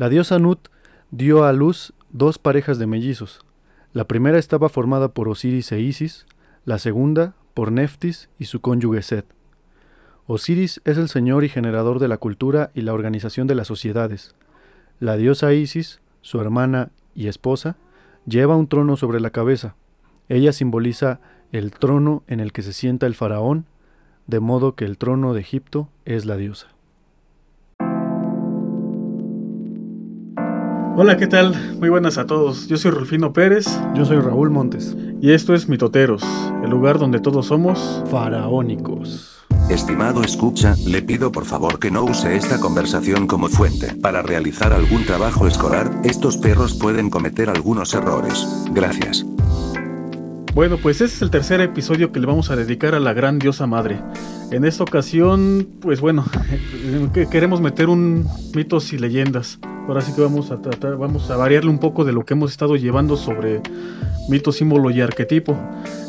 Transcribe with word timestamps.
La 0.00 0.08
diosa 0.08 0.38
Nut 0.38 0.70
dio 1.10 1.44
a 1.44 1.52
luz 1.52 1.92
dos 2.08 2.38
parejas 2.38 2.78
de 2.78 2.86
mellizos. 2.86 3.44
La 3.92 4.08
primera 4.08 4.38
estaba 4.38 4.70
formada 4.70 5.12
por 5.12 5.28
Osiris 5.28 5.72
e 5.72 5.80
Isis, 5.80 6.24
la 6.64 6.78
segunda 6.78 7.34
por 7.52 7.70
Neftis 7.70 8.30
y 8.38 8.46
su 8.46 8.62
cónyuge 8.62 9.02
Set. 9.02 9.26
Osiris 10.26 10.80
es 10.86 10.96
el 10.96 11.10
señor 11.10 11.44
y 11.44 11.50
generador 11.50 11.98
de 11.98 12.08
la 12.08 12.16
cultura 12.16 12.70
y 12.72 12.80
la 12.80 12.94
organización 12.94 13.46
de 13.46 13.54
las 13.54 13.66
sociedades. 13.66 14.34
La 15.00 15.18
diosa 15.18 15.52
Isis, 15.52 16.00
su 16.22 16.40
hermana 16.40 16.92
y 17.14 17.28
esposa, 17.28 17.76
lleva 18.24 18.56
un 18.56 18.68
trono 18.68 18.96
sobre 18.96 19.20
la 19.20 19.28
cabeza. 19.28 19.74
Ella 20.30 20.54
simboliza 20.54 21.20
el 21.52 21.72
trono 21.72 22.22
en 22.26 22.40
el 22.40 22.54
que 22.54 22.62
se 22.62 22.72
sienta 22.72 23.04
el 23.04 23.14
faraón, 23.14 23.66
de 24.26 24.40
modo 24.40 24.76
que 24.76 24.86
el 24.86 24.96
trono 24.96 25.34
de 25.34 25.42
Egipto 25.42 25.90
es 26.06 26.24
la 26.24 26.38
diosa. 26.38 26.68
Hola, 30.96 31.16
¿qué 31.16 31.26
tal? 31.26 31.76
Muy 31.78 31.88
buenas 31.88 32.18
a 32.18 32.26
todos. 32.26 32.66
Yo 32.66 32.76
soy 32.76 32.90
Rufino 32.90 33.32
Pérez. 33.32 33.66
Yo 33.94 34.04
soy 34.04 34.18
Raúl 34.18 34.50
Montes. 34.50 34.96
Y 35.20 35.32
esto 35.32 35.54
es 35.54 35.68
Mitoteros, 35.68 36.22
el 36.62 36.70
lugar 36.70 36.98
donde 36.98 37.20
todos 37.20 37.46
somos 37.46 38.02
faraónicos. 38.10 39.38
Estimado 39.70 40.22
escucha, 40.22 40.74
le 40.84 41.00
pido 41.00 41.30
por 41.30 41.44
favor 41.44 41.78
que 41.78 41.92
no 41.92 42.02
use 42.02 42.34
esta 42.34 42.58
conversación 42.58 43.28
como 43.28 43.48
fuente. 43.48 43.94
Para 43.94 44.20
realizar 44.20 44.72
algún 44.72 45.04
trabajo 45.04 45.46
escolar, 45.46 45.90
estos 46.02 46.36
perros 46.36 46.74
pueden 46.74 47.08
cometer 47.08 47.48
algunos 47.50 47.94
errores. 47.94 48.46
Gracias. 48.72 49.24
Bueno, 50.52 50.78
pues 50.78 51.00
este 51.00 51.14
es 51.16 51.22
el 51.22 51.30
tercer 51.30 51.60
episodio 51.60 52.10
que 52.10 52.18
le 52.18 52.26
vamos 52.26 52.50
a 52.50 52.56
dedicar 52.56 52.96
a 52.96 53.00
la 53.00 53.12
gran 53.12 53.38
diosa 53.38 53.68
madre. 53.68 54.00
En 54.50 54.64
esta 54.64 54.82
ocasión, 54.82 55.68
pues 55.80 56.00
bueno, 56.00 56.24
queremos 57.30 57.60
meter 57.60 57.88
un 57.88 58.26
mitos 58.52 58.92
y 58.92 58.98
leyendas. 58.98 59.60
Ahora 59.86 60.00
sí 60.00 60.12
que 60.12 60.20
vamos 60.20 60.50
a 60.50 60.60
tratar, 60.60 60.96
vamos 60.96 61.30
a 61.30 61.36
variarle 61.36 61.70
un 61.70 61.78
poco 61.78 62.04
de 62.04 62.12
lo 62.12 62.24
que 62.24 62.34
hemos 62.34 62.50
estado 62.50 62.74
llevando 62.74 63.16
sobre 63.16 63.62
mito, 64.28 64.50
símbolo 64.50 64.90
y 64.90 65.00
arquetipo. 65.00 65.56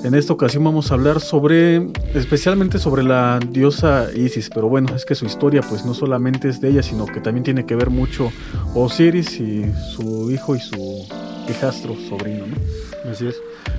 En 0.04 0.16
esta 0.16 0.34
ocasión 0.34 0.64
vamos 0.64 0.92
a 0.92 0.96
hablar 0.96 1.20
sobre, 1.20 1.92
especialmente 2.16 2.80
sobre 2.80 3.04
la 3.04 3.40
diosa 3.52 4.08
Isis, 4.16 4.50
pero 4.50 4.68
bueno, 4.68 4.96
es 4.96 5.06
que 5.06 5.14
su 5.14 5.26
historia 5.26 5.62
pues 5.62 5.86
no 5.86 5.94
solamente 5.94 6.50
es 6.50 6.60
de 6.60 6.70
ella, 6.70 6.82
sino 6.82 7.06
que 7.06 7.22
también 7.22 7.44
tiene 7.44 7.68
que 7.68 7.76
ver 7.76 7.92
mucho 7.92 8.32
Osiris 8.74 9.40
y 9.40 9.72
su 9.96 10.32
hijo 10.32 10.56
y 10.56 10.60
su 10.60 11.08
hijastro, 11.48 11.96
sobrino, 12.10 12.48
¿no? 12.48 13.12
Así 13.12 13.28
es. 13.28 13.36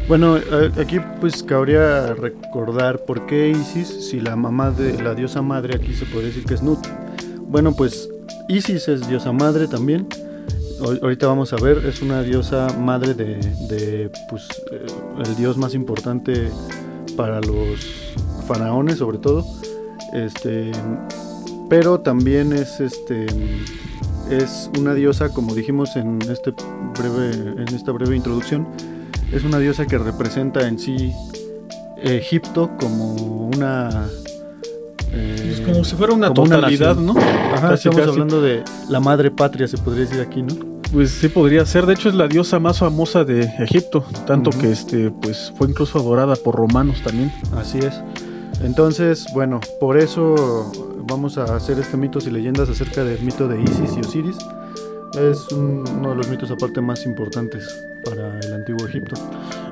Bueno, 0.08 0.36
aquí 0.78 0.98
pues 1.20 1.42
cabría 1.42 2.14
recordar 2.14 3.04
por 3.04 3.26
qué 3.26 3.50
Isis, 3.50 3.88
si 4.10 4.20
la 4.20 4.36
mamá 4.36 4.70
de 4.70 5.00
la 5.02 5.14
diosa 5.14 5.42
madre 5.42 5.76
aquí 5.76 5.94
se 5.94 6.04
puede 6.06 6.26
decir 6.26 6.44
que 6.44 6.54
es 6.54 6.62
Nut. 6.62 6.80
Bueno, 7.46 7.74
pues 7.74 8.10
Isis 8.48 8.88
es 8.88 9.08
diosa 9.08 9.32
madre 9.32 9.68
también. 9.68 10.06
Ahorita 11.02 11.28
vamos 11.28 11.52
a 11.52 11.56
ver, 11.56 11.78
es 11.86 12.02
una 12.02 12.22
diosa 12.22 12.66
madre 12.78 13.14
de, 13.14 14.10
pues, 14.28 14.48
eh, 14.72 14.86
el 15.24 15.36
dios 15.36 15.56
más 15.56 15.74
importante 15.74 16.50
para 17.16 17.40
los 17.40 18.12
faraones 18.46 18.98
sobre 18.98 19.18
todo. 19.18 19.44
Este, 20.12 20.72
pero 21.70 22.00
también 22.00 22.52
es 22.52 22.80
este 22.80 23.26
es 24.30 24.70
una 24.78 24.94
diosa 24.94 25.30
como 25.30 25.54
dijimos 25.54 25.96
en 25.96 26.18
este 26.22 26.52
breve 26.98 27.30
en 27.62 27.74
esta 27.74 27.92
breve 27.92 28.16
introducción 28.16 28.66
es 29.32 29.44
una 29.44 29.58
diosa 29.58 29.86
que 29.86 29.98
representa 29.98 30.66
en 30.66 30.78
sí 30.78 31.12
Egipto 32.02 32.70
como 32.78 33.14
una 33.14 34.08
es 35.12 35.60
como 35.60 35.84
si 35.84 35.94
fuera 35.94 36.14
una 36.14 36.32
totalidad, 36.32 36.96
¿no? 36.96 37.14
Ajá, 37.54 37.74
estamos 37.74 38.00
hablando 38.00 38.40
de 38.40 38.64
la 38.88 38.98
madre 38.98 39.30
patria, 39.30 39.68
se 39.68 39.76
podría 39.76 40.04
decir 40.04 40.20
aquí, 40.20 40.42
¿no? 40.42 40.54
Pues 40.90 41.10
sí 41.10 41.28
podría 41.28 41.64
ser, 41.66 41.86
de 41.86 41.94
hecho 41.94 42.08
es 42.08 42.14
la 42.14 42.28
diosa 42.28 42.58
más 42.58 42.78
famosa 42.78 43.24
de 43.24 43.42
Egipto, 43.58 44.04
tanto 44.26 44.50
que 44.50 44.72
este 44.72 45.10
pues 45.10 45.52
fue 45.56 45.68
incluso 45.68 45.98
adorada 45.98 46.36
por 46.36 46.54
romanos 46.54 47.02
también. 47.02 47.32
Así 47.56 47.78
es. 47.78 48.00
Entonces, 48.62 49.26
bueno, 49.34 49.60
por 49.80 49.98
eso 49.98 50.70
vamos 51.08 51.38
a 51.38 51.56
hacer 51.56 51.78
este 51.78 51.96
mitos 51.96 52.26
y 52.26 52.30
leyendas 52.30 52.68
acerca 52.68 53.04
del 53.04 53.20
mito 53.22 53.48
de 53.48 53.60
Isis 53.62 53.96
y 53.96 54.00
Osiris. 54.00 54.36
Es 55.14 55.52
uno 55.52 56.10
de 56.10 56.16
los 56.16 56.28
mitos 56.28 56.50
aparte 56.50 56.80
más 56.80 57.04
importantes 57.04 57.66
para 58.04 58.38
el 58.40 58.51
antiguo 58.62 58.86
Egipto. 58.86 59.14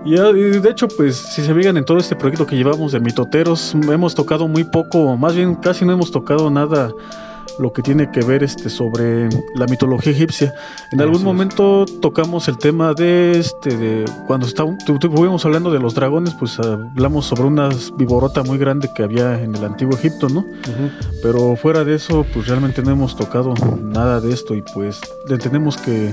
Y, 0.04 0.14
de 0.14 0.70
hecho, 0.70 0.88
pues 0.88 1.16
si 1.16 1.42
se 1.42 1.54
fijan 1.54 1.76
en 1.76 1.84
todo 1.84 1.98
este 1.98 2.16
proyecto 2.16 2.46
que 2.46 2.56
llevamos 2.56 2.92
de 2.92 3.00
mitoteros, 3.00 3.74
hemos 3.74 4.14
tocado 4.14 4.48
muy 4.48 4.64
poco, 4.64 5.16
más 5.16 5.34
bien 5.34 5.54
casi 5.56 5.84
no 5.84 5.92
hemos 5.92 6.10
tocado 6.10 6.50
nada 6.50 6.90
lo 7.58 7.72
que 7.72 7.82
tiene 7.82 8.10
que 8.10 8.20
ver 8.20 8.42
este 8.42 8.70
sobre 8.70 9.28
la 9.54 9.66
mitología 9.66 10.12
egipcia. 10.12 10.54
En 10.92 11.00
algún 11.00 11.22
momento 11.22 11.84
tocamos 12.00 12.48
el 12.48 12.56
tema 12.56 12.94
de 12.94 13.38
este 13.38 13.76
de 13.76 14.04
cuando 14.26 14.46
estuvimos 14.46 15.44
hablando 15.44 15.70
de 15.70 15.78
los 15.78 15.94
dragones, 15.94 16.34
pues 16.34 16.58
hablamos 16.58 17.26
sobre 17.26 17.44
una 17.44 17.68
viborota 17.96 18.42
muy 18.42 18.56
grande 18.56 18.88
que 18.94 19.02
había 19.02 19.40
en 19.42 19.54
el 19.54 19.64
antiguo 19.64 19.94
Egipto, 19.94 20.28
¿no? 20.28 20.44
Pero 21.22 21.56
fuera 21.56 21.84
de 21.84 21.96
eso, 21.96 22.24
pues 22.32 22.46
realmente 22.46 22.82
no 22.82 22.92
hemos 22.92 23.14
tocado 23.16 23.52
nada 23.82 24.20
de 24.20 24.32
esto 24.32 24.54
y 24.54 24.62
pues 24.74 25.00
tenemos 25.42 25.76
que 25.76 26.12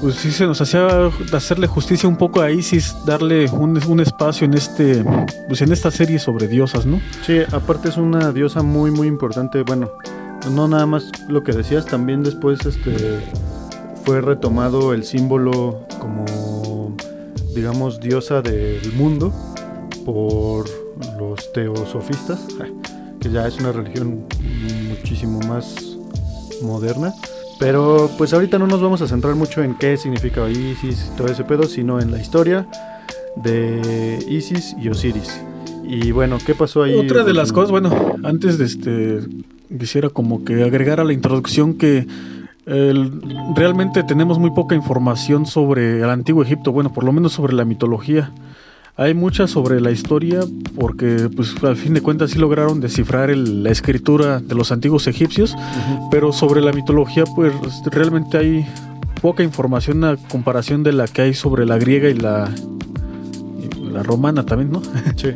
pues 0.00 0.16
sí 0.16 0.30
se 0.30 0.46
nos 0.46 0.60
hacía 0.60 1.10
hacerle 1.32 1.66
justicia 1.66 2.08
un 2.08 2.16
poco 2.16 2.40
a 2.40 2.50
Isis, 2.50 2.94
darle 3.06 3.48
un, 3.50 3.80
un, 3.86 4.00
espacio 4.00 4.44
en 4.44 4.54
este, 4.54 5.04
pues 5.48 5.62
en 5.62 5.72
esta 5.72 5.90
serie 5.90 6.18
sobre 6.18 6.48
diosas, 6.48 6.86
¿no? 6.86 7.00
Sí, 7.24 7.38
aparte 7.52 7.88
es 7.88 7.96
una 7.96 8.32
diosa 8.32 8.62
muy 8.62 8.90
muy 8.90 9.08
importante, 9.08 9.62
bueno, 9.62 9.90
no 10.50 10.68
nada 10.68 10.86
más 10.86 11.10
lo 11.28 11.42
que 11.42 11.52
decías, 11.52 11.86
también 11.86 12.22
después 12.22 12.64
este 12.66 13.20
fue 14.04 14.20
retomado 14.20 14.92
el 14.92 15.04
símbolo 15.04 15.86
como 15.98 16.94
digamos 17.54 18.00
diosa 18.00 18.42
del 18.42 18.92
mundo 18.92 19.32
por 20.04 20.66
los 21.18 21.52
teosofistas, 21.52 22.46
que 23.20 23.30
ya 23.30 23.46
es 23.46 23.58
una 23.58 23.72
religión 23.72 24.26
muchísimo 24.88 25.40
más 25.48 25.96
moderna. 26.62 27.14
Pero 27.58 28.10
pues 28.18 28.32
ahorita 28.32 28.58
no 28.58 28.66
nos 28.66 28.82
vamos 28.82 29.00
a 29.02 29.08
centrar 29.08 29.34
mucho 29.36 29.62
en 29.62 29.74
qué 29.74 29.96
significa 29.96 30.48
Isis 30.48 31.10
y 31.12 31.16
todo 31.16 31.28
ese 31.28 31.44
pedo, 31.44 31.64
sino 31.64 32.00
en 32.00 32.10
la 32.10 32.20
historia 32.20 32.66
de 33.36 34.18
Isis 34.28 34.74
y 34.80 34.88
Osiris. 34.88 35.40
Y 35.84 36.12
bueno, 36.12 36.38
¿qué 36.44 36.54
pasó 36.54 36.82
ahí? 36.82 36.94
Otra 36.94 37.24
de 37.24 37.34
las 37.34 37.52
cosas, 37.52 37.70
bueno, 37.70 38.16
antes 38.22 38.58
de 38.58 38.64
este 38.64 39.20
quisiera 39.78 40.08
como 40.08 40.44
que 40.44 40.62
agregar 40.62 41.00
a 41.00 41.04
la 41.04 41.12
introducción 41.12 41.74
que 41.74 42.06
realmente 43.54 44.02
tenemos 44.02 44.38
muy 44.38 44.50
poca 44.50 44.74
información 44.74 45.44
sobre 45.46 45.98
el 45.98 46.10
antiguo 46.10 46.42
Egipto, 46.42 46.72
bueno, 46.72 46.92
por 46.92 47.04
lo 47.04 47.12
menos 47.12 47.32
sobre 47.32 47.52
la 47.52 47.64
mitología. 47.64 48.32
Hay 48.96 49.12
mucha 49.12 49.48
sobre 49.48 49.80
la 49.80 49.90
historia 49.90 50.40
porque, 50.78 51.28
pues, 51.34 51.54
al 51.64 51.76
fin 51.76 51.94
de 51.94 52.00
cuentas 52.00 52.30
sí 52.30 52.38
lograron 52.38 52.80
descifrar 52.80 53.36
la 53.36 53.70
escritura 53.70 54.38
de 54.38 54.54
los 54.54 54.70
antiguos 54.70 55.08
egipcios, 55.08 55.56
pero 56.12 56.32
sobre 56.32 56.60
la 56.60 56.72
mitología, 56.72 57.24
pues, 57.34 57.52
realmente 57.86 58.38
hay 58.38 58.66
poca 59.20 59.42
información 59.42 60.04
a 60.04 60.16
comparación 60.16 60.84
de 60.84 60.92
la 60.92 61.08
que 61.08 61.22
hay 61.22 61.34
sobre 61.34 61.66
la 61.66 61.76
griega 61.76 62.08
y 62.08 62.14
la, 62.14 62.48
y 63.58 63.90
la 63.90 64.04
romana 64.04 64.46
también, 64.46 64.70
¿no? 64.70 64.82
Sí. 65.16 65.30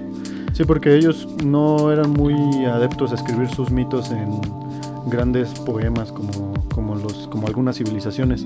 Sí, 0.52 0.64
porque 0.64 0.96
ellos 0.96 1.28
no 1.44 1.92
eran 1.92 2.10
muy 2.10 2.34
adeptos 2.64 3.12
a 3.12 3.14
escribir 3.14 3.48
sus 3.48 3.70
mitos 3.70 4.10
en 4.10 4.40
grandes 5.08 5.48
poemas 5.50 6.10
como, 6.10 6.54
como, 6.74 6.94
los, 6.96 7.28
como 7.28 7.46
algunas 7.46 7.76
civilizaciones. 7.76 8.44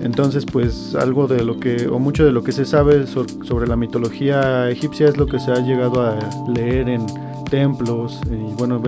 Entonces, 0.00 0.44
pues 0.44 0.94
algo 0.94 1.26
de 1.26 1.42
lo 1.42 1.58
que, 1.58 1.88
o 1.88 1.98
mucho 1.98 2.24
de 2.24 2.32
lo 2.32 2.42
que 2.42 2.52
se 2.52 2.64
sabe 2.64 3.06
sobre 3.06 3.66
la 3.66 3.76
mitología 3.76 4.70
egipcia 4.70 5.08
es 5.08 5.16
lo 5.16 5.26
que 5.26 5.38
se 5.40 5.50
ha 5.52 5.60
llegado 5.60 6.02
a 6.02 6.18
leer 6.54 6.88
en 6.88 7.06
templos 7.50 8.20
y 8.30 8.54
bueno, 8.58 8.82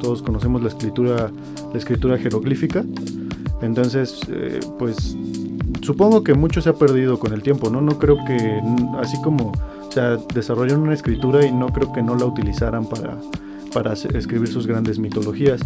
todos 0.00 0.22
conocemos 0.22 0.62
la 0.62 0.68
escritura, 0.68 2.18
jeroglífica. 2.18 2.84
Entonces, 3.60 4.20
eh, 4.28 4.60
pues 4.78 5.16
supongo 5.82 6.24
que 6.24 6.34
mucho 6.34 6.60
se 6.60 6.70
ha 6.70 6.74
perdido 6.74 7.18
con 7.18 7.32
el 7.32 7.42
tiempo, 7.42 7.70
¿no? 7.70 7.80
No 7.80 7.98
creo 7.98 8.16
que 8.26 8.60
así 8.98 9.20
como 9.22 9.52
sea, 9.94 10.16
desarrollaron 10.34 10.82
una 10.82 10.94
escritura 10.94 11.46
y 11.46 11.52
no 11.52 11.68
creo 11.68 11.92
que 11.92 12.02
no 12.02 12.16
la 12.16 12.24
utilizaran 12.24 12.86
para, 12.86 13.18
para 13.72 13.92
escribir 13.92 14.48
sus 14.48 14.66
grandes 14.66 14.98
mitologías 14.98 15.60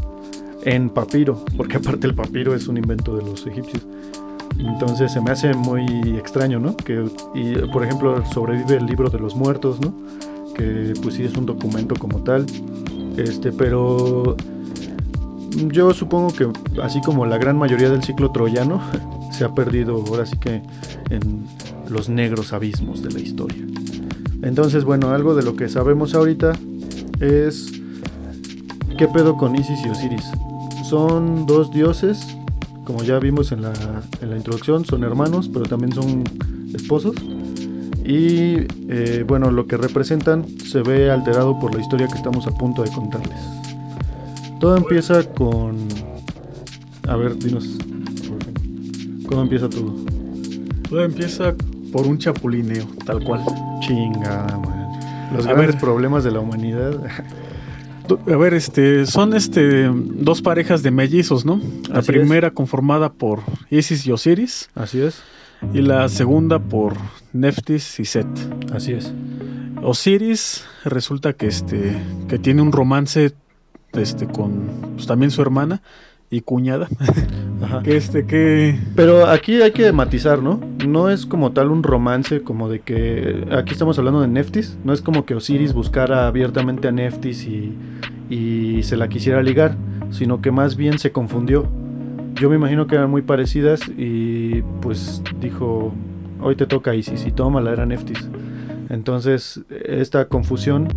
en 0.62 0.90
papiro, 0.90 1.44
porque 1.56 1.78
aparte 1.78 2.06
el 2.06 2.14
papiro 2.14 2.54
es 2.54 2.68
un 2.68 2.76
invento 2.76 3.16
de 3.16 3.24
los 3.24 3.46
egipcios. 3.46 3.86
Entonces 4.58 5.12
se 5.12 5.20
me 5.20 5.30
hace 5.30 5.54
muy 5.54 5.84
extraño, 6.16 6.58
¿no? 6.58 6.76
Que, 6.76 7.04
y, 7.34 7.54
por 7.72 7.84
ejemplo, 7.84 8.24
sobrevive 8.26 8.76
el 8.76 8.86
libro 8.86 9.10
de 9.10 9.18
los 9.18 9.36
muertos, 9.36 9.80
¿no? 9.80 9.94
Que 10.54 10.94
pues 11.02 11.14
sí 11.14 11.24
es 11.24 11.36
un 11.36 11.46
documento 11.46 11.94
como 11.96 12.22
tal. 12.22 12.46
Este, 13.16 13.52
pero 13.52 14.36
yo 15.50 15.92
supongo 15.92 16.32
que 16.32 16.48
así 16.82 17.00
como 17.00 17.26
la 17.26 17.38
gran 17.38 17.56
mayoría 17.56 17.90
del 17.90 18.02
ciclo 18.02 18.30
troyano, 18.30 18.80
se 19.32 19.44
ha 19.44 19.54
perdido 19.54 20.02
ahora 20.06 20.26
sí 20.26 20.36
que 20.38 20.62
en 21.10 21.46
los 21.88 22.08
negros 22.08 22.52
abismos 22.52 23.02
de 23.02 23.10
la 23.10 23.20
historia. 23.20 23.64
Entonces, 24.42 24.84
bueno, 24.84 25.10
algo 25.10 25.34
de 25.34 25.42
lo 25.42 25.56
que 25.56 25.68
sabemos 25.68 26.14
ahorita 26.14 26.52
es 27.20 27.72
qué 28.96 29.08
pedo 29.08 29.36
con 29.36 29.56
Isis 29.56 29.84
y 29.84 29.88
Osiris. 29.88 30.30
Son 30.84 31.46
dos 31.46 31.70
dioses 31.70 32.37
como 32.88 33.02
ya 33.02 33.18
vimos 33.18 33.52
en 33.52 33.60
la, 33.60 33.72
en 34.22 34.30
la 34.30 34.38
introducción, 34.38 34.82
son 34.86 35.04
hermanos, 35.04 35.50
pero 35.52 35.66
también 35.66 35.92
son 35.92 36.24
esposos. 36.74 37.14
Y 38.02 38.60
eh, 38.88 39.26
bueno, 39.28 39.50
lo 39.50 39.66
que 39.66 39.76
representan 39.76 40.46
se 40.64 40.80
ve 40.80 41.10
alterado 41.10 41.58
por 41.58 41.74
la 41.74 41.82
historia 41.82 42.08
que 42.08 42.14
estamos 42.14 42.46
a 42.46 42.50
punto 42.50 42.82
de 42.82 42.90
contarles. 42.90 43.38
Todo 44.58 44.78
empieza 44.78 45.22
con... 45.34 45.76
A 47.06 47.16
ver, 47.16 47.36
dinos. 47.38 47.76
¿Cómo 49.26 49.42
empieza 49.42 49.68
todo? 49.68 49.94
Todo 50.88 51.04
empieza 51.04 51.54
por 51.92 52.06
un 52.06 52.16
chapulineo, 52.16 52.86
tal 53.04 53.22
cual. 53.22 53.44
Chingada, 53.80 54.56
man. 54.60 54.98
Los 55.34 55.46
A 55.46 55.52
grandes 55.52 55.74
ver. 55.74 55.78
problemas 55.78 56.24
de 56.24 56.30
la 56.30 56.40
humanidad. 56.40 56.94
A 58.10 58.36
ver, 58.36 58.54
este, 58.54 59.06
son 59.06 59.34
este 59.34 59.90
dos 59.92 60.40
parejas 60.42 60.82
de 60.82 60.90
mellizos, 60.90 61.44
¿no? 61.44 61.60
La 61.88 61.98
Así 61.98 62.10
es. 62.12 62.18
primera 62.18 62.50
conformada 62.52 63.12
por 63.12 63.40
Isis 63.70 64.06
y 64.06 64.12
Osiris 64.12 64.70
Así 64.74 65.00
es, 65.00 65.22
y 65.74 65.80
la 65.80 66.08
segunda 66.08 66.58
por 66.58 66.94
Neftis 67.32 68.00
y 68.00 68.04
Set. 68.04 68.26
así 68.72 68.92
es. 68.92 69.12
Osiris 69.82 70.64
resulta 70.84 71.32
que 71.32 71.46
este 71.46 71.96
que 72.28 72.38
tiene 72.38 72.62
un 72.62 72.72
romance 72.72 73.32
este 73.92 74.26
con 74.26 74.94
pues, 74.94 75.06
también 75.06 75.30
su 75.30 75.42
hermana 75.42 75.82
y 76.30 76.40
cuñada. 76.42 76.88
Ajá. 77.62 77.82
que 77.82 77.96
este 77.96 78.24
que 78.24 78.78
Pero 78.94 79.26
aquí 79.26 79.60
hay 79.62 79.72
que 79.72 79.90
matizar, 79.92 80.42
¿no? 80.42 80.60
No 80.86 81.10
es 81.10 81.26
como 81.26 81.50
tal 81.52 81.70
un 81.70 81.82
romance, 81.82 82.42
como 82.42 82.68
de 82.68 82.80
que. 82.80 83.46
Aquí 83.50 83.72
estamos 83.72 83.98
hablando 83.98 84.20
de 84.20 84.28
Neftis. 84.28 84.78
No 84.84 84.92
es 84.92 85.00
como 85.02 85.24
que 85.26 85.34
Osiris 85.34 85.72
buscara 85.72 86.26
abiertamente 86.28 86.86
a 86.88 86.92
Neftis 86.92 87.44
y, 87.46 87.74
y 88.30 88.82
se 88.84 88.96
la 88.96 89.08
quisiera 89.08 89.42
ligar, 89.42 89.76
sino 90.10 90.40
que 90.40 90.50
más 90.52 90.76
bien 90.76 90.98
se 90.98 91.10
confundió. 91.12 91.66
Yo 92.36 92.48
me 92.48 92.56
imagino 92.56 92.86
que 92.86 92.94
eran 92.94 93.10
muy 93.10 93.22
parecidas 93.22 93.80
y 93.88 94.62
pues 94.80 95.22
dijo: 95.40 95.92
Hoy 96.40 96.54
te 96.54 96.66
toca 96.66 96.94
Isis 96.94 97.26
y 97.26 97.32
tómala, 97.32 97.72
era 97.72 97.84
Neftis. 97.86 98.28
Entonces, 98.88 99.60
esta 99.84 100.26
confusión. 100.26 100.88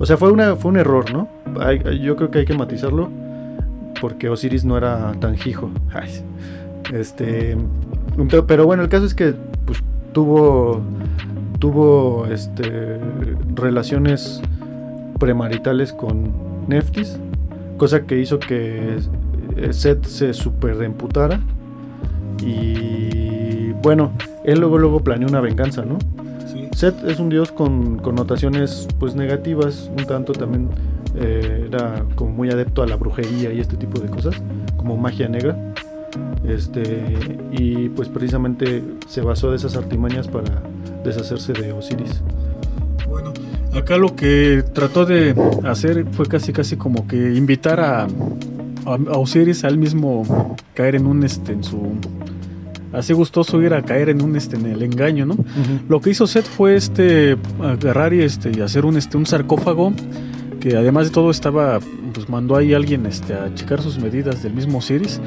O 0.00 0.06
sea, 0.06 0.16
fue, 0.16 0.30
una, 0.32 0.56
fue 0.56 0.70
un 0.70 0.76
error, 0.78 1.12
¿no? 1.12 1.28
Hay- 1.60 2.00
yo 2.02 2.16
creo 2.16 2.30
que 2.30 2.40
hay 2.40 2.44
que 2.44 2.54
matizarlo 2.56 3.10
porque 4.00 4.28
Osiris 4.28 4.64
no 4.64 4.76
era 4.76 5.12
tan 5.20 5.36
hijo. 5.44 5.70
Ay, 5.92 6.22
este, 6.92 7.56
pero 8.46 8.66
bueno, 8.66 8.82
el 8.82 8.88
caso 8.88 9.04
es 9.06 9.14
que 9.14 9.34
pues, 9.64 9.82
tuvo 10.12 10.80
tuvo 11.58 12.26
este 12.26 13.00
relaciones 13.54 14.42
premaritales 15.18 15.92
con 15.92 16.30
Neftis, 16.68 17.18
cosa 17.78 18.02
que 18.02 18.18
hizo 18.18 18.38
que 18.38 18.98
Seth 19.70 20.04
se 20.04 20.34
super 20.34 20.82
emputara 20.82 21.40
y 22.42 23.72
bueno, 23.82 24.12
él 24.44 24.60
luego 24.60 24.78
luego 24.78 25.00
planeó 25.00 25.28
una 25.28 25.40
venganza, 25.40 25.84
¿no? 25.84 25.98
Set 26.72 26.94
es 27.06 27.18
un 27.18 27.30
dios 27.30 27.52
con 27.52 27.96
connotaciones 27.96 28.86
pues 28.98 29.14
negativas, 29.14 29.90
un 29.96 30.04
tanto 30.04 30.34
también 30.34 30.68
eh, 31.16 31.68
era 31.68 32.04
como 32.14 32.30
muy 32.30 32.50
adepto 32.50 32.82
a 32.82 32.86
la 32.86 32.96
brujería 32.96 33.52
y 33.52 33.60
este 33.60 33.76
tipo 33.76 34.00
de 34.00 34.08
cosas, 34.08 34.34
como 34.76 34.96
magia 34.96 35.28
negra. 35.28 35.56
Este, 36.46 37.14
y 37.52 37.88
pues 37.90 38.08
precisamente 38.08 38.82
se 39.08 39.20
basó 39.20 39.50
de 39.50 39.56
esas 39.56 39.76
artimañas 39.76 40.28
para 40.28 40.62
deshacerse 41.04 41.52
de 41.52 41.72
Osiris. 41.72 42.22
Bueno, 43.08 43.32
acá 43.74 43.96
lo 43.96 44.14
que 44.14 44.64
trató 44.72 45.04
de 45.04 45.34
hacer 45.64 46.06
fue 46.12 46.26
casi 46.26 46.52
casi 46.52 46.76
como 46.76 47.06
que 47.06 47.34
invitar 47.34 47.80
a, 47.80 48.02
a, 48.02 48.94
a 48.94 49.18
Osiris 49.18 49.64
a 49.64 49.68
él 49.68 49.78
mismo 49.78 50.56
caer 50.74 50.96
en 50.96 51.06
un 51.06 51.24
este 51.24 51.52
en 51.52 51.64
su 51.64 51.98
así 52.92 53.12
gustoso 53.12 53.60
ir 53.60 53.74
a 53.74 53.82
caer 53.82 54.08
en 54.08 54.22
un 54.22 54.36
este 54.36 54.56
en 54.56 54.66
el 54.66 54.82
engaño, 54.82 55.26
¿no? 55.26 55.36
Lo 55.88 56.00
que 56.00 56.10
hizo 56.10 56.26
Seth 56.26 56.46
fue 56.46 56.76
este 56.76 57.36
agarrar 57.62 58.14
y 58.14 58.22
este 58.22 58.52
y 58.56 58.60
hacer 58.60 58.84
un 58.84 58.96
este 58.96 59.16
un 59.16 59.26
sarcófago 59.26 59.92
que 60.60 60.76
además 60.76 61.06
de 61.06 61.12
todo 61.12 61.30
estaba 61.30 61.80
pues 62.12 62.28
mandó 62.28 62.56
ahí 62.56 62.74
alguien 62.74 63.06
este 63.06 63.34
a 63.34 63.52
checar 63.54 63.82
sus 63.82 63.98
medidas 63.98 64.42
del 64.42 64.54
mismo 64.54 64.78
Osiris 64.78 65.20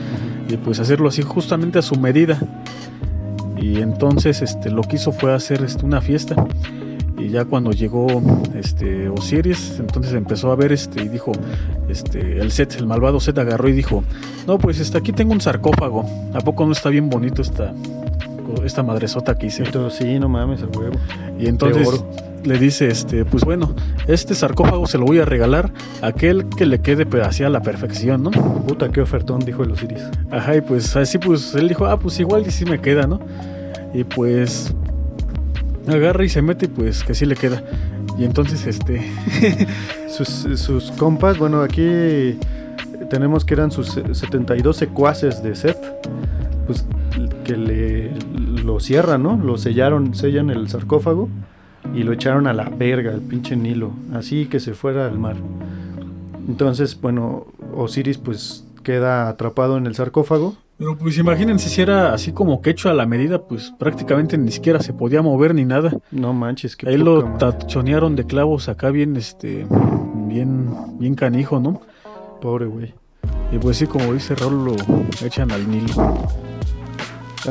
y 0.50 0.58
pues 0.58 0.80
hacerlo 0.80 1.10
así 1.10 1.22
justamente 1.22 1.80
a 1.80 1.82
su 1.82 1.96
medida. 1.96 2.40
Y 3.62 3.82
entonces 3.82 4.42
este 4.42 4.72
lo 4.72 4.82
que 4.82 4.96
hizo 4.96 5.12
fue 5.12 5.34
hacer 5.34 5.64
este, 5.64 5.86
una 5.86 6.02
fiesta. 6.02 6.36
Y 7.18 7.30
ya 7.30 7.44
cuando 7.44 7.72
llegó 7.72 8.08
este 8.56 9.10
Osiris, 9.10 9.76
entonces 9.80 10.14
empezó 10.14 10.52
a 10.52 10.56
ver 10.56 10.72
este 10.72 11.04
y 11.04 11.10
dijo, 11.10 11.34
este 11.90 12.40
el 12.40 12.52
Set, 12.52 12.76
el 12.80 12.88
malvado 12.88 13.20
Set 13.20 13.38
agarró 13.38 13.68
y 13.68 13.74
dijo, 13.74 14.04
"No, 14.48 14.58
pues 14.58 14.80
este 14.80 14.98
aquí 14.98 15.12
tengo 15.12 15.34
un 15.34 15.42
sarcófago. 15.42 16.06
¿A 16.34 16.40
poco 16.40 16.66
no 16.66 16.72
está 16.72 16.90
bien 16.90 17.10
bonito 17.10 17.42
esta 17.42 17.74
esta 18.66 18.84
madresota 18.84 19.38
que 19.38 19.48
hice?" 19.48 19.64
Todo, 19.64 19.90
sí, 19.90 20.20
no 20.20 20.30
mames, 20.30 20.62
a 20.64 20.68
huevo. 20.68 20.98
Y 21.40 21.48
entonces 21.48 22.04
le 22.44 22.58
dice, 22.58 22.88
este, 22.88 23.26
pues 23.26 23.44
bueno, 23.44 23.76
este 24.08 24.34
sarcófago 24.34 24.88
se 24.88 24.98
lo 24.98 25.06
voy 25.06 25.20
a 25.20 25.26
regalar 25.26 25.72
a 26.02 26.08
aquel 26.08 26.48
que 26.50 26.66
le 26.66 26.80
quede 26.80 27.06
pues, 27.06 27.26
así 27.26 27.44
a 27.44 27.50
la 27.50 27.62
perfección, 27.62 28.24
¿no? 28.24 28.32
Puta, 28.32 28.90
qué 28.90 29.02
ofertón, 29.02 29.40
dijo 29.40 29.64
el 29.64 29.72
Osiris. 29.72 30.04
Ajá, 30.32 30.56
y 30.56 30.62
pues 30.62 30.96
así 30.96 31.18
pues 31.18 31.54
él 31.56 31.68
dijo, 31.68 31.86
ah, 31.86 32.00
pues 32.00 32.20
igual 32.20 32.46
y 32.48 32.52
sí 32.52 32.66
me 32.66 32.80
queda, 32.80 33.08
¿no? 33.08 33.20
Y 33.94 34.04
pues 34.04 34.74
agarra 35.88 36.24
y 36.24 36.30
se 36.30 36.42
mete 36.42 36.66
y 36.66 36.70
pues 36.70 37.04
que 37.04 37.14
sí 37.14 37.26
le 37.26 37.36
queda. 37.36 37.64
Y 38.18 38.26
entonces 38.26 38.66
este, 38.66 39.02
Sus, 40.10 40.60
sus 40.60 40.92
compas, 40.92 41.38
bueno, 41.38 41.62
aquí 41.62 42.38
tenemos 43.10 43.46
que 43.46 43.54
eran 43.54 43.72
sus 43.72 43.92
72 44.12 44.76
secuaces 44.76 45.42
de 45.42 45.56
Seth, 45.56 45.78
pues 46.68 46.86
que 47.44 47.58
le 47.58 48.12
lo 48.64 48.80
cierran, 48.80 49.24
¿no? 49.24 49.38
Lo 49.38 49.58
sellaron, 49.58 50.14
sellan 50.14 50.50
el 50.50 50.70
sarcófago 50.70 51.30
y 51.94 52.04
lo 52.04 52.14
echaron 52.14 52.48
a 52.48 52.54
la 52.54 52.70
verga, 52.70 53.12
al 53.12 53.22
pinche 53.22 53.56
Nilo, 53.56 53.92
así 54.14 54.46
que 54.46 54.60
se 54.60 54.74
fuera 54.74 55.08
al 55.08 55.18
mar. 55.18 55.38
Entonces, 56.48 57.00
bueno, 57.00 57.48
Osiris 57.76 58.18
pues 58.18 58.66
queda 58.84 59.30
atrapado 59.30 59.78
en 59.78 59.86
el 59.86 59.96
sarcófago. 59.96 60.56
pero 60.78 60.98
pues 60.98 61.18
imagínense 61.18 61.70
si 61.70 61.82
era 61.82 62.14
así 62.14 62.32
como 62.32 62.62
que 62.62 62.72
hecho 62.72 62.90
a 62.90 62.94
la 62.94 63.06
medida, 63.06 63.42
pues 63.42 63.74
prácticamente 63.78 64.38
ni 64.38 64.52
siquiera 64.52 64.82
se 64.82 64.94
podía 64.94 65.22
mover 65.22 65.54
ni 65.54 65.66
nada. 65.66 65.92
No 66.12 66.34
manches, 66.34 66.76
que 66.76 66.90
Ahí 66.90 66.98
lo 66.98 67.24
tachonearon 67.38 68.16
de 68.16 68.26
clavos 68.26 68.70
acá 68.70 68.90
bien, 68.90 69.16
este, 69.16 69.66
bien, 70.28 70.70
bien 71.00 71.16
canijo, 71.16 71.60
¿no? 71.60 71.82
Pobre 72.42 72.66
güey. 72.66 72.94
Y 73.52 73.58
pues 73.58 73.78
sí, 73.78 73.88
como 73.88 74.14
dice 74.14 74.36
Raúl, 74.36 74.66
lo 74.66 74.76
echan 75.26 75.52
al 75.52 75.70
Nilo. 75.70 75.94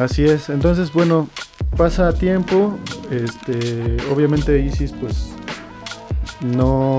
Así 0.01 0.25
es, 0.25 0.49
entonces 0.49 0.93
bueno, 0.93 1.29
pasa 1.77 2.13
tiempo, 2.13 2.79
este, 3.11 3.97
obviamente 4.13 4.61
Isis 4.61 4.93
pues 4.93 5.33
no, 6.41 6.97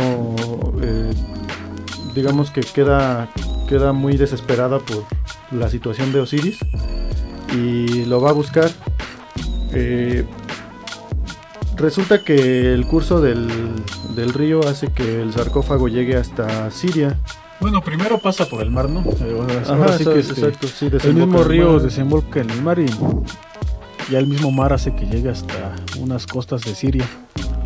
eh, 0.82 1.14
digamos 2.14 2.52
que 2.52 2.60
queda, 2.60 3.30
queda 3.70 3.94
muy 3.94 4.18
desesperada 4.18 4.80
por 4.80 5.06
la 5.52 5.70
situación 5.70 6.12
de 6.12 6.20
Osiris 6.20 6.58
y 7.54 8.04
lo 8.06 8.20
va 8.20 8.32
a 8.32 8.34
buscar. 8.34 8.70
Eh, 9.72 10.26
resulta 11.78 12.24
que 12.24 12.74
el 12.74 12.86
curso 12.86 13.22
del, 13.22 13.48
del 14.16 14.34
río 14.34 14.60
hace 14.68 14.92
que 14.92 15.22
el 15.22 15.32
sarcófago 15.32 15.88
llegue 15.88 16.18
hasta 16.18 16.70
Siria. 16.70 17.18
Bueno, 17.60 17.82
primero 17.84 18.18
pasa 18.20 18.46
por 18.46 18.62
el 18.62 18.72
mar, 18.72 18.90
¿no? 18.90 19.02
Eh, 19.02 19.36
ahora 19.70 19.98
sí 19.98 20.04
Ajá, 20.04 20.14
que, 20.14 20.20
este, 20.20 20.34
exacto, 20.34 20.68
sí, 20.68 20.90
el 21.04 21.14
mismo 21.14 21.44
río 21.44 21.74
mar. 21.74 21.82
desemboca 21.82 22.40
en 22.40 22.50
el 22.50 22.62
mar 22.62 22.80
y 22.80 22.86
ya 24.10 24.20
el 24.20 24.28
mismo 24.28 24.50
mar 24.52 24.72
hace 24.74 24.96
que 24.96 25.06
llegue 25.06 25.30
hasta 25.30 25.76
unas 26.00 26.26
costas 26.26 26.62
de 26.64 26.74
Siria. 26.74 27.06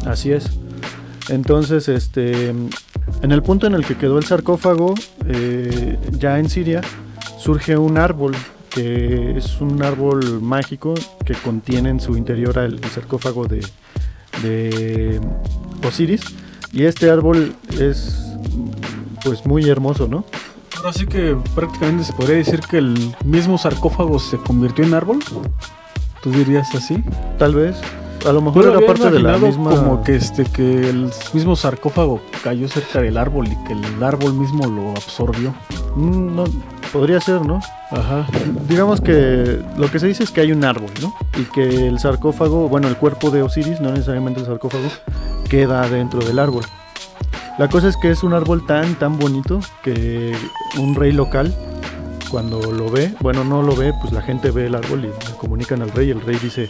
Así 0.05 0.31
es. 0.31 0.49
Entonces, 1.29 1.87
este, 1.87 2.49
en 2.49 3.31
el 3.31 3.43
punto 3.43 3.67
en 3.67 3.75
el 3.75 3.85
que 3.85 3.95
quedó 3.95 4.17
el 4.17 4.25
sarcófago, 4.25 4.93
eh, 5.27 5.97
ya 6.11 6.39
en 6.39 6.49
Siria, 6.49 6.81
surge 7.37 7.77
un 7.77 7.97
árbol 7.97 8.35
que 8.69 9.37
es 9.37 9.61
un 9.61 9.83
árbol 9.83 10.41
mágico 10.41 10.95
que 11.23 11.35
contiene 11.35 11.89
en 11.89 11.99
su 11.99 12.17
interior 12.17 12.57
el, 12.57 12.73
el 12.83 12.89
sarcófago 12.89 13.45
de, 13.45 13.65
de 14.41 15.21
Osiris. 15.87 16.21
Y 16.73 16.83
este 16.85 17.09
árbol 17.11 17.55
es 17.79 18.32
pues 19.23 19.45
muy 19.45 19.69
hermoso, 19.69 20.07
¿no? 20.07 20.25
Ahora 20.77 20.93
sí 20.93 21.05
que 21.05 21.37
prácticamente 21.55 22.03
se 22.03 22.13
podría 22.13 22.37
decir 22.37 22.59
que 22.61 22.77
el 22.77 23.15
mismo 23.23 23.57
sarcófago 23.57 24.19
se 24.19 24.37
convirtió 24.37 24.83
en 24.83 24.93
árbol. 24.93 25.19
¿Tú 26.21 26.31
dirías 26.31 26.73
así? 26.73 27.03
Tal 27.37 27.55
vez. 27.55 27.77
A 28.27 28.31
lo 28.31 28.41
mejor 28.41 28.67
era 28.67 28.79
parte 28.85 29.11
de 29.11 29.19
la 29.19 29.37
misma... 29.37 29.71
como 29.71 30.03
que 30.03 30.15
este 30.15 30.45
que 30.45 30.89
el 30.89 31.11
mismo 31.33 31.55
sarcófago 31.55 32.21
cayó 32.41 32.67
cerca 32.69 33.01
del 33.01 33.17
árbol 33.17 33.47
y 33.47 33.55
que 33.65 33.73
el 33.73 34.03
árbol 34.03 34.33
mismo 34.33 34.65
lo 34.65 34.91
absorbió. 34.91 35.53
Mm, 35.95 36.35
no, 36.35 36.45
podría 36.93 37.19
ser, 37.19 37.45
¿no? 37.45 37.59
Ajá. 37.91 38.25
Digamos 38.67 39.01
que 39.01 39.61
lo 39.77 39.91
que 39.91 39.99
se 39.99 40.07
dice 40.07 40.23
es 40.23 40.31
que 40.31 40.41
hay 40.41 40.53
un 40.53 40.63
árbol, 40.63 40.91
¿no? 41.01 41.13
Y 41.37 41.43
que 41.43 41.87
el 41.87 41.99
sarcófago, 41.99 42.69
bueno, 42.69 42.87
el 42.87 42.95
cuerpo 42.95 43.29
de 43.29 43.41
Osiris, 43.41 43.81
no 43.81 43.91
necesariamente 43.91 44.39
el 44.39 44.45
sarcófago, 44.45 44.87
queda 45.49 45.87
dentro 45.89 46.21
del 46.21 46.39
árbol. 46.39 46.63
La 47.59 47.67
cosa 47.69 47.87
es 47.87 47.97
que 47.97 48.09
es 48.09 48.23
un 48.23 48.33
árbol 48.33 48.65
tan, 48.65 48.95
tan 48.95 49.19
bonito 49.19 49.59
que 49.83 50.35
un 50.79 50.95
rey 50.95 51.11
local, 51.11 51.53
cuando 52.31 52.59
lo 52.71 52.89
ve, 52.89 53.13
bueno, 53.21 53.43
no 53.43 53.61
lo 53.61 53.75
ve, 53.75 53.93
pues 54.01 54.11
la 54.11 54.23
gente 54.23 54.49
ve 54.49 54.65
el 54.65 54.75
árbol 54.75 55.05
y 55.05 55.07
le 55.07 55.37
comunican 55.37 55.83
al 55.83 55.91
rey. 55.91 56.09
El 56.09 56.21
rey 56.21 56.37
dice, 56.41 56.67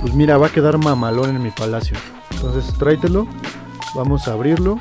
pues 0.00 0.14
mira, 0.14 0.38
va 0.38 0.46
a 0.46 0.50
quedar 0.50 0.78
mamalón 0.78 1.30
en 1.34 1.42
mi 1.42 1.50
palacio. 1.50 1.96
Entonces 2.30 2.72
tráetelo, 2.78 3.26
vamos 3.96 4.28
a 4.28 4.34
abrirlo. 4.34 4.78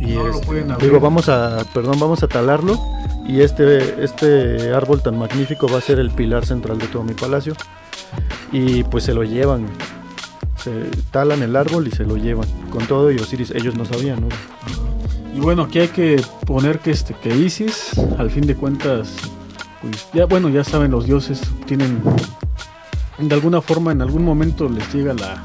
Y 0.00 0.14
No 0.14 0.24
lo 0.24 0.34
este, 0.34 0.46
pueden 0.46 0.70
abrir. 0.72 0.88
digo, 0.88 1.00
vamos 1.00 1.28
a, 1.28 1.64
perdón, 1.72 2.00
vamos 2.00 2.24
a 2.24 2.28
talarlo. 2.28 2.76
Y 3.28 3.42
este, 3.42 4.02
este 4.02 4.74
árbol 4.74 5.00
tan 5.00 5.16
magnífico 5.16 5.68
va 5.68 5.78
a 5.78 5.80
ser 5.80 6.00
el 6.00 6.10
pilar 6.10 6.44
central 6.44 6.78
de 6.78 6.88
todo 6.88 7.04
mi 7.04 7.14
palacio. 7.14 7.54
Y 8.50 8.82
pues 8.82 9.04
se 9.04 9.14
lo 9.14 9.22
llevan. 9.22 9.66
Se 10.62 10.90
talan 11.10 11.42
el 11.42 11.56
árbol 11.56 11.88
y 11.88 11.90
se 11.90 12.04
lo 12.04 12.16
llevan. 12.16 12.48
Con 12.70 12.86
todo 12.86 13.10
y 13.10 13.16
Osiris, 13.16 13.50
ellos 13.52 13.76
no 13.76 13.84
sabían. 13.84 14.28
Y 15.34 15.40
bueno, 15.40 15.62
aquí 15.62 15.78
hay 15.78 15.88
que 15.88 16.22
poner 16.46 16.80
que 16.80 16.90
este 16.90 17.14
que 17.14 17.34
Isis, 17.34 17.92
al 18.18 18.30
fin 18.30 18.46
de 18.46 18.54
cuentas, 18.54 19.16
pues 19.80 20.08
ya 20.12 20.26
bueno, 20.26 20.48
ya 20.48 20.64
saben 20.64 20.90
los 20.90 21.06
dioses 21.06 21.40
tienen 21.66 22.02
de 23.28 23.34
alguna 23.34 23.60
forma 23.60 23.92
en 23.92 24.00
algún 24.00 24.24
momento 24.24 24.68
les 24.68 24.92
llega 24.94 25.12
la, 25.12 25.42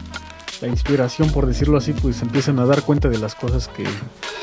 la 0.61 0.67
inspiración, 0.67 1.29
por 1.31 1.45
decirlo 1.45 1.77
así, 1.77 1.93
pues 1.93 2.21
empiezan 2.21 2.59
a 2.59 2.65
dar 2.65 2.81
cuenta 2.83 3.09
de 3.09 3.17
las 3.17 3.35
cosas 3.35 3.67
que 3.67 3.83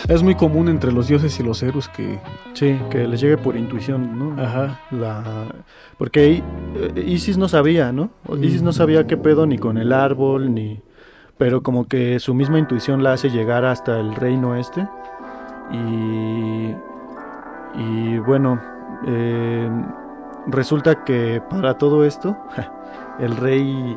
es 0.09 0.23
muy 0.23 0.35
común 0.35 0.69
entre 0.69 0.93
los 0.93 1.09
dioses 1.09 1.39
y 1.41 1.43
los 1.43 1.63
héroes 1.63 1.89
que 1.89 2.21
Sí, 2.55 2.79
que 2.91 3.07
les 3.09 3.21
llegue 3.21 3.39
por 3.39 3.57
intuición, 3.57 4.19
¿no? 4.19 4.43
ajá, 4.43 4.81
La... 4.91 5.47
Porque 5.97 6.43
eh, 6.95 7.05
Isis 7.07 7.39
no 7.39 7.49
sabía, 7.49 7.93
¿no? 7.93 8.11
O- 8.27 8.37
Isis 8.37 8.63
no 8.63 8.73
sabía 8.73 9.07
qué 9.07 9.17
pedo 9.17 9.47
ni 9.47 9.59
con 9.59 9.79
el 9.79 9.93
árbol, 9.93 10.53
ni... 10.55 10.83
Pero 11.39 11.63
como 11.63 11.87
que 11.89 12.21
su 12.21 12.35
misma 12.35 12.59
intuición 12.59 13.03
la 13.03 13.15
hace 13.15 13.31
llegar 13.31 13.65
hasta 13.65 13.99
el 13.99 14.15
reino 14.15 14.55
este. 14.57 14.87
Y... 15.73 16.75
Y 17.75 18.19
bueno, 18.19 18.61
eh, 19.07 19.71
resulta 20.47 21.05
que 21.05 21.43
para 21.49 21.79
todo 21.79 22.05
esto, 22.05 22.37
el 23.19 23.35
rey 23.37 23.97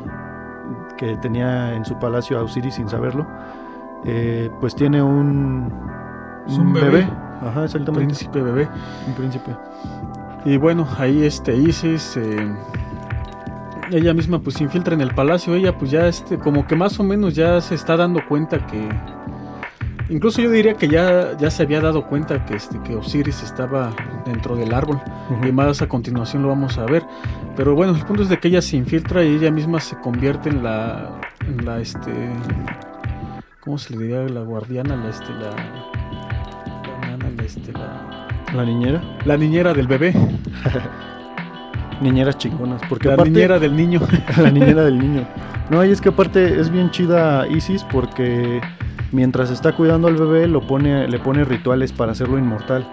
que 0.96 1.16
tenía 1.16 1.74
en 1.74 1.84
su 1.84 1.98
palacio 1.98 2.38
a 2.38 2.42
Osiris 2.42 2.74
sin 2.74 2.88
saberlo, 2.88 3.26
eh, 4.04 4.50
pues 4.60 4.74
tiene 4.74 5.02
un... 5.02 5.72
Un 6.48 6.72
bebé. 6.72 7.08
Ajá, 7.42 7.60
el 7.60 7.64
exactamente. 7.66 8.06
príncipe 8.06 8.40
bebé. 8.40 8.68
Un 9.06 9.14
príncipe. 9.14 9.56
Y 10.44 10.56
bueno, 10.58 10.86
ahí 10.98 11.24
este 11.24 11.56
Isis, 11.56 12.16
eh, 12.16 12.54
ella 13.90 14.14
misma 14.14 14.38
pues 14.38 14.56
se 14.56 14.64
infiltra 14.64 14.94
en 14.94 15.00
el 15.00 15.12
palacio, 15.14 15.54
ella 15.54 15.76
pues 15.76 15.90
ya 15.90 16.06
este, 16.06 16.38
como 16.38 16.66
que 16.66 16.76
más 16.76 16.98
o 17.00 17.02
menos 17.02 17.34
ya 17.34 17.60
se 17.60 17.74
está 17.74 17.96
dando 17.96 18.20
cuenta 18.28 18.64
que, 18.66 18.88
incluso 20.08 20.40
yo 20.40 20.50
diría 20.50 20.74
que 20.74 20.88
ya, 20.88 21.36
ya 21.38 21.50
se 21.50 21.62
había 21.62 21.80
dado 21.80 22.06
cuenta 22.06 22.44
que, 22.46 22.54
este, 22.56 22.78
que 22.82 22.94
Osiris 22.96 23.42
estaba 23.42 23.94
dentro 24.24 24.56
del 24.56 24.72
árbol, 24.74 25.00
y 25.46 25.52
más 25.52 25.82
a 25.82 25.88
continuación 25.88 26.42
lo 26.42 26.48
vamos 26.48 26.78
a 26.78 26.84
ver. 26.86 27.02
Pero 27.56 27.74
bueno, 27.74 27.94
el 27.94 28.04
punto 28.04 28.22
es 28.22 28.28
de 28.28 28.38
que 28.38 28.48
ella 28.48 28.62
se 28.62 28.76
infiltra 28.76 29.24
y 29.24 29.34
ella 29.36 29.50
misma 29.50 29.80
se 29.80 29.96
convierte 30.00 30.48
en 30.48 30.62
la, 30.62 31.20
en 31.46 31.64
la 31.64 31.80
este, 31.80 32.12
¿cómo 33.60 33.78
se 33.78 33.94
le 33.94 34.02
diría? 34.02 34.20
La 34.28 34.42
guardiana, 34.42 34.96
la 34.96 35.08
este, 35.10 35.32
la, 35.32 35.50
la 37.18 37.30
la 37.30 37.42
este, 37.44 37.72
la, 37.72 38.28
La 38.54 38.64
niñera. 38.64 39.02
la 39.24 39.36
niñera 39.36 39.72
del 39.74 39.86
bebé. 39.86 40.12
Niñeras 42.00 42.36
chingonas. 42.36 42.82
Porque 42.90 43.08
La 43.08 43.14
aparte, 43.14 43.30
niñera 43.30 43.58
del 43.58 43.74
niño. 43.74 44.00
la 44.36 44.50
niñera 44.50 44.84
del 44.84 44.98
niño. 44.98 45.26
No, 45.70 45.82
y 45.84 45.90
es 45.90 46.00
que 46.00 46.10
aparte 46.10 46.60
es 46.60 46.70
bien 46.70 46.90
chida 46.90 47.46
Isis 47.48 47.84
porque 47.84 48.60
mientras 49.12 49.50
está 49.50 49.74
cuidando 49.74 50.08
al 50.08 50.16
bebé 50.16 50.46
lo 50.46 50.60
pone, 50.66 51.08
le 51.08 51.18
pone 51.18 51.44
rituales 51.44 51.92
para 51.92 52.12
hacerlo 52.12 52.38
inmortal. 52.38 52.86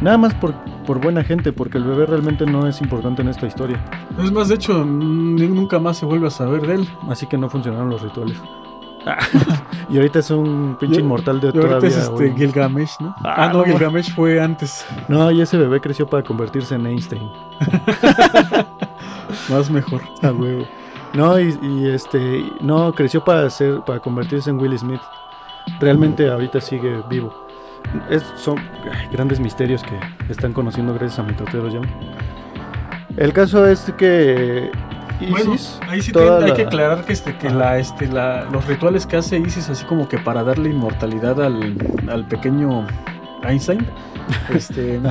Nada 0.00 0.18
más 0.18 0.34
por, 0.34 0.54
por 0.86 1.00
buena 1.00 1.24
gente, 1.24 1.52
porque 1.52 1.78
el 1.78 1.84
bebé 1.84 2.04
realmente 2.06 2.44
no 2.44 2.66
es 2.66 2.80
importante 2.82 3.22
en 3.22 3.28
esta 3.28 3.46
historia. 3.46 3.82
Es 4.22 4.30
más, 4.30 4.48
de 4.48 4.56
hecho, 4.56 4.84
nunca 4.84 5.78
más 5.78 5.96
se 5.96 6.04
vuelve 6.06 6.26
a 6.26 6.30
saber 6.30 6.66
de 6.66 6.74
él. 6.74 6.88
Así 7.08 7.26
que 7.26 7.38
no 7.38 7.48
funcionaron 7.48 7.88
los 7.88 8.02
rituales. 8.02 8.36
y 9.88 9.96
ahorita 9.96 10.18
es 10.18 10.30
un 10.32 10.76
pinche 10.80 11.00
inmortal 11.00 11.40
de 11.40 11.46
Y 11.46 11.50
ahorita 11.50 11.68
todavía. 11.68 11.88
es 11.88 11.96
este. 11.96 12.34
Gilgamesh, 12.34 12.90
¿no? 13.00 13.14
Ah, 13.24 13.34
Ah, 13.44 13.48
no, 13.52 13.58
no, 13.60 13.64
Gilgamesh 13.64 14.12
fue 14.14 14.40
antes. 14.40 14.84
No, 15.08 15.30
y 15.30 15.40
ese 15.40 15.56
bebé 15.56 15.80
creció 15.80 16.06
para 16.08 16.22
convertirse 16.24 16.74
en 16.74 16.86
Einstein. 16.86 17.30
Más 19.48 19.70
mejor. 19.70 20.02
A 20.22 20.32
huevo. 20.32 20.66
No, 21.14 21.38
y, 21.38 21.56
y, 21.62 21.88
este, 21.88 22.44
no, 22.60 22.92
creció 22.92 23.24
para 23.24 23.48
ser, 23.48 23.80
para 23.86 24.00
convertirse 24.00 24.50
en 24.50 24.58
Will 24.58 24.76
Smith. 24.78 25.00
Realmente 25.80 26.28
ahorita 26.30 26.60
sigue 26.60 27.02
vivo. 27.08 27.46
Es- 28.10 28.24
son 28.36 28.56
grandes 29.12 29.38
misterios 29.40 29.82
que 29.82 29.98
están 30.32 30.52
conociendo 30.52 30.92
gracias 30.94 31.18
a 31.18 31.22
mitoteros 31.22 31.72
ya. 31.72 31.80
El 33.16 33.32
caso 33.32 33.66
es 33.66 33.92
que 33.96 34.70
Bueno, 35.30 35.54
Isis, 35.54 35.80
ahí 35.88 36.02
sí 36.02 36.12
toda 36.12 36.38
tiene- 36.38 36.44
hay 36.44 36.50
la- 36.50 36.56
que 36.56 36.62
aclarar 36.62 37.04
que, 37.04 37.12
este, 37.12 37.34
que 37.38 37.46
Ajá. 37.48 37.56
la, 37.56 37.78
este, 37.78 38.06
la, 38.08 38.44
los 38.50 38.66
rituales 38.66 39.06
que 39.06 39.16
hace 39.16 39.38
Isis, 39.38 39.70
así 39.70 39.84
como 39.86 40.08
que 40.08 40.18
para 40.18 40.42
darle 40.42 40.70
inmortalidad 40.70 41.40
al, 41.42 41.76
al 42.10 42.26
pequeño 42.26 42.86
Einstein, 43.44 43.86
este. 44.50 45.00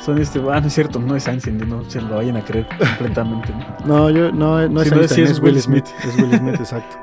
son 0.00 0.18
este. 0.18 0.40
Ah, 0.50 0.60
no 0.60 0.66
es 0.66 0.74
cierto, 0.74 0.98
no 0.98 1.16
es 1.16 1.26
Einstein, 1.28 1.58
no 1.68 1.82
se 1.88 2.00
lo 2.00 2.16
vayan 2.16 2.36
a 2.36 2.44
creer 2.44 2.66
completamente. 2.78 3.52
¿no? 3.84 3.86
no, 3.86 4.10
yo, 4.10 4.32
no, 4.32 4.68
no 4.68 4.82
es 4.82 4.88
Sí, 4.88 4.94
no, 4.94 5.00
Einstein, 5.00 5.24
es, 5.24 5.30
es 5.32 5.40
Will 5.40 5.60
Smith. 5.60 5.86
Es 6.04 6.16
Will 6.16 6.36
Smith, 6.36 6.54
exacto. 6.60 6.96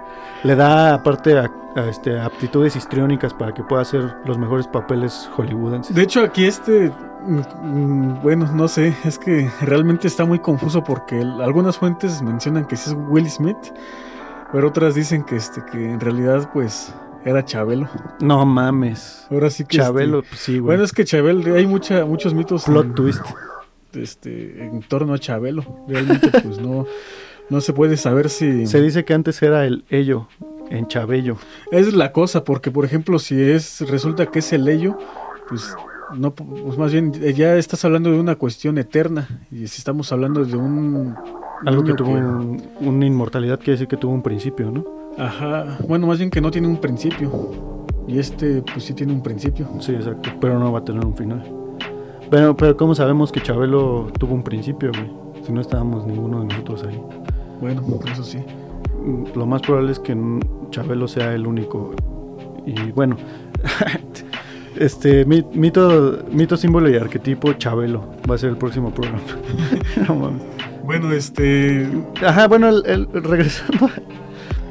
Le 0.44 0.56
da 0.56 0.94
aparte 0.94 1.38
a, 1.38 1.52
a, 1.76 1.86
este, 1.90 2.20
aptitudes 2.20 2.76
histriónicas 2.76 3.34
para 3.34 3.54
que 3.54 3.64
pueda 3.64 3.82
hacer 3.82 4.16
los 4.26 4.38
mejores 4.38 4.68
papeles 4.68 5.30
hollywoodenses. 5.36 5.96
De 5.96 6.04
hecho, 6.04 6.22
aquí 6.22 6.46
este, 6.46 6.92
mm, 7.26 7.40
mm, 7.64 8.22
bueno, 8.22 8.50
no 8.54 8.68
sé, 8.68 8.96
es 9.04 9.18
que 9.18 9.50
realmente 9.62 10.08
está 10.08 10.26
muy 10.26 10.40
confuso 10.40 10.84
porque 10.84 11.20
algunas 11.42 11.78
fuentes 11.78 12.22
mencionan 12.22 12.66
que 12.66 12.76
sí 12.76 12.92
es 12.92 12.98
Will 13.10 13.30
Smith, 13.30 13.58
pero 14.52 14.68
otras 14.68 14.96
dicen 14.96 15.24
que 15.24 15.36
este, 15.38 15.64
que 15.66 15.92
en 15.92 16.00
realidad 16.00 16.50
pues 16.54 16.94
era 17.28 17.44
Chabelo. 17.46 17.88
No 18.22 18.46
mames. 18.46 19.28
Ahora 19.30 19.50
sí 19.50 19.64
que 19.66 19.78
este, 19.78 19.86
Chabelo, 19.88 20.22
pues 20.24 20.40
sí, 20.40 20.54
güey. 20.54 20.62
bueno, 20.62 20.84
es 20.84 20.92
que 20.94 21.04
Chabelo, 21.06 21.56
hay 21.56 21.68
mucha, 21.68 22.06
muchos 22.06 22.34
mitos 22.34 22.64
Plot 22.66 22.86
en, 22.86 22.94
twist. 22.96 23.22
este, 23.94 24.64
en 24.66 24.82
torno 24.82 25.14
a 25.14 25.20
Chabelo. 25.20 25.64
Realmente 25.88 26.30
pues 26.42 26.60
no, 26.60 26.86
no 27.50 27.62
se 27.62 27.74
puede 27.74 27.98
saber 27.98 28.30
si... 28.30 28.66
Se 28.68 28.82
dice 28.82 29.06
que 29.06 29.14
antes 29.14 29.42
era 29.42 29.66
el 29.66 29.84
ello 29.90 30.28
en 30.70 30.88
Chabello. 30.88 31.38
Es 31.72 31.94
la 31.94 32.12
cosa, 32.12 32.44
porque 32.44 32.72
por 32.72 32.86
ejemplo, 32.86 33.20
si 33.20 33.40
es 33.42 33.82
resulta 33.90 34.26
que 34.28 34.40
es 34.40 34.52
el 34.54 34.68
ello, 34.68 34.98
pues 35.50 35.76
no, 36.16 36.32
pues 36.34 36.78
más 36.78 36.92
bien 36.92 37.12
eh, 37.22 37.34
ya 37.34 37.56
estás 37.58 37.84
hablando 37.86 38.12
de 38.12 38.20
una 38.20 38.36
cuestión 38.36 38.78
eterna 38.78 39.28
y 39.52 39.68
si 39.68 39.80
estamos 39.80 40.12
hablando 40.14 40.46
de 40.46 40.56
un 40.56 41.16
Algo 41.66 41.84
que 41.84 41.94
tuvo 41.94 42.12
un- 42.12 42.62
una 42.80 43.06
inmortalidad 43.06 43.58
quiere 43.58 43.74
decir 43.74 43.88
que 43.88 43.98
tuvo 43.98 44.14
un 44.14 44.22
principio, 44.24 44.72
¿no? 44.72 44.86
Ajá, 45.18 45.78
bueno, 45.88 46.08
más 46.08 46.18
bien 46.18 46.30
que 46.30 46.42
no 46.42 46.52
tiene 46.52 46.68
un 46.68 46.78
principio 46.78 47.52
y 48.08 48.20
este 48.20 48.62
pues 48.62 48.84
sí 48.86 48.94
tiene 48.94 49.14
un 49.14 49.22
principio. 49.22 49.68
Sí, 49.80 49.94
exacto. 49.94 50.30
Pero 50.40 50.58
no 50.60 50.72
va 50.72 50.80
a 50.80 50.86
tener 50.86 51.06
un 51.06 51.16
final. 51.16 51.44
Pero, 52.30 52.56
pero 52.58 52.76
¿cómo 52.76 52.94
sabemos 52.96 53.32
que 53.32 53.42
Chabelo 53.42 54.12
tuvo 54.20 54.34
un 54.34 54.44
principio, 54.44 54.92
güey? 54.94 55.10
Si 55.46 55.52
no 55.54 55.62
estábamos 55.62 56.06
ninguno 56.06 56.42
de 56.42 56.48
nosotros 56.48 56.84
ahí. 56.84 57.00
Bueno, 57.62 57.82
eso 58.12 58.24
sí. 58.24 58.40
Mm, 59.06 59.26
Lo 59.38 59.46
más 59.46 59.62
probable 59.62 59.92
es 59.94 60.00
que 60.00 60.16
Chabelo 60.72 61.08
sea 61.08 61.34
el 61.34 61.48
único. 61.48 61.94
Y 62.66 62.92
bueno, 62.92 63.16
este 64.78 65.26
mi- 65.26 65.46
mito, 65.54 66.20
mito, 66.32 66.58
símbolo 66.58 66.90
y 66.90 66.96
arquetipo 66.96 67.54
Chabelo 67.54 68.04
va 68.30 68.36
a 68.36 68.38
ser 68.38 68.50
el 68.50 68.58
próximo 68.58 68.92
programa. 68.92 69.22
no 70.08 70.16
mames. 70.16 70.42
Bueno, 70.84 71.12
este 71.12 71.88
Ajá, 72.26 72.48
bueno, 72.48 72.70
el, 72.70 72.84
el- 72.86 73.08
regresando. 73.24 73.90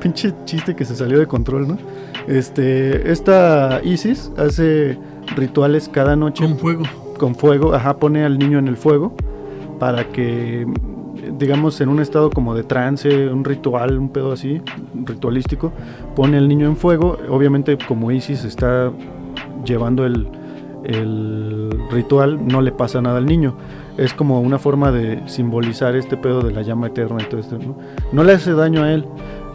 Pinche 0.07 0.33
chiste 0.45 0.77
que 0.77 0.85
se 0.85 0.95
salió 0.95 1.19
de 1.19 1.27
control, 1.27 1.67
¿no? 1.67 1.79
Este, 2.29 3.11
esta 3.11 3.81
Isis 3.83 4.31
hace 4.37 4.97
rituales 5.35 5.91
cada 5.93 6.15
noche 6.15 6.45
con 6.45 6.57
fuego. 6.59 6.85
con 7.19 7.35
fuego, 7.35 7.75
ajá, 7.75 7.97
pone 7.97 8.25
al 8.25 8.39
niño 8.39 8.61
en 8.61 8.69
el 8.69 8.77
fuego 8.77 9.17
para 9.81 10.05
que, 10.13 10.65
digamos, 11.37 11.81
en 11.81 11.89
un 11.89 11.99
estado 11.99 12.31
como 12.31 12.55
de 12.55 12.63
trance, 12.63 13.27
un 13.27 13.45
ritual, 13.45 13.99
un 13.99 14.11
pedo 14.11 14.31
así, 14.31 14.63
ritualístico, 14.95 15.73
pone 16.15 16.39
al 16.39 16.47
niño 16.47 16.69
en 16.69 16.77
fuego. 16.77 17.19
Obviamente, 17.29 17.77
como 17.77 18.13
Isis 18.13 18.45
está 18.45 18.93
llevando 19.65 20.07
el, 20.07 20.29
el 20.85 21.71
ritual, 21.91 22.47
no 22.47 22.61
le 22.61 22.71
pasa 22.71 23.03
nada 23.03 23.19
al 23.19 23.27
niño. 23.27 23.57
Es 23.99 24.15
como 24.15 24.41
una 24.41 24.61
forma 24.61 24.93
de 24.93 25.21
simbolizar 25.27 25.97
este 25.97 26.17
pedo 26.17 26.43
de 26.43 26.53
la 26.53 26.63
llama 26.63 26.87
eterna 26.87 27.23
y 27.23 27.29
todo 27.29 27.41
esto, 27.41 27.59
¿no? 27.59 27.77
No 28.13 28.23
le 28.23 28.35
hace 28.35 28.53
daño 28.53 28.85
a 28.85 28.93
él. 28.93 29.05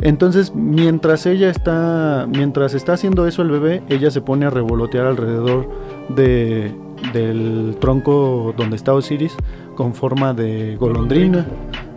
Entonces, 0.01 0.53
mientras 0.55 1.25
ella 1.25 1.49
está, 1.49 2.27
mientras 2.27 2.73
está 2.73 2.93
haciendo 2.93 3.27
eso 3.27 3.43
el 3.43 3.51
bebé, 3.51 3.83
ella 3.87 4.09
se 4.09 4.21
pone 4.21 4.45
a 4.45 4.49
revolotear 4.49 5.05
alrededor 5.05 5.69
de, 6.09 6.73
del 7.13 7.77
tronco 7.79 8.53
donde 8.57 8.75
está 8.75 8.93
Osiris 8.93 9.35
con 9.75 9.93
forma 9.93 10.33
de 10.33 10.75
golondrina. 10.77 11.45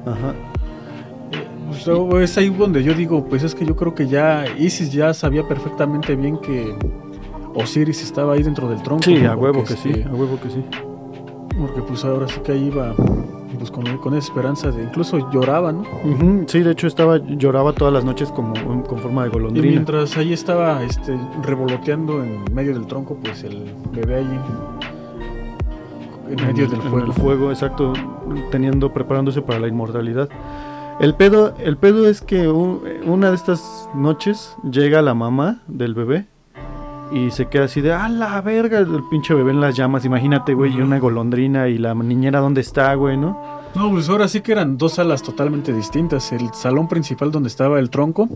Ajá. 0.06 0.34
Pues, 1.74 1.86
luego 1.86 2.20
es 2.20 2.36
ahí 2.38 2.50
donde 2.50 2.82
yo 2.84 2.94
digo, 2.94 3.24
pues 3.24 3.42
es 3.42 3.54
que 3.54 3.66
yo 3.66 3.74
creo 3.74 3.94
que 3.94 4.06
ya 4.06 4.44
Isis 4.58 4.92
ya 4.92 5.12
sabía 5.12 5.46
perfectamente 5.48 6.14
bien 6.14 6.38
que 6.38 6.76
Osiris 7.54 8.02
estaba 8.02 8.34
ahí 8.34 8.42
dentro 8.42 8.68
del 8.68 8.82
tronco. 8.82 9.02
Sí, 9.02 9.14
¿no? 9.16 9.32
a 9.32 9.36
huevo 9.36 9.64
que 9.64 9.76
sí, 9.76 9.90
este, 9.90 10.04
a 10.04 10.12
huevo 10.12 10.38
que 10.40 10.50
sí. 10.50 10.64
Porque 11.58 11.82
pues 11.82 12.04
ahora 12.04 12.28
sí 12.28 12.40
que 12.44 12.52
ahí 12.52 12.66
iba 12.66 12.94
pues 13.56 13.70
con, 13.70 13.84
con 13.98 14.14
esa 14.14 14.28
esperanza 14.28 14.70
de 14.70 14.82
incluso 14.84 15.30
lloraba, 15.30 15.72
¿no? 15.72 15.84
Sí, 16.46 16.60
de 16.60 16.72
hecho 16.72 16.86
estaba 16.86 17.18
lloraba 17.18 17.72
todas 17.72 17.92
las 17.92 18.04
noches 18.04 18.30
como 18.32 18.54
con 18.84 18.98
forma 18.98 19.22
de 19.22 19.28
Y 19.28 19.32
golondrina. 19.32 19.68
mientras 19.68 20.16
ahí 20.16 20.32
estaba 20.32 20.82
este, 20.82 21.18
revoloteando 21.42 22.22
en 22.22 22.44
medio 22.52 22.74
del 22.74 22.86
tronco, 22.86 23.16
pues 23.22 23.44
el 23.44 23.64
bebé 23.92 24.16
allí 24.16 24.38
en 26.30 26.46
medio 26.46 26.68
del 26.68 26.80
en 26.80 26.90
fuego. 26.90 27.06
el 27.06 27.12
fuego, 27.12 27.50
exacto, 27.50 27.92
teniendo, 28.50 28.92
preparándose 28.92 29.42
para 29.42 29.58
la 29.60 29.68
inmortalidad. 29.68 30.28
El 31.00 31.14
pedo, 31.14 31.54
el 31.58 31.76
pedo 31.76 32.08
es 32.08 32.20
que 32.20 32.48
una 32.48 33.30
de 33.30 33.34
estas 33.34 33.88
noches 33.94 34.56
llega 34.70 35.02
la 35.02 35.14
mamá 35.14 35.60
del 35.66 35.92
bebé 35.94 36.26
y 37.12 37.30
se 37.30 37.46
queda 37.46 37.64
así 37.64 37.80
de, 37.80 37.92
a 37.92 38.08
la 38.08 38.40
verga, 38.40 38.78
el 38.78 39.04
pinche 39.10 39.34
bebé 39.34 39.52
en 39.52 39.60
las 39.60 39.76
llamas, 39.76 40.04
imagínate, 40.04 40.54
güey, 40.54 40.76
y 40.76 40.80
una 40.80 40.98
golondrina 40.98 41.68
y 41.68 41.78
la 41.78 41.94
niñera 41.94 42.40
dónde 42.40 42.60
está, 42.60 42.94
güey, 42.94 43.16
¿no? 43.16 43.62
No, 43.74 43.90
pues 43.90 44.08
ahora 44.08 44.28
sí 44.28 44.40
que 44.40 44.52
eran 44.52 44.78
dos 44.78 44.94
salas 44.94 45.22
totalmente 45.22 45.72
distintas. 45.72 46.30
El 46.32 46.52
salón 46.54 46.86
principal 46.86 47.32
donde 47.32 47.48
estaba 47.48 47.80
el 47.80 47.90
tronco, 47.90 48.28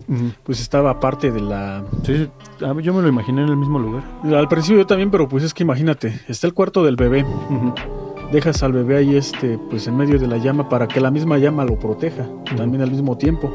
pues 0.42 0.60
estaba 0.60 0.90
aparte 0.90 1.30
de 1.30 1.40
la... 1.40 1.84
Sí, 2.02 2.28
sí, 2.58 2.64
a 2.64 2.74
mí 2.74 2.82
yo 2.82 2.92
me 2.92 3.02
lo 3.02 3.08
imaginé 3.08 3.42
en 3.42 3.48
el 3.48 3.56
mismo 3.56 3.78
lugar. 3.78 4.02
Al 4.24 4.48
principio 4.48 4.80
yo 4.80 4.86
también, 4.86 5.10
pero 5.10 5.28
pues 5.28 5.44
es 5.44 5.54
que 5.54 5.62
imagínate, 5.62 6.20
está 6.26 6.48
el 6.48 6.54
cuarto 6.54 6.84
del 6.84 6.96
bebé, 6.96 7.24
dejas 8.32 8.62
al 8.64 8.72
bebé 8.72 8.96
ahí 8.96 9.16
este, 9.16 9.58
pues 9.70 9.86
en 9.86 9.96
medio 9.96 10.18
de 10.18 10.26
la 10.26 10.38
llama 10.38 10.68
para 10.68 10.88
que 10.88 11.00
la 11.00 11.10
misma 11.12 11.38
llama 11.38 11.64
lo 11.64 11.78
proteja, 11.78 12.26
también 12.56 12.82
al 12.82 12.90
mismo 12.90 13.16
tiempo. 13.16 13.52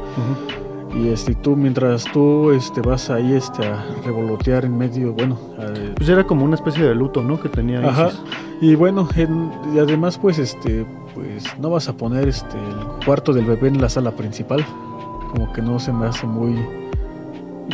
Y 0.96 1.08
este, 1.08 1.34
tú 1.34 1.56
mientras 1.56 2.04
tú 2.12 2.50
este, 2.52 2.80
vas 2.80 3.10
ahí 3.10 3.32
este, 3.32 3.66
a 3.66 3.84
revolotear 4.04 4.64
en 4.64 4.78
medio, 4.78 5.12
bueno, 5.12 5.36
a- 5.58 5.94
Pues 5.96 6.08
era 6.08 6.24
como 6.24 6.44
una 6.44 6.54
especie 6.54 6.84
de 6.84 6.94
luto, 6.94 7.22
¿no? 7.22 7.40
Que 7.40 7.48
tenía 7.48 7.80
Ajá. 7.86 8.08
Isis. 8.08 8.22
Y 8.60 8.74
bueno, 8.76 9.08
en- 9.16 9.50
y 9.74 9.78
además 9.80 10.18
pues 10.18 10.38
este 10.38 10.86
pues 11.14 11.44
no 11.58 11.70
vas 11.70 11.88
a 11.88 11.96
poner 11.96 12.28
este 12.28 12.56
el 12.56 13.04
cuarto 13.04 13.32
del 13.32 13.44
bebé 13.44 13.68
en 13.68 13.80
la 13.80 13.88
sala 13.88 14.12
principal. 14.12 14.64
Como 15.32 15.52
que 15.52 15.62
no 15.62 15.78
se 15.80 15.92
me 15.92 16.06
hace 16.06 16.26
muy 16.26 16.56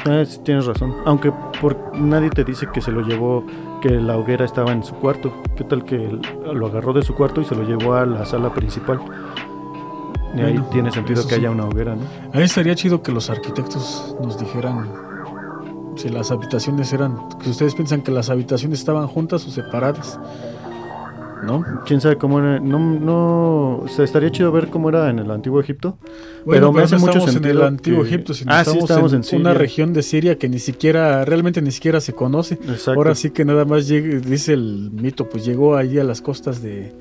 Ah, 0.07 0.23
sí, 0.25 0.39
tienes 0.45 0.67
razón. 0.67 0.95
Aunque 1.05 1.33
por 1.61 1.77
nadie 1.99 2.31
te 2.31 2.45
dice 2.45 2.69
que 2.73 2.81
se 2.81 2.93
lo 2.93 3.01
llevó, 3.03 3.45
que 3.83 3.91
la 3.91 4.17
hoguera 4.17 4.45
estaba 4.45 4.71
en 4.73 4.85
su 4.85 4.95
cuarto. 4.95 5.33
¿Qué 5.57 5.65
tal 5.65 5.85
que 5.85 6.17
lo 6.55 6.67
agarró 6.69 6.93
de 6.93 7.03
su 7.03 7.15
cuarto 7.15 7.41
y 7.41 7.45
se 7.45 7.57
lo 7.57 7.65
llevó 7.65 7.95
a 7.95 8.07
la 8.07 8.25
sala 8.25 8.55
principal? 8.55 9.01
Y 10.37 10.41
ahí 10.41 10.53
Bueno, 10.53 10.69
tiene 10.71 10.91
sentido 10.93 11.23
que 11.25 11.31
sí. 11.31 11.41
haya 11.41 11.51
una 11.51 11.67
hoguera, 11.67 11.97
¿no? 11.97 12.03
Ahí 12.33 12.45
estaría 12.45 12.75
chido 12.75 13.03
que 13.03 13.11
los 13.13 13.31
arquitectos 13.31 14.15
nos 14.23 14.39
dijeran 14.39 14.89
si 15.97 16.09
las 16.09 16.31
habitaciones 16.31 16.93
eran 16.93 17.17
que 17.43 17.51
ustedes 17.51 17.75
piensan 17.75 18.03
que 18.03 18.11
las 18.13 18.31
habitaciones 18.31 18.79
estaban 18.79 19.07
juntas 19.09 19.47
o 19.47 19.51
separadas. 19.51 20.19
¿No? 21.43 21.65
Quién 21.87 22.03
sabe 22.03 22.17
cómo 22.19 22.39
era. 22.39 22.61
No, 22.61 22.79
no. 22.79 23.79
O 23.79 23.89
sea, 23.89 24.05
estaría 24.05 24.31
chido 24.31 24.53
ver 24.53 24.69
cómo 24.69 24.91
era 24.91 25.09
en 25.09 25.19
el 25.21 25.31
antiguo 25.31 25.59
Egipto. 25.59 25.97
Bueno, 26.45 26.67
Pero 26.69 26.73
me 26.73 26.83
hace 26.83 26.97
no 26.97 27.01
mucho 27.01 27.13
estamos 27.19 27.37
en 27.37 27.45
el 27.47 27.63
antiguo 27.63 28.03
que- 28.03 28.09
Egipto, 28.11 28.35
sino 28.35 28.53
Ah, 28.53 28.63
sí, 28.63 28.71
estamos 28.73 28.91
estamos 28.91 29.13
en, 29.15 29.17
en 29.17 29.25
Siria. 29.25 29.41
una 29.41 29.55
región 29.55 29.95
de 29.95 30.03
Siria 30.03 30.37
que 30.39 30.51
ni 30.51 30.59
siquiera, 30.59 31.25
realmente 31.25 31.63
ni 31.63 31.71
siquiera 31.71 32.01
se 32.03 32.13
conoce. 32.13 32.55
Exacto. 32.57 32.93
Ahora 32.93 33.15
sí 33.15 33.31
que 33.31 33.47
nada 33.47 33.65
más 33.65 33.87
dice 33.89 34.53
el 34.53 34.91
mito, 34.93 35.31
pues 35.31 35.45
llegó 35.47 35.77
allí 35.77 35.99
a 35.99 36.05
las 36.05 36.21
costas 36.21 36.61
de, 36.61 36.93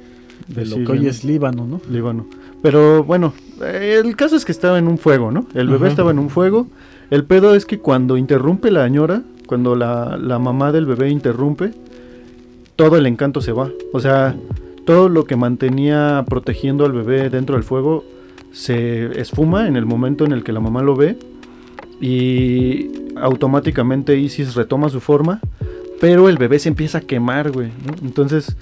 de 0.47 0.63
De 0.63 0.65
lo 0.65 0.75
que 0.77 0.91
hoy 0.91 1.07
es 1.07 1.23
Líbano, 1.23 1.65
¿no? 1.65 1.81
Líbano. 1.89 2.25
Pero 2.61 3.03
bueno, 3.03 3.33
eh, 3.61 4.01
el 4.03 4.15
caso 4.15 4.35
es 4.35 4.45
que 4.45 4.51
estaba 4.51 4.77
en 4.77 4.87
un 4.87 4.97
fuego, 4.97 5.31
¿no? 5.31 5.47
El 5.53 5.67
bebé 5.67 5.85
Ajá. 5.85 5.89
estaba 5.89 6.11
en 6.11 6.19
un 6.19 6.29
fuego. 6.29 6.67
El 7.09 7.23
pedo 7.23 7.55
es 7.55 7.65
que 7.65 7.79
cuando 7.79 8.17
interrumpe 8.17 8.71
la 8.71 8.87
ñora, 8.87 9.23
cuando 9.47 9.75
la, 9.75 10.17
la 10.17 10.39
mamá 10.39 10.71
del 10.71 10.85
bebé 10.85 11.09
interrumpe, 11.09 11.73
todo 12.75 12.97
el 12.97 13.05
encanto 13.05 13.41
se 13.41 13.51
va. 13.51 13.69
O 13.93 13.99
sea, 13.99 14.35
todo 14.85 15.09
lo 15.09 15.25
que 15.25 15.35
mantenía 15.35 16.23
protegiendo 16.27 16.85
al 16.85 16.91
bebé 16.91 17.29
dentro 17.29 17.55
del 17.55 17.63
fuego 17.63 18.03
se 18.51 19.19
esfuma 19.19 19.67
en 19.67 19.75
el 19.75 19.85
momento 19.85 20.25
en 20.25 20.31
el 20.31 20.43
que 20.43 20.51
la 20.51 20.59
mamá 20.59 20.81
lo 20.81 20.95
ve. 20.95 21.17
Y 22.01 22.89
automáticamente 23.15 24.17
Isis 24.17 24.55
retoma 24.55 24.89
su 24.89 24.99
forma. 24.99 25.41
Pero 25.99 26.29
el 26.29 26.37
bebé 26.37 26.59
se 26.59 26.69
empieza 26.69 26.99
a 26.99 27.01
quemar, 27.01 27.51
güey. 27.51 27.67
¿no? 27.85 27.93
Entonces, 28.01 28.55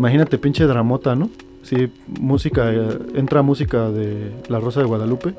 imagínate, 0.00 0.38
pinche 0.38 0.64
dramota, 0.64 1.14
¿no? 1.14 1.28
Sí, 1.62 1.90
música, 2.18 2.72
eh, 2.72 2.98
entra 3.16 3.42
música 3.42 3.90
de 3.90 4.32
La 4.48 4.58
Rosa 4.58 4.80
de 4.80 4.86
Guadalupe. 4.86 5.34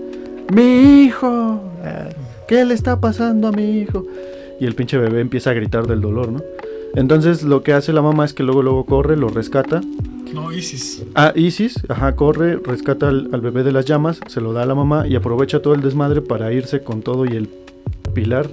¡Mi 0.54 1.04
hijo! 1.04 1.60
Ah, 1.84 2.08
¿Qué 2.48 2.64
le 2.64 2.72
está 2.72 2.98
pasando 2.98 3.48
a 3.48 3.52
mi 3.52 3.78
hijo? 3.78 4.06
Y 4.58 4.64
el 4.64 4.74
pinche 4.74 4.96
bebé 4.96 5.20
empieza 5.20 5.50
a 5.50 5.52
gritar 5.52 5.86
del 5.86 6.00
dolor, 6.00 6.32
¿no? 6.32 6.40
Entonces 6.94 7.42
lo 7.42 7.62
que 7.62 7.74
hace 7.74 7.92
la 7.92 8.00
mamá 8.00 8.24
es 8.24 8.32
que 8.32 8.42
luego 8.42 8.62
luego 8.62 8.86
corre, 8.86 9.18
lo 9.18 9.28
rescata. 9.28 9.82
No, 10.32 10.50
Isis. 10.50 11.04
Ah, 11.14 11.32
Isis, 11.34 11.82
ajá, 11.90 12.16
corre, 12.16 12.56
rescata 12.56 13.08
al, 13.08 13.28
al 13.32 13.42
bebé 13.42 13.64
de 13.64 13.72
las 13.72 13.84
llamas, 13.84 14.20
se 14.28 14.40
lo 14.40 14.54
da 14.54 14.62
a 14.62 14.66
la 14.66 14.74
mamá 14.74 15.06
y 15.06 15.14
aprovecha 15.14 15.60
todo 15.60 15.74
el 15.74 15.82
desmadre 15.82 16.22
para 16.22 16.50
irse 16.54 16.82
con 16.82 17.02
todo 17.02 17.26
y 17.26 17.36
el 17.36 17.50
pilar, 18.14 18.48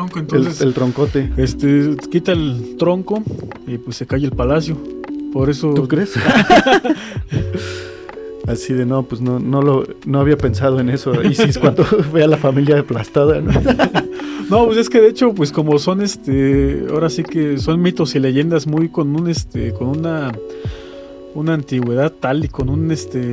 tronco, 0.00 0.18
entonces, 0.18 0.60
el 0.60 0.72
troncote. 0.72 1.30
este, 1.36 1.96
quita 2.10 2.32
el 2.32 2.76
tronco 2.78 3.22
y 3.66 3.76
pues 3.78 3.96
se 3.96 4.06
cae 4.06 4.24
el 4.24 4.32
palacio. 4.32 4.76
Por 5.32 5.50
eso... 5.50 5.74
¿Tú 5.74 5.86
crees? 5.86 6.14
Así 8.46 8.72
de 8.72 8.86
no, 8.86 9.02
pues 9.02 9.20
no, 9.20 9.38
no 9.38 9.60
lo, 9.62 9.84
no 10.06 10.20
había 10.20 10.36
pensado 10.38 10.80
en 10.80 10.88
eso. 10.88 11.12
Isis 11.22 11.58
cuando 11.58 11.84
ve 12.12 12.24
a 12.24 12.26
la 12.26 12.38
familia 12.38 12.80
aplastada, 12.80 13.40
¿no? 13.40 13.52
No, 14.50 14.66
pues 14.66 14.78
es 14.78 14.88
que 14.90 15.00
de 15.00 15.08
hecho, 15.10 15.32
pues 15.32 15.52
como 15.52 15.78
son 15.78 16.02
este, 16.02 16.86
ahora 16.90 17.08
sí 17.08 17.22
que 17.22 17.56
son 17.58 17.80
mitos 17.80 18.16
y 18.16 18.18
leyendas 18.18 18.66
muy 18.66 18.88
con 18.88 19.14
un 19.14 19.30
este, 19.30 19.72
con 19.72 19.86
una 19.96 20.32
una 21.36 21.54
antigüedad 21.54 22.12
tal 22.18 22.44
y 22.44 22.48
con 22.48 22.68
un 22.68 22.90
este, 22.90 23.32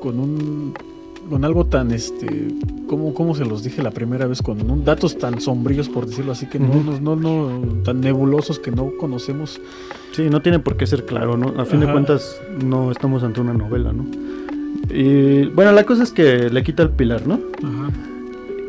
con 0.00 0.20
un 0.20 0.74
con 1.28 1.44
algo 1.44 1.66
tan 1.66 1.90
este, 1.92 2.48
como 2.88 3.12
cómo 3.14 3.34
se 3.34 3.44
los 3.44 3.62
dije 3.62 3.82
la 3.82 3.90
primera 3.90 4.26
vez 4.26 4.40
con 4.42 4.70
un- 4.70 4.84
datos 4.84 5.18
tan 5.18 5.40
sombríos 5.40 5.88
por 5.88 6.06
decirlo 6.06 6.32
así 6.32 6.46
que 6.46 6.58
no, 6.58 6.68
Ujú. 6.68 6.98
no, 7.00 7.16
no, 7.16 7.58
no 7.58 7.82
tan 7.82 8.00
nebulosos 8.00 8.58
que 8.58 8.70
no 8.70 8.92
conocemos. 8.98 9.60
Sí, 10.12 10.28
no 10.30 10.40
tiene 10.42 10.58
por 10.58 10.76
qué 10.76 10.86
ser 10.86 11.04
claro, 11.04 11.36
¿no? 11.36 11.54
A 11.60 11.64
fin 11.64 11.80
de 11.80 11.84
Ajá. 11.86 11.92
cuentas, 11.92 12.40
no 12.64 12.90
estamos 12.90 13.22
ante 13.22 13.40
una 13.40 13.52
novela, 13.52 13.92
¿no? 13.92 14.06
Y 14.90 15.46
bueno, 15.46 15.72
la 15.72 15.84
cosa 15.84 16.02
es 16.02 16.12
que 16.12 16.48
le 16.50 16.62
quita 16.62 16.82
el 16.82 16.90
pilar, 16.90 17.26
¿no? 17.26 17.38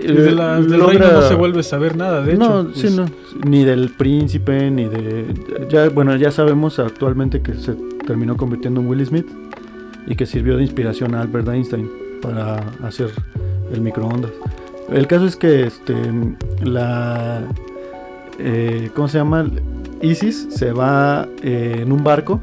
Y 0.02 0.08
de 0.08 0.32
la, 0.32 0.62
del 0.62 0.80
Logra- 0.80 0.88
reino 1.00 1.12
no 1.12 1.22
se 1.24 1.36
vuelve 1.36 1.60
a 1.60 1.64
saber 1.64 1.98
nada, 1.98 2.22
de 2.24 2.34
hecho. 2.34 2.40
no, 2.64 2.70
pues, 2.70 2.80
sí, 2.80 2.96
no. 2.96 3.06
Ni 3.50 3.64
del 3.66 3.90
príncipe, 3.90 4.72
ni 4.72 4.86
de. 4.86 5.26
Ya, 5.70 5.90
bueno, 5.90 6.16
ya 6.16 6.32
sabemos 6.32 6.80
actualmente 6.80 7.42
que 7.42 7.54
se 7.56 7.74
terminó 8.08 8.38
convirtiendo 8.38 8.80
en 8.80 8.88
Will 8.88 9.06
Smith 9.06 9.28
y 10.08 10.16
que 10.16 10.26
sirvió 10.26 10.56
de 10.56 10.64
inspiración 10.64 11.16
a 11.16 11.22
Albert 11.22 11.50
Einstein 11.50 11.90
para 12.22 12.58
hacer 12.84 13.10
el 13.72 13.82
microondas. 13.82 14.32
El 14.92 15.06
caso 15.08 15.26
es 15.26 15.36
que 15.36 15.66
este, 15.68 15.96
la. 16.64 17.44
eh, 18.40 18.90
¿Cómo 18.96 19.08
se 19.08 19.18
llama? 19.20 19.46
Isis 20.02 20.48
se 20.50 20.72
va 20.72 21.28
eh, 21.44 21.80
en 21.82 21.92
un 21.92 22.04
barco, 22.04 22.40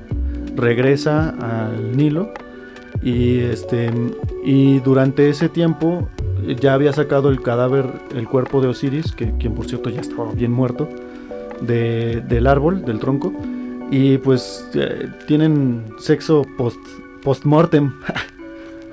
regresa 0.55 1.31
al 1.41 1.97
Nilo 1.97 2.33
y 3.03 3.39
este 3.41 3.91
y 4.45 4.79
durante 4.81 5.29
ese 5.31 5.49
tiempo 5.49 6.09
ya 6.61 6.75
había 6.75 6.93
sacado 6.93 7.31
el 7.31 7.41
cadáver, 7.43 7.87
el 8.15 8.29
cuerpo 8.29 8.61
de 8.61 8.69
Osiris, 8.69 9.11
que 9.13 9.33
quien 9.39 9.55
por 9.55 9.67
cierto 9.67 9.89
ya 9.91 10.01
estaba 10.03 10.31
bien 10.33 10.53
muerto, 10.53 10.89
de- 11.63 12.23
del 12.29 12.47
árbol, 12.47 12.85
del 12.85 13.01
tronco, 13.01 13.33
y 13.91 14.19
pues 14.19 14.69
eh, 14.75 15.09
tienen 15.27 15.85
sexo 15.99 16.45
post 16.59 16.79
post-mortem. 17.25 17.93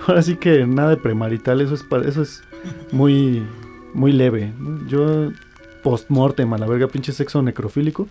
Ahora 0.08 0.22
sí 0.22 0.36
que 0.36 0.66
nada 0.66 0.92
de 0.92 0.98
premarital, 0.98 1.62
eso 1.62 1.76
es 1.76 1.84
para, 1.84 2.08
eso 2.08 2.22
es 2.22 2.44
muy 2.92 3.46
muy 3.94 4.12
leve. 4.12 4.54
Yo 4.88 5.32
post-mortem 5.84 6.52
a 6.54 6.58
la 6.58 6.66
verga, 6.66 6.88
pinche 6.88 7.12
sexo 7.12 7.42
necrofílico. 7.42 8.08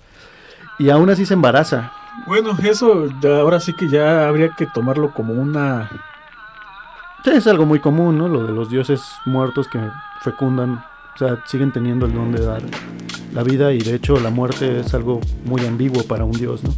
Y 0.79 0.91
aún 0.91 1.11
así 1.11 1.27
se 1.27 1.35
embaraza. 1.35 1.93
Bueno, 2.27 2.57
eso 2.63 3.09
ahora 3.25 3.61
sí 3.61 3.73
que 3.73 3.89
ya 3.89 4.29
habría 4.29 4.51
que 4.57 4.67
tomarlo 4.67 5.13
como 5.13 5.35
una 5.35 5.91
Sí, 7.25 7.31
es 7.31 7.47
algo 7.47 7.67
muy 7.67 7.79
común, 7.79 8.19
¿no? 8.19 8.27
Lo 8.27 8.45
de 8.45 8.53
los 8.53 8.69
dioses 8.69 9.01
muertos 9.27 9.69
que 9.69 9.79
fecundan, 10.23 10.85
o 11.15 11.19
sea, 11.19 11.39
siguen 11.47 11.71
teniendo 11.71 12.07
el 12.07 12.15
don 12.15 12.33
de 12.33 12.45
dar 12.45 12.63
la 13.33 13.45
vida 13.45 13.73
y 13.73 13.79
de 13.79 13.95
hecho 13.95 14.19
la 14.19 14.31
muerte 14.31 14.81
es 14.81 14.93
algo 14.93 15.21
muy 15.45 15.65
ambiguo 15.65 16.03
para 16.03 16.25
un 16.25 16.33
dios, 16.33 16.65
¿no? 16.65 16.75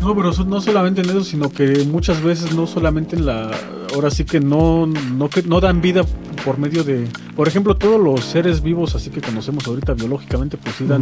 No, 0.00 0.14
pero 0.14 0.30
no 0.46 0.60
solamente 0.60 1.00
en 1.00 1.10
eso, 1.10 1.24
sino 1.24 1.50
que 1.50 1.84
muchas 1.90 2.22
veces 2.22 2.54
no 2.54 2.66
solamente 2.66 3.16
en 3.16 3.26
la... 3.26 3.50
Ahora 3.94 4.10
sí 4.10 4.24
que 4.24 4.40
no, 4.40 4.86
no, 4.86 5.28
que 5.30 5.42
no 5.42 5.60
dan 5.60 5.80
vida 5.80 6.02
por 6.44 6.58
medio 6.58 6.84
de... 6.84 7.06
Por 7.34 7.48
ejemplo, 7.48 7.76
todos 7.76 8.00
los 8.00 8.24
seres 8.24 8.62
vivos, 8.62 8.94
así 8.94 9.10
que 9.10 9.20
conocemos 9.20 9.66
ahorita 9.66 9.94
biológicamente, 9.94 10.56
pues 10.56 10.76
sí 10.76 10.84
dan 10.86 11.00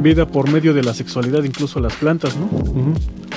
vida 0.00 0.26
por 0.26 0.50
medio 0.50 0.72
de 0.74 0.82
la 0.82 0.94
sexualidad, 0.94 1.42
incluso 1.44 1.80
las 1.80 1.94
plantas, 1.94 2.36
¿no? 2.36 2.48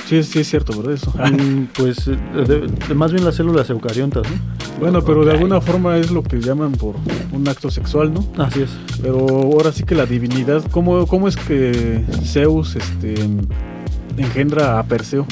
Sí, 0.06 0.22
sí 0.22 0.40
es 0.40 0.48
cierto, 0.48 0.76
¿verdad? 0.76 0.94
Eso. 0.94 1.10
Mm, 1.12 1.68
pues 1.76 2.08
eh, 2.08 2.16
de- 2.46 2.66
de- 2.66 2.94
más 2.94 3.12
bien 3.12 3.24
las 3.24 3.34
células 3.36 3.68
eucariontas, 3.70 4.24
¿no? 4.28 4.36
bueno, 4.80 5.02
pero 5.04 5.24
de 5.24 5.32
alguna 5.32 5.60
forma 5.60 5.96
es 5.98 6.10
lo 6.10 6.22
que 6.22 6.40
llaman 6.40 6.72
por 6.72 6.94
un 7.32 7.48
acto 7.48 7.70
sexual, 7.70 8.12
¿no? 8.14 8.24
Así 8.42 8.62
es. 8.62 8.70
Pero 9.02 9.18
ahora 9.28 9.72
sí 9.72 9.82
que 9.84 9.94
la 9.94 10.06
divinidad, 10.06 10.64
¿cómo, 10.70 11.06
cómo 11.06 11.26
es 11.28 11.36
que 11.36 12.04
Zeus 12.24 12.76
este, 12.76 13.14
engendra 14.22 14.78
a 14.78 14.82
Perseo, 14.84 15.26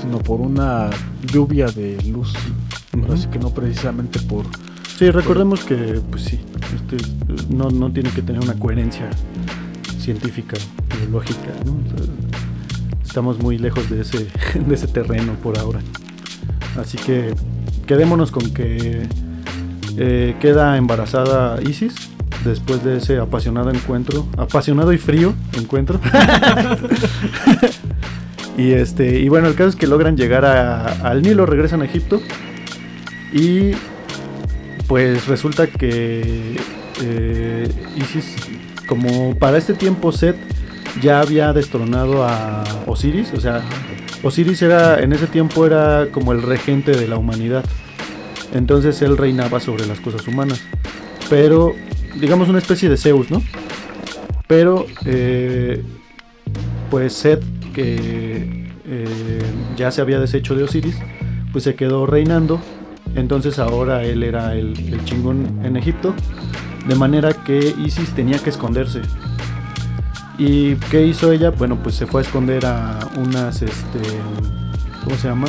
sino 0.00 0.18
por 0.18 0.40
una 0.40 0.90
lluvia 1.32 1.66
de 1.66 2.00
luz. 2.10 2.32
Así 3.12 3.26
que 3.28 3.38
no 3.38 3.50
precisamente 3.50 4.20
por... 4.20 4.46
Sí, 4.98 5.10
recordemos 5.10 5.64
que, 5.64 6.00
pues 6.10 6.24
sí, 6.24 6.40
este, 6.74 6.96
no, 7.48 7.70
no 7.70 7.90
tiene 7.92 8.10
que 8.10 8.22
tener 8.22 8.42
una 8.42 8.54
coherencia 8.54 9.08
científica, 9.98 10.56
biológica, 10.98 11.50
¿no? 11.64 11.82
estamos 13.12 13.38
muy 13.42 13.58
lejos 13.58 13.90
de 13.90 14.00
ese, 14.00 14.26
de 14.66 14.74
ese 14.74 14.86
terreno 14.86 15.34
por 15.42 15.58
ahora. 15.58 15.80
Así 16.78 16.96
que 16.96 17.34
quedémonos 17.86 18.30
con 18.30 18.54
que 18.54 19.06
eh, 19.98 20.34
queda 20.40 20.78
embarazada 20.78 21.60
Isis 21.62 21.94
después 22.44 22.84
de 22.84 22.98
ese 22.98 23.18
apasionado 23.18 23.70
encuentro, 23.70 24.26
apasionado 24.36 24.92
y 24.92 24.98
frío 24.98 25.34
encuentro. 25.56 26.00
y 28.58 28.72
este 28.72 29.20
y 29.20 29.28
bueno, 29.28 29.48
el 29.48 29.54
caso 29.54 29.70
es 29.70 29.76
que 29.76 29.86
logran 29.86 30.16
llegar 30.16 30.44
al 30.44 31.22
Nilo, 31.22 31.46
regresan 31.46 31.82
a 31.82 31.84
Egipto 31.84 32.20
y 33.32 33.72
pues 34.86 35.26
resulta 35.26 35.66
que 35.66 36.56
eh, 37.02 37.68
Isis, 37.96 38.36
como 38.86 39.36
para 39.38 39.58
este 39.58 39.74
tiempo 39.74 40.12
Set 40.12 40.36
ya 41.00 41.20
había 41.20 41.52
destronado 41.52 42.24
a 42.24 42.64
Osiris, 42.86 43.32
o 43.32 43.40
sea, 43.40 43.62
Osiris 44.22 44.62
era 44.62 45.00
en 45.00 45.12
ese 45.12 45.26
tiempo 45.26 45.66
era 45.66 46.08
como 46.12 46.32
el 46.32 46.42
regente 46.42 46.92
de 46.92 47.08
la 47.08 47.16
humanidad. 47.16 47.64
Entonces 48.54 49.00
él 49.02 49.16
reinaba 49.16 49.60
sobre 49.60 49.86
las 49.86 50.00
cosas 50.00 50.26
humanas. 50.28 50.62
Pero, 51.28 51.74
digamos 52.20 52.48
una 52.48 52.58
especie 52.58 52.88
de 52.88 52.96
Zeus, 52.96 53.30
¿no? 53.30 53.42
Pero, 54.46 54.86
eh, 55.06 55.82
pues 56.90 57.12
Seth, 57.14 57.42
que 57.72 58.68
eh, 58.86 59.42
ya 59.76 59.90
se 59.90 60.00
había 60.00 60.20
deshecho 60.20 60.54
de 60.54 60.64
Osiris, 60.64 60.96
pues 61.52 61.64
se 61.64 61.74
quedó 61.74 62.06
reinando. 62.06 62.60
Entonces 63.14 63.58
ahora 63.58 64.04
él 64.04 64.22
era 64.22 64.54
el, 64.54 64.78
el 64.92 65.04
chingón 65.04 65.60
en 65.64 65.76
Egipto. 65.76 66.14
De 66.86 66.94
manera 66.94 67.32
que 67.32 67.74
Isis 67.84 68.10
tenía 68.14 68.38
que 68.38 68.50
esconderse. 68.50 69.02
¿Y 70.38 70.74
qué 70.90 71.06
hizo 71.06 71.30
ella? 71.30 71.50
Bueno, 71.50 71.82
pues 71.82 71.94
se 71.94 72.06
fue 72.06 72.22
a 72.22 72.24
esconder 72.24 72.66
a 72.66 72.98
unas, 73.16 73.62
este, 73.62 74.00
¿cómo 75.04 75.16
se 75.16 75.28
llama? 75.28 75.46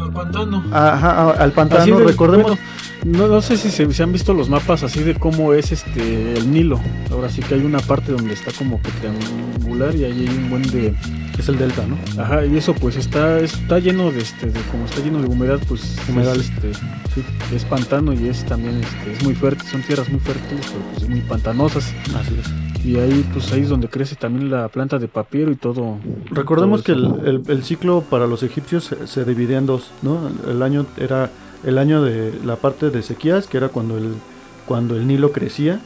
Al 0.00 0.12
pantano. 0.12 0.64
Ajá, 0.72 1.30
al 1.30 1.52
pantano, 1.52 1.98
recordemos. 1.98 2.58
no, 3.04 3.28
no 3.28 3.40
sé 3.40 3.56
si 3.56 3.70
se, 3.70 4.02
han 4.02 4.12
visto 4.12 4.34
los 4.34 4.48
mapas 4.48 4.82
así 4.82 5.02
de 5.02 5.14
cómo 5.14 5.52
es 5.52 5.72
este 5.72 6.34
el 6.34 6.52
Nilo. 6.52 6.80
Ahora 7.10 7.28
sí 7.28 7.40
que 7.42 7.54
hay 7.54 7.64
una 7.64 7.80
parte 7.80 8.12
donde 8.12 8.34
está 8.34 8.52
como 8.52 8.80
que 8.82 8.90
triangular 8.92 9.94
y 9.94 10.04
ahí 10.04 10.26
hay 10.28 10.36
un 10.36 10.50
buen 10.50 10.62
de... 10.62 10.94
Es 11.38 11.48
el 11.48 11.56
delta, 11.56 11.84
¿no? 11.86 11.96
Ajá, 12.20 12.44
y 12.44 12.56
eso 12.56 12.74
pues 12.74 12.96
está 12.96 13.38
está 13.38 13.78
lleno 13.78 14.10
de 14.10 14.22
este 14.22 14.46
de 14.46 14.60
como 14.72 14.86
está 14.86 15.00
lleno 15.00 15.22
de 15.22 15.28
humedad, 15.28 15.60
pues 15.68 15.96
humedad 16.08 16.34
este, 16.34 16.74
sí, 16.74 17.24
es 17.54 17.64
pantano 17.64 18.12
y 18.12 18.26
es 18.26 18.44
también 18.44 18.80
este, 18.82 19.12
es 19.12 19.22
muy 19.22 19.36
fértil, 19.36 19.68
son 19.68 19.82
tierras 19.82 20.08
muy 20.08 20.18
fértiles, 20.18 20.66
pero 20.66 20.84
pues 20.94 21.08
muy 21.08 21.20
pantanosas. 21.20 21.94
Así 22.16 22.34
es 22.40 22.77
y 22.84 22.96
ahí 22.96 23.28
pues 23.32 23.52
ahí 23.52 23.62
es 23.62 23.68
donde 23.68 23.88
crece 23.88 24.16
también 24.16 24.50
la 24.50 24.68
planta 24.68 24.98
de 24.98 25.08
papiro 25.08 25.50
y 25.50 25.56
todo. 25.56 25.98
Recordemos 26.30 26.82
que 26.82 26.92
el, 26.92 27.62
ciclo 27.62 28.02
para 28.02 28.26
los 28.26 28.42
egipcios 28.42 28.94
se, 29.04 29.24
dividía 29.24 29.58
en 29.58 29.66
dos, 29.66 29.90
¿no? 30.02 30.30
El 30.48 30.62
año 30.62 30.86
era 30.96 31.30
el 31.64 31.78
año 31.78 32.02
de 32.02 32.32
la 32.44 32.56
parte 32.56 32.90
de 32.90 33.02
sequías, 33.02 33.46
que 33.46 33.56
era 33.56 33.68
cuando 33.68 33.98
el 33.98 34.14
cuando 34.66 34.96
el 34.96 35.06
Nilo 35.06 35.32
crecía 35.32 35.80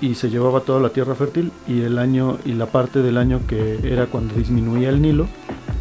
y 0.00 0.14
se 0.14 0.30
llevaba 0.30 0.60
toda 0.60 0.80
la 0.80 0.90
tierra 0.90 1.14
fértil 1.14 1.50
y 1.66 1.80
el 1.80 1.98
año 1.98 2.38
y 2.44 2.52
la 2.52 2.66
parte 2.66 3.02
del 3.02 3.16
año 3.16 3.40
que 3.48 3.80
era 3.82 4.06
cuando 4.06 4.34
disminuía 4.34 4.90
el 4.90 5.00
Nilo 5.00 5.26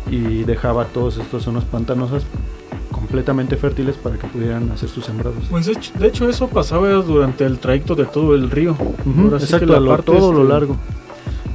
y 0.10 0.44
dejaba 0.44 0.86
todas 0.86 1.18
estas 1.18 1.44
zonas 1.44 1.66
pantanosas 1.66 2.26
completamente 3.08 3.56
fértiles 3.56 3.96
para 3.96 4.18
que 4.18 4.28
pudieran 4.28 4.70
hacer 4.72 4.90
sus 4.90 5.06
sembrados. 5.06 5.46
Pues 5.50 5.66
de 5.66 6.08
hecho, 6.08 6.30
eso 6.30 6.48
pasaba 6.48 6.90
durante 6.90 7.46
el 7.46 7.58
trayecto 7.58 7.96
de 7.96 8.06
todo 8.06 8.36
el 8.36 8.52
río. 8.52 8.76
exacto, 9.34 9.80
la 9.80 9.98
todo 10.00 10.34
lo 10.34 10.42
este, 10.42 10.54
largo. 10.54 10.78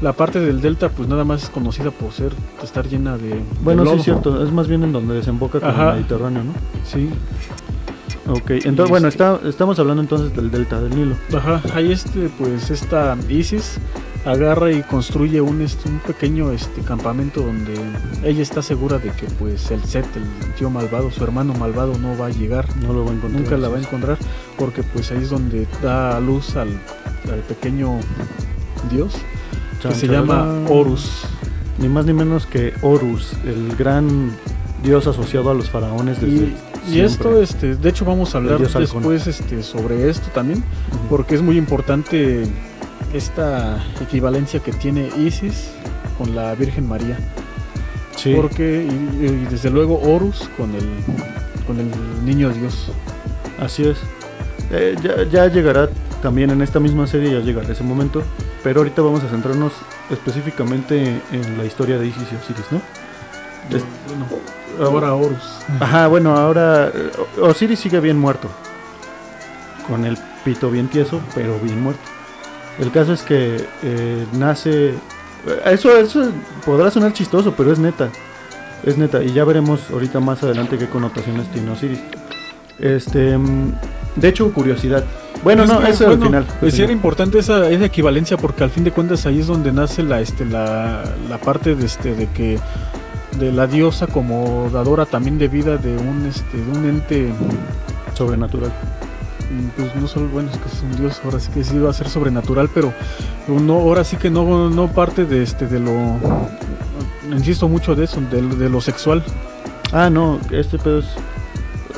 La 0.01 0.15
parte 0.15 0.41
del 0.41 0.61
delta 0.61 0.89
pues 0.89 1.09
nada 1.09 1.25
más 1.25 1.45
es 1.45 1.51
conocida 1.51 1.91
por 1.93 2.11
ser 2.11 2.33
estar 2.63 2.89
llena 2.89 3.17
de 3.19 3.41
Bueno, 3.63 3.87
sí 3.87 3.97
es 3.97 4.03
cierto, 4.03 4.43
es 4.43 4.51
más 4.51 4.67
bien 4.67 4.83
en 4.83 4.93
donde 4.93 5.15
desemboca 5.15 5.61
con 5.61 5.69
el 5.69 5.95
Mediterráneo, 5.95 6.43
¿no? 6.43 6.53
Sí. 6.85 7.09
Ok, 8.27 8.51
entonces 8.65 8.89
bueno, 8.89 9.09
está, 9.09 9.39
estamos 9.45 9.79
hablando 9.79 10.03
entonces 10.03 10.35
del 10.35 10.51
delta 10.51 10.81
del 10.81 10.97
Nilo. 10.97 11.15
Ajá, 11.37 11.61
ahí 11.75 11.93
este 11.93 12.31
pues 12.39 12.71
esta 12.71 13.17
Isis 13.29 13.79
agarra 14.25 14.71
y 14.71 14.83
construye 14.83 15.41
un, 15.41 15.63
este, 15.63 15.89
un 15.89 15.99
pequeño 15.99 16.53
este, 16.53 16.81
campamento 16.83 17.41
donde 17.41 17.75
ella 18.23 18.43
está 18.43 18.63
segura 18.63 18.99
de 18.99 19.11
que 19.11 19.27
pues 19.39 19.71
el 19.71 19.83
Set, 19.85 20.07
el 20.17 20.55
tío 20.55 20.71
malvado, 20.71 21.11
su 21.11 21.25
hermano 21.25 21.55
malvado 21.55 21.99
no 21.99 22.17
va 22.17 22.27
a 22.27 22.31
llegar, 22.31 22.67
no 22.77 22.93
lo 22.93 23.05
va 23.05 23.11
a 23.11 23.15
encontrar, 23.15 23.43
nunca 23.43 23.57
la 23.57 23.69
va 23.69 23.77
a 23.79 23.81
encontrar, 23.81 24.19
porque 24.59 24.83
pues 24.83 25.11
ahí 25.11 25.19
es 25.19 25.31
donde 25.31 25.67
da 25.83 26.21
luz 26.21 26.57
al, 26.57 26.69
pequeño 27.49 27.99
dios 28.91 29.15
que 29.81 29.95
se 29.95 30.09
llama 30.09 30.65
Horus. 30.69 31.23
Ni 31.79 31.89
más 31.89 32.05
ni 32.05 32.13
menos 32.13 32.47
que 32.47 32.75
Horus, 32.83 33.33
el 33.45 33.75
gran 33.77 34.31
dios 34.83 35.07
asociado 35.07 35.51
a 35.51 35.55
los 35.55 35.71
faraones 35.71 36.21
desde 36.21 36.35
y, 36.35 36.57
y 36.91 37.01
esto, 37.01 37.41
este, 37.41 37.77
de 37.77 37.89
hecho 37.89 38.05
vamos 38.05 38.35
a 38.35 38.39
hablar 38.39 38.59
después 38.59 39.27
este, 39.27 39.63
sobre 39.63 40.11
esto 40.11 40.29
también, 40.35 40.63
porque 41.09 41.35
es 41.35 41.43
muy 41.43 41.57
importante 41.57 42.45
esta 43.13 43.83
equivalencia 44.01 44.61
que 44.61 44.73
tiene 44.73 45.09
Isis 45.19 45.71
con 46.19 46.35
la 46.35 46.55
Virgen 46.55 46.89
María. 46.89 47.19
Sí. 48.17 48.35
Porque, 48.35 48.85
y, 48.85 49.47
desde 49.51 49.71
luego 49.71 50.01
Horus 50.01 50.49
con 50.57 50.75
el, 50.75 50.89
con 51.67 51.79
el 51.79 51.91
niño 52.25 52.51
Dios. 52.51 52.91
Así 53.61 53.85
es. 53.85 53.99
Eh, 54.71 54.97
ya, 55.31 55.47
llegará 55.49 55.89
también 56.23 56.51
en 56.51 56.63
esta 56.63 56.81
misma 56.81 57.07
serie, 57.07 57.33
ya 57.33 57.41
llegará 57.41 57.71
ese 57.71 57.85
momento. 57.85 58.23
Pero 58.63 58.81
ahorita 58.81 59.03
vamos 59.03 59.25
a 59.25 59.29
centrarnos 59.29 59.73
específicamente 60.11 61.21
en 61.33 61.59
la 61.59 61.65
historia 61.65 61.99
de 61.99 62.07
Isis 62.07 62.29
y 62.33 62.37
Osiris, 62.37 62.67
¿no? 62.71 62.81
bueno, 64.79 64.97
ahora 64.97 65.15
Horus. 65.15 65.59
Ajá, 65.81 66.07
bueno, 66.07 66.37
ahora 66.37 66.89
eh, 66.95 67.11
Osiris 67.41 67.81
sigue 67.81 68.01
bien 68.01 68.19
muerto. 68.19 68.49
Con 69.89 70.05
el 70.05 70.17
pito 70.45 70.71
bien 70.71 70.89
tieso, 70.89 71.21
pero 71.35 71.59
bien 71.59 71.83
muerto. 71.83 72.12
El 72.79 72.91
caso 72.91 73.13
es 73.13 73.23
que 73.23 73.65
eh, 73.83 74.27
nace... 74.33 74.95
Eso, 75.65 75.97
eso 75.97 76.31
podrá 76.65 76.91
sonar 76.91 77.13
chistoso, 77.13 77.55
pero 77.57 77.73
es 77.73 77.79
neta. 77.79 78.11
Es 78.85 78.97
neta. 78.97 79.23
Y 79.23 79.33
ya 79.33 79.45
veremos 79.45 79.91
ahorita 79.91 80.21
más 80.21 80.43
adelante 80.43 80.79
qué 80.79 80.89
connotaciones 80.89 81.49
tiene 81.49 81.71
Osiris. 81.71 82.01
Este, 82.79 83.37
de 84.17 84.29
hecho, 84.29 84.53
curiosidad. 84.53 85.05
Bueno, 85.43 85.67
no, 85.67 85.85
eso 85.87 86.09
al 86.09 86.21
final. 86.21 86.47
Pues 86.61 86.79
era 86.79 86.93
importante 86.93 87.39
esa, 87.39 87.69
esa, 87.71 87.85
equivalencia 87.85 88.37
porque 88.37 88.63
al 88.63 88.71
fin 88.71 88.85
de 88.85 88.93
cuentas 88.93 89.27
ahí 89.27 89.41
es 89.41 89.49
donde 89.49 89.73
nace 89.73 90.03
la, 90.05 90.21
este, 90.21 90.45
la, 90.45 91.03
la 91.29 91.39
parte 91.39 91.75
de, 91.75 91.85
este, 91.85 92.15
de 92.15 92.29
que 92.29 92.59
de 93.39 93.51
la 93.51 93.67
diosa 93.67 94.07
como 94.07 94.71
dadora 94.73 95.07
también 95.07 95.39
de 95.39 95.49
vida 95.49 95.77
de 95.77 95.97
un, 95.97 96.27
este, 96.27 96.57
de 96.57 96.79
un 96.79 96.89
ente 96.89 97.33
sobrenatural 98.15 98.73
pues 99.77 99.95
no 99.97 100.07
solo, 100.07 100.29
bueno, 100.29 100.51
es 100.51 100.59
que 100.59 100.69
es 100.69 100.83
un 100.83 100.97
dios, 100.97 101.21
ahora 101.25 101.41
sí 101.41 101.51
que 101.53 101.65
sí 101.65 101.79
va 101.79 101.91
a 101.91 101.93
ser 101.93 102.09
sobrenatural, 102.09 102.69
pero 102.73 102.93
no, 103.49 103.75
ahora 103.75 104.05
sí 104.05 104.17
que 104.17 104.31
no, 104.31 104.71
no 104.71 104.89
parte 104.89 105.25
de 105.25 105.43
este, 105.43 105.67
de 105.67 105.81
lo, 105.81 106.17
insisto 107.31 107.69
mucho 107.69 107.95
de 107.95 108.05
eso, 108.05 108.21
de, 108.31 108.43
de 108.43 108.69
lo 108.69 108.81
sexual. 108.81 109.23
Ah, 109.93 110.09
no, 110.09 110.41
este 110.51 110.79
pedo 110.79 111.01
es, 111.01 111.07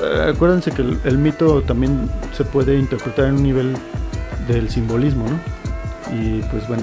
eh, 0.03 0.31
acuérdense 0.35 0.71
que 0.73 0.83
el, 0.83 1.19
mito 1.19 1.62
también 1.62 2.11
se 2.37 2.45
puede 2.45 2.79
interpretar 2.79 3.27
en 3.27 3.37
un 3.37 3.43
nivel 3.43 3.77
del 4.49 4.69
simbolismo, 4.69 5.27
¿no? 5.29 5.38
Y 6.14 6.43
pues 6.51 6.67
bueno, 6.69 6.83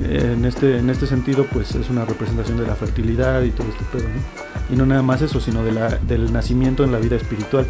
en 0.00 0.44
este, 0.44 0.78
en 0.78 0.90
este 0.90 1.06
sentido, 1.06 1.46
pues 1.50 1.74
es 1.74 1.88
una 1.90 2.04
representación 2.04 2.58
de 2.58 2.66
la 2.66 2.74
fertilidad 2.74 3.42
y 3.42 3.50
todo 3.50 3.68
este 3.68 3.84
pedo, 3.92 4.08
¿no? 4.08 4.74
Y 4.74 4.76
no 4.76 4.86
nada 4.86 5.02
más 5.02 5.22
eso, 5.22 5.40
sino 5.40 5.64
de 5.64 5.72
la, 5.72 5.88
del 5.96 6.32
nacimiento 6.32 6.84
en 6.84 6.92
la 6.92 6.98
vida 6.98 7.16
espiritual. 7.16 7.66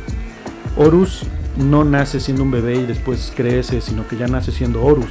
Horus 0.76 1.24
no 1.56 1.84
nace 1.84 2.20
siendo 2.20 2.42
un 2.42 2.50
bebé 2.50 2.76
y 2.76 2.86
después 2.86 3.32
crece, 3.34 3.80
sino 3.80 4.06
que 4.06 4.16
ya 4.16 4.26
nace 4.26 4.52
siendo 4.52 4.82
Horus, 4.82 5.10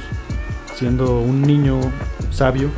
siendo 0.74 1.20
un 1.20 1.42
niño 1.42 1.80
sabio 2.30 2.70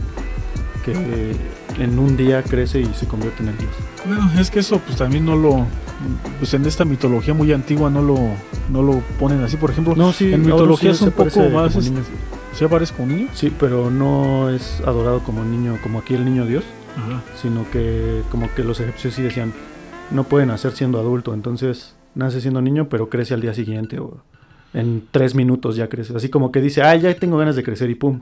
que 0.85 1.37
en 1.79 1.99
un 1.99 2.17
día 2.17 2.43
crece 2.43 2.81
y 2.81 2.87
se 2.95 3.07
convierte 3.07 3.43
en 3.43 3.51
el 3.51 3.59
dios. 3.59 3.71
Bueno, 4.07 4.31
es 4.39 4.51
que 4.51 4.61
eso 4.61 4.79
pues 4.79 4.99
también 4.99 5.25
no 5.25 5.37
lo 5.37 5.67
pues 6.39 6.53
en 6.55 6.67
esta 6.67 6.85
mitología 6.85 7.33
muy 7.33 7.53
antigua 7.53 7.89
no 7.89 8.03
lo 8.03 8.19
no 8.71 8.83
lo 8.83 9.01
ponen 9.21 9.43
así, 9.45 9.57
por 9.57 9.71
ejemplo, 9.71 9.95
no, 9.95 10.13
sí, 10.13 10.33
en 10.33 10.43
mitología 10.43 10.91
es 10.91 11.01
un 11.03 11.13
poco 11.13 11.49
más 11.51 11.77
este, 11.77 11.93
¿Se 12.55 12.65
aparece 12.65 12.95
como 12.95 13.09
niño? 13.09 13.29
Sí, 13.33 13.53
pero 13.59 13.91
no 13.91 14.51
es 14.51 14.81
adorado 14.81 15.21
como 15.21 15.45
niño, 15.45 15.79
como 15.83 16.01
aquí 16.01 16.15
el 16.15 16.25
niño 16.25 16.45
Dios, 16.45 16.65
sino 17.41 17.69
que 17.71 18.23
como 18.31 18.53
que 18.55 18.65
los 18.65 18.81
egipcios 18.81 19.15
sí 19.15 19.23
decían, 19.23 19.53
no 20.11 20.25
pueden 20.25 20.49
nacer 20.49 20.73
siendo 20.73 20.99
adulto, 20.99 21.33
entonces 21.33 21.95
nace 22.15 22.41
siendo 22.41 22.61
niño, 22.61 22.89
pero 22.89 23.09
crece 23.09 23.35
al 23.35 23.41
día 23.41 23.55
siguiente 23.55 23.99
o 23.99 24.23
en 24.75 25.07
tres 25.11 25.35
minutos 25.35 25.77
ya 25.77 25.89
crece. 25.89 26.17
Así 26.17 26.29
como 26.29 26.53
que 26.53 26.61
dice, 26.61 26.83
ah, 26.83 26.95
ya 26.97 27.15
tengo 27.15 27.37
ganas 27.39 27.57
de 27.57 27.63
crecer 27.63 27.91
y 27.91 27.95
pum. 27.95 28.21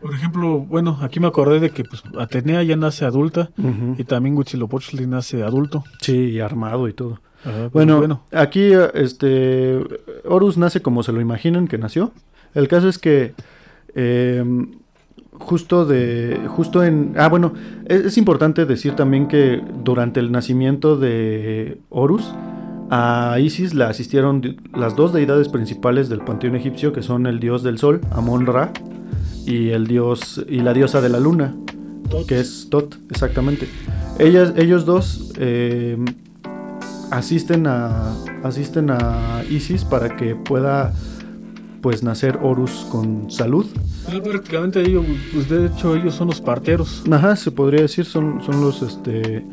Por 0.00 0.14
ejemplo, 0.14 0.60
bueno, 0.60 0.98
aquí 1.02 1.20
me 1.20 1.26
acordé 1.26 1.60
de 1.60 1.70
que 1.70 1.84
pues, 1.84 2.02
Atenea 2.18 2.62
ya 2.62 2.76
nace 2.76 3.04
adulta 3.04 3.50
y 3.98 4.04
también 4.04 4.36
Huitzilopochtli 4.36 5.06
nace 5.06 5.42
adulto. 5.42 5.84
Sí, 6.00 6.30
y 6.30 6.40
armado 6.40 6.88
y 6.88 6.94
todo. 6.94 7.20
Ajá, 7.44 7.68
pues, 7.70 7.86
Bueno, 7.86 8.22
aquí 8.32 8.70
este 8.94 9.78
Horus 10.24 10.56
nace 10.56 10.80
como 10.80 11.02
se 11.02 11.12
lo 11.12 11.20
imaginan 11.20 11.68
que 11.68 11.76
nació. 11.76 12.12
El 12.54 12.66
caso 12.66 12.88
es 12.88 12.98
que 12.98 13.34
eh, 13.94 14.42
justo 15.32 15.84
de 15.84 16.40
justo 16.48 16.82
en 16.82 17.14
ah 17.16 17.28
bueno 17.28 17.54
es, 17.86 18.04
es 18.04 18.18
importante 18.18 18.66
decir 18.66 18.94
también 18.94 19.26
que 19.26 19.62
durante 19.82 20.20
el 20.20 20.32
nacimiento 20.32 20.96
de 20.96 21.78
Horus 21.88 22.34
a 22.90 23.38
Isis 23.38 23.74
la 23.74 23.88
asistieron 23.88 24.56
las 24.74 24.96
dos 24.96 25.12
deidades 25.12 25.48
principales 25.48 26.08
del 26.08 26.20
panteón 26.20 26.56
egipcio 26.56 26.92
que 26.92 27.02
son 27.02 27.26
el 27.26 27.40
dios 27.40 27.62
del 27.62 27.78
sol 27.78 28.00
Amon 28.10 28.46
Ra 28.46 28.72
y 29.46 29.70
el 29.70 29.86
dios 29.86 30.44
y 30.48 30.60
la 30.60 30.72
diosa 30.72 31.00
de 31.00 31.08
la 31.08 31.20
luna 31.20 31.54
que 32.26 32.40
es 32.40 32.68
Tot 32.70 32.96
exactamente 33.10 33.68
ellas 34.18 34.52
ellos 34.56 34.84
dos 34.84 35.32
eh, 35.36 35.96
asisten 37.10 37.66
a 37.66 38.12
asisten 38.42 38.90
a 38.90 39.42
Isis 39.48 39.84
para 39.84 40.16
que 40.16 40.34
pueda 40.34 40.92
pues 41.80 42.02
nacer 42.02 42.38
Horus 42.42 42.86
con 42.90 43.30
salud. 43.30 43.66
Pero 44.06 44.22
prácticamente 44.22 44.82
ellos, 44.82 45.04
pues 45.32 45.48
de 45.48 45.66
hecho 45.66 45.96
ellos 45.96 46.14
son 46.14 46.28
los 46.28 46.40
parteros. 46.40 47.02
Ajá, 47.10 47.36
se 47.36 47.50
podría 47.50 47.82
decir 47.82 48.04
son 48.04 48.42
son 48.42 48.60
los 48.60 48.82
este 48.82 49.44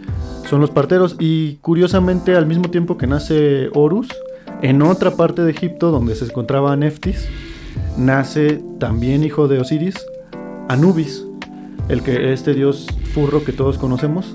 son 0.49 0.61
los 0.61 0.69
parteros 0.71 1.15
y 1.19 1.55
curiosamente 1.57 2.35
al 2.35 2.45
mismo 2.45 2.69
tiempo 2.69 2.97
que 2.97 3.07
nace 3.07 3.69
Horus 3.73 4.07
en 4.61 4.81
otra 4.81 5.11
parte 5.11 5.43
de 5.43 5.51
Egipto 5.51 5.91
donde 5.91 6.15
se 6.15 6.25
encontraba 6.25 6.75
Neftis 6.75 7.27
nace 7.97 8.61
también 8.79 9.23
hijo 9.23 9.47
de 9.47 9.59
Osiris 9.59 9.95
Anubis, 10.69 11.23
el 11.89 12.01
que 12.03 12.33
este 12.33 12.53
dios 12.53 12.87
furro 13.13 13.43
que 13.43 13.53
todos 13.53 13.77
conocemos 13.77 14.31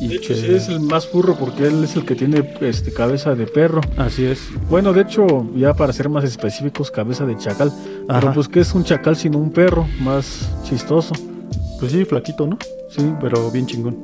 y 0.00 0.08
De 0.08 0.14
hecho, 0.16 0.28
que- 0.28 0.40
sí 0.40 0.54
es 0.54 0.68
el 0.68 0.80
más 0.80 1.06
furro 1.06 1.36
porque 1.38 1.66
él 1.66 1.82
es 1.84 1.96
el 1.96 2.04
que 2.04 2.14
tiene 2.14 2.46
este, 2.60 2.92
cabeza 2.92 3.34
de 3.34 3.46
perro. 3.46 3.80
así 3.96 4.24
es. 4.26 4.40
Bueno, 4.68 4.92
de 4.92 5.00
hecho, 5.02 5.26
ya 5.56 5.72
para 5.72 5.92
ser 5.94 6.10
más 6.10 6.22
específicos, 6.24 6.90
cabeza 6.90 7.24
de 7.24 7.34
chacal. 7.38 7.72
Ajá. 8.08 8.20
Pero 8.20 8.32
pues 8.34 8.48
que 8.48 8.60
es 8.60 8.74
un 8.74 8.84
chacal 8.84 9.16
sino 9.16 9.38
un 9.38 9.50
perro, 9.50 9.86
más 10.02 10.50
chistoso. 10.64 11.14
Pues 11.80 11.92
sí, 11.92 12.04
flaquito, 12.04 12.46
¿no? 12.46 12.58
Sí, 12.90 13.10
pero 13.22 13.50
bien 13.50 13.66
chingón. 13.66 13.96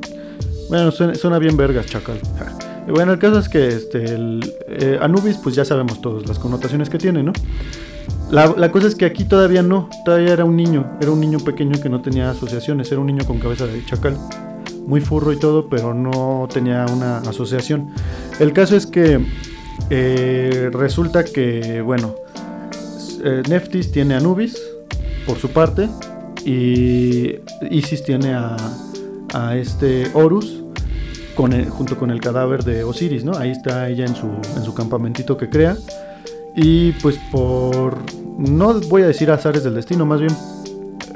Bueno, 0.72 0.90
suena, 0.90 1.38
bien 1.38 1.56
vergas, 1.56 1.84
chacal. 1.84 2.18
Bueno, 2.88 3.12
el 3.12 3.18
caso 3.20 3.38
es 3.38 3.48
que 3.48 3.68
este, 3.68 4.06
eh, 4.66 4.98
Anubis, 5.00 5.36
pues 5.36 5.54
ya 5.54 5.64
sabemos 5.64 6.00
todos 6.00 6.26
las 6.26 6.40
connotaciones 6.40 6.90
que 6.90 6.98
tiene, 6.98 7.22
¿no? 7.22 7.32
La, 8.28 8.52
la 8.56 8.72
cosa 8.72 8.88
es 8.88 8.96
que 8.96 9.04
aquí 9.04 9.24
todavía 9.24 9.62
no, 9.62 9.88
todavía 10.04 10.32
era 10.32 10.44
un 10.44 10.56
niño, 10.56 10.96
era 11.00 11.12
un 11.12 11.20
niño 11.20 11.38
pequeño 11.38 11.80
que 11.80 11.88
no 11.88 12.00
tenía 12.02 12.30
asociaciones, 12.30 12.90
era 12.90 13.00
un 13.00 13.06
niño 13.06 13.24
con 13.24 13.38
cabeza 13.38 13.66
de 13.66 13.84
chacal, 13.84 14.16
muy 14.84 15.00
furro 15.00 15.32
y 15.32 15.38
todo, 15.38 15.68
pero 15.68 15.94
no 15.94 16.48
tenía 16.52 16.86
una 16.92 17.18
asociación. 17.18 17.94
El 18.40 18.52
caso 18.52 18.74
es 18.74 18.86
que 18.86 19.20
eh, 19.90 20.70
resulta 20.72 21.22
que, 21.22 21.82
bueno, 21.82 22.16
eh, 23.22 23.42
Neftis 23.48 23.92
tiene 23.92 24.14
a 24.14 24.16
Anubis 24.16 24.60
por 25.24 25.38
su 25.38 25.50
parte 25.50 25.88
y 26.44 27.36
Isis 27.70 28.02
tiene 28.02 28.34
a, 28.34 28.56
a 29.34 29.56
este 29.56 30.10
Horus 30.14 30.61
con 31.34 31.52
el- 31.52 31.68
junto 31.68 31.96
con 31.98 32.10
el 32.10 32.20
cadáver 32.20 32.64
de 32.64 32.84
Osiris, 32.84 33.24
¿no? 33.24 33.32
Ahí 33.36 33.50
está 33.50 33.88
ella 33.88 34.04
en 34.06 34.14
su, 34.14 34.26
en 34.56 34.62
su 34.64 34.74
campamentito 34.74 35.36
que 35.36 35.48
crea. 35.48 35.76
Y 36.54 36.92
pues 36.92 37.18
por, 37.30 37.96
no 38.38 38.78
voy 38.88 39.02
a 39.02 39.06
decir 39.06 39.30
azares 39.30 39.64
del 39.64 39.74
destino, 39.74 40.04
más 40.04 40.20
bien 40.20 40.34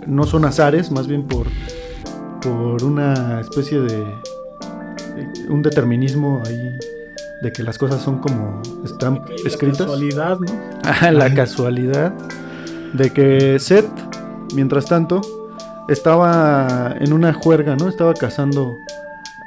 no 0.06 0.24
son 0.24 0.44
azares, 0.44 0.90
más 0.90 1.06
bien 1.06 1.24
por, 1.26 1.46
por 2.42 2.82
una 2.84 3.40
especie 3.40 3.80
de, 3.80 3.96
de- 3.98 5.48
un 5.50 5.62
determinismo 5.62 6.42
ahí 6.46 6.70
de 7.42 7.52
que 7.52 7.62
las 7.62 7.76
cosas 7.76 8.00
son 8.00 8.18
como 8.20 8.62
están 8.84 9.16
la 9.28 9.34
escritas. 9.48 9.78
casualidad, 9.86 10.38
¿no? 10.38 11.10
La 11.12 11.34
casualidad 11.34 12.14
de 12.94 13.10
que 13.12 13.58
Seth, 13.58 13.90
mientras 14.54 14.86
tanto, 14.86 15.20
estaba 15.88 16.94
en 16.98 17.12
una 17.12 17.32
juerga, 17.34 17.76
¿no? 17.76 17.88
Estaba 17.88 18.14
cazando 18.14 18.78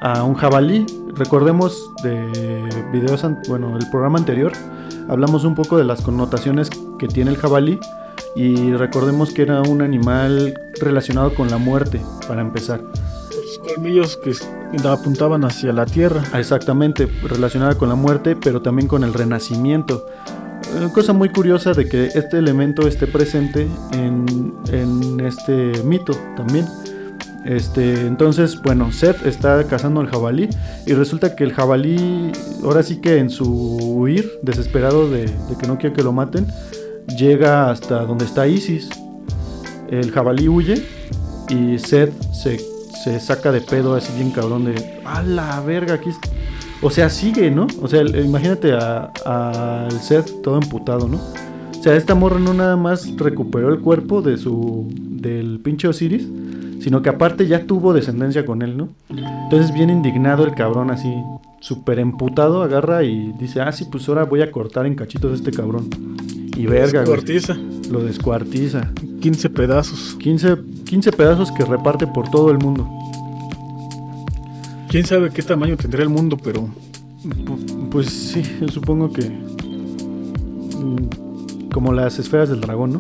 a 0.02 0.24
un 0.24 0.36
jabalí. 0.36 0.86
Recordemos 1.16 1.92
de 2.04 2.70
videos, 2.92 3.26
bueno, 3.48 3.78
el 3.78 3.90
programa 3.90 4.20
anterior, 4.20 4.54
hablamos 5.08 5.44
un 5.44 5.56
poco 5.56 5.78
de 5.78 5.84
las 5.84 6.02
connotaciones 6.02 6.70
que 6.98 7.08
tiene 7.08 7.32
el 7.32 7.38
jabalí 7.38 7.80
y 8.36 8.74
recordemos 8.74 9.32
que 9.32 9.42
era 9.42 9.62
un 9.62 9.82
animal 9.82 10.54
relacionado 10.80 11.34
con 11.34 11.50
la 11.50 11.58
muerte, 11.58 12.02
para 12.28 12.42
empezar. 12.42 12.82
Los 12.82 13.74
colmillos 13.74 14.18
que 14.18 14.34
apuntaban 14.88 15.44
hacia 15.44 15.74
la 15.74 15.86
tierra. 15.86 16.24
Exactamente, 16.38 17.08
relacionada 17.24 17.76
con 17.76 17.90
la 17.90 17.96
muerte, 17.96 18.36
pero 18.36 18.62
también 18.62 18.88
con 18.88 19.04
el 19.04 19.14
renacimiento. 19.14 20.06
Eh, 20.76 20.90
Cosa 20.94 21.14
muy 21.14 21.30
curiosa 21.30 21.74
de 21.74 21.90
que 21.90 22.06
este 22.08 22.38
elemento 22.38 22.88
esté 22.88 23.08
presente 23.08 23.68
en, 23.92 24.54
en 24.72 25.20
este 25.22 25.72
mito 25.84 26.14
también. 26.38 26.68
Este, 27.46 28.02
entonces, 28.02 28.62
bueno, 28.62 28.92
Seth 28.92 29.26
está 29.26 29.64
cazando 29.66 30.02
al 30.02 30.08
jabalí 30.08 30.50
y 30.86 30.94
resulta 30.94 31.36
que 31.36 31.44
el 31.44 31.54
jabalí, 31.54 32.32
ahora 32.64 32.84
sí 32.84 32.98
que 32.98 33.18
en 33.18 33.30
su 33.30 33.46
huir, 33.48 34.30
desesperado 34.44 35.10
de, 35.10 35.26
que 35.60 35.68
no 35.68 35.78
quiere 35.78 35.96
que 35.96 36.04
lo 36.04 36.12
maten, 36.12 36.48
llega 37.18 37.70
hasta 37.72 38.06
donde 38.06 38.26
está 38.26 38.48
Isis. 38.48 38.90
El 39.90 40.12
jabalí 40.12 40.48
huye 40.50 40.84
y 41.50 41.80
Seth 41.80 42.14
se, 42.34 42.60
saca 43.20 43.52
de 43.52 43.62
pedo 43.62 43.96
así 43.96 44.12
bien 44.16 44.32
cabrón 44.32 44.66
de, 44.66 45.00
a 45.06 45.24
la 45.24 45.60
verga, 45.62 45.96
aquí 45.96 46.10
est-". 46.10 46.26
O 46.82 46.90
sea, 46.90 47.10
sigue, 47.10 47.50
¿no? 47.52 47.68
O 47.82 47.88
sea, 47.88 48.02
imagínate 48.04 48.74
a- 48.74 49.12
al 49.26 49.92
Seth 50.00 50.42
todo 50.44 50.58
emputado, 50.58 51.08
¿no? 51.08 51.18
O 51.18 51.82
sea, 51.82 51.96
esta 51.96 52.14
morra 52.14 52.40
no 52.40 52.54
nada 52.54 52.76
más 52.76 53.16
recuperó 53.16 53.70
el 53.70 53.80
cuerpo 53.80 54.22
de 54.22 54.38
su 54.38 54.88
del 54.96 55.60
pinche 55.62 55.88
Osiris, 55.88 56.28
sino 56.80 57.02
que 57.02 57.10
aparte 57.10 57.48
ya 57.48 57.66
tuvo 57.66 57.94
descendencia 57.94 58.46
con 58.46 58.62
él, 58.62 58.78
¿no? 58.78 58.90
Entonces 59.10 59.74
bien 59.74 59.90
indignado 59.90 60.46
el 60.46 60.54
cabrón 60.56 60.92
así, 60.92 61.14
súper 61.60 62.00
emputado, 62.00 62.62
agarra 62.64 63.04
y 63.04 63.34
dice, 63.40 63.62
ah, 63.62 63.72
sí, 63.72 63.86
pues 63.92 64.08
ahora 64.10 64.24
voy 64.26 64.42
a 64.42 64.52
cortar 64.52 64.86
en 64.86 64.96
cachitos 64.96 65.32
a 65.32 65.36
este 65.36 65.52
cabrón. 65.52 65.90
Y 66.56 66.66
verga, 66.66 67.04
güey, 67.06 67.16
Cortiza. 67.18 67.56
lo 67.90 68.04
descuartiza. 68.04 68.92
15 69.22 69.50
pedazos. 69.50 70.16
15, 70.20 70.58
15 70.86 71.12
pedazos 71.14 71.52
que 71.54 71.64
reparte 71.64 72.06
por 72.08 72.30
todo 72.30 72.52
el 72.52 72.58
mundo. 72.58 72.86
Quién 74.90 75.06
sabe 75.06 75.30
qué 75.30 75.42
tamaño 75.42 75.78
tendría 75.78 76.04
el 76.04 76.10
mundo, 76.10 76.36
pero 76.44 76.68
Pu- 77.24 77.90
Pues 77.92 78.08
sí, 78.08 78.42
yo 78.62 78.68
supongo 78.70 79.12
que. 79.12 79.30
mm, 79.30 81.70
Como 81.74 81.92
las 81.94 82.18
esferas 82.20 82.50
del 82.50 82.62
dragón, 82.62 82.94
¿no? 82.94 83.00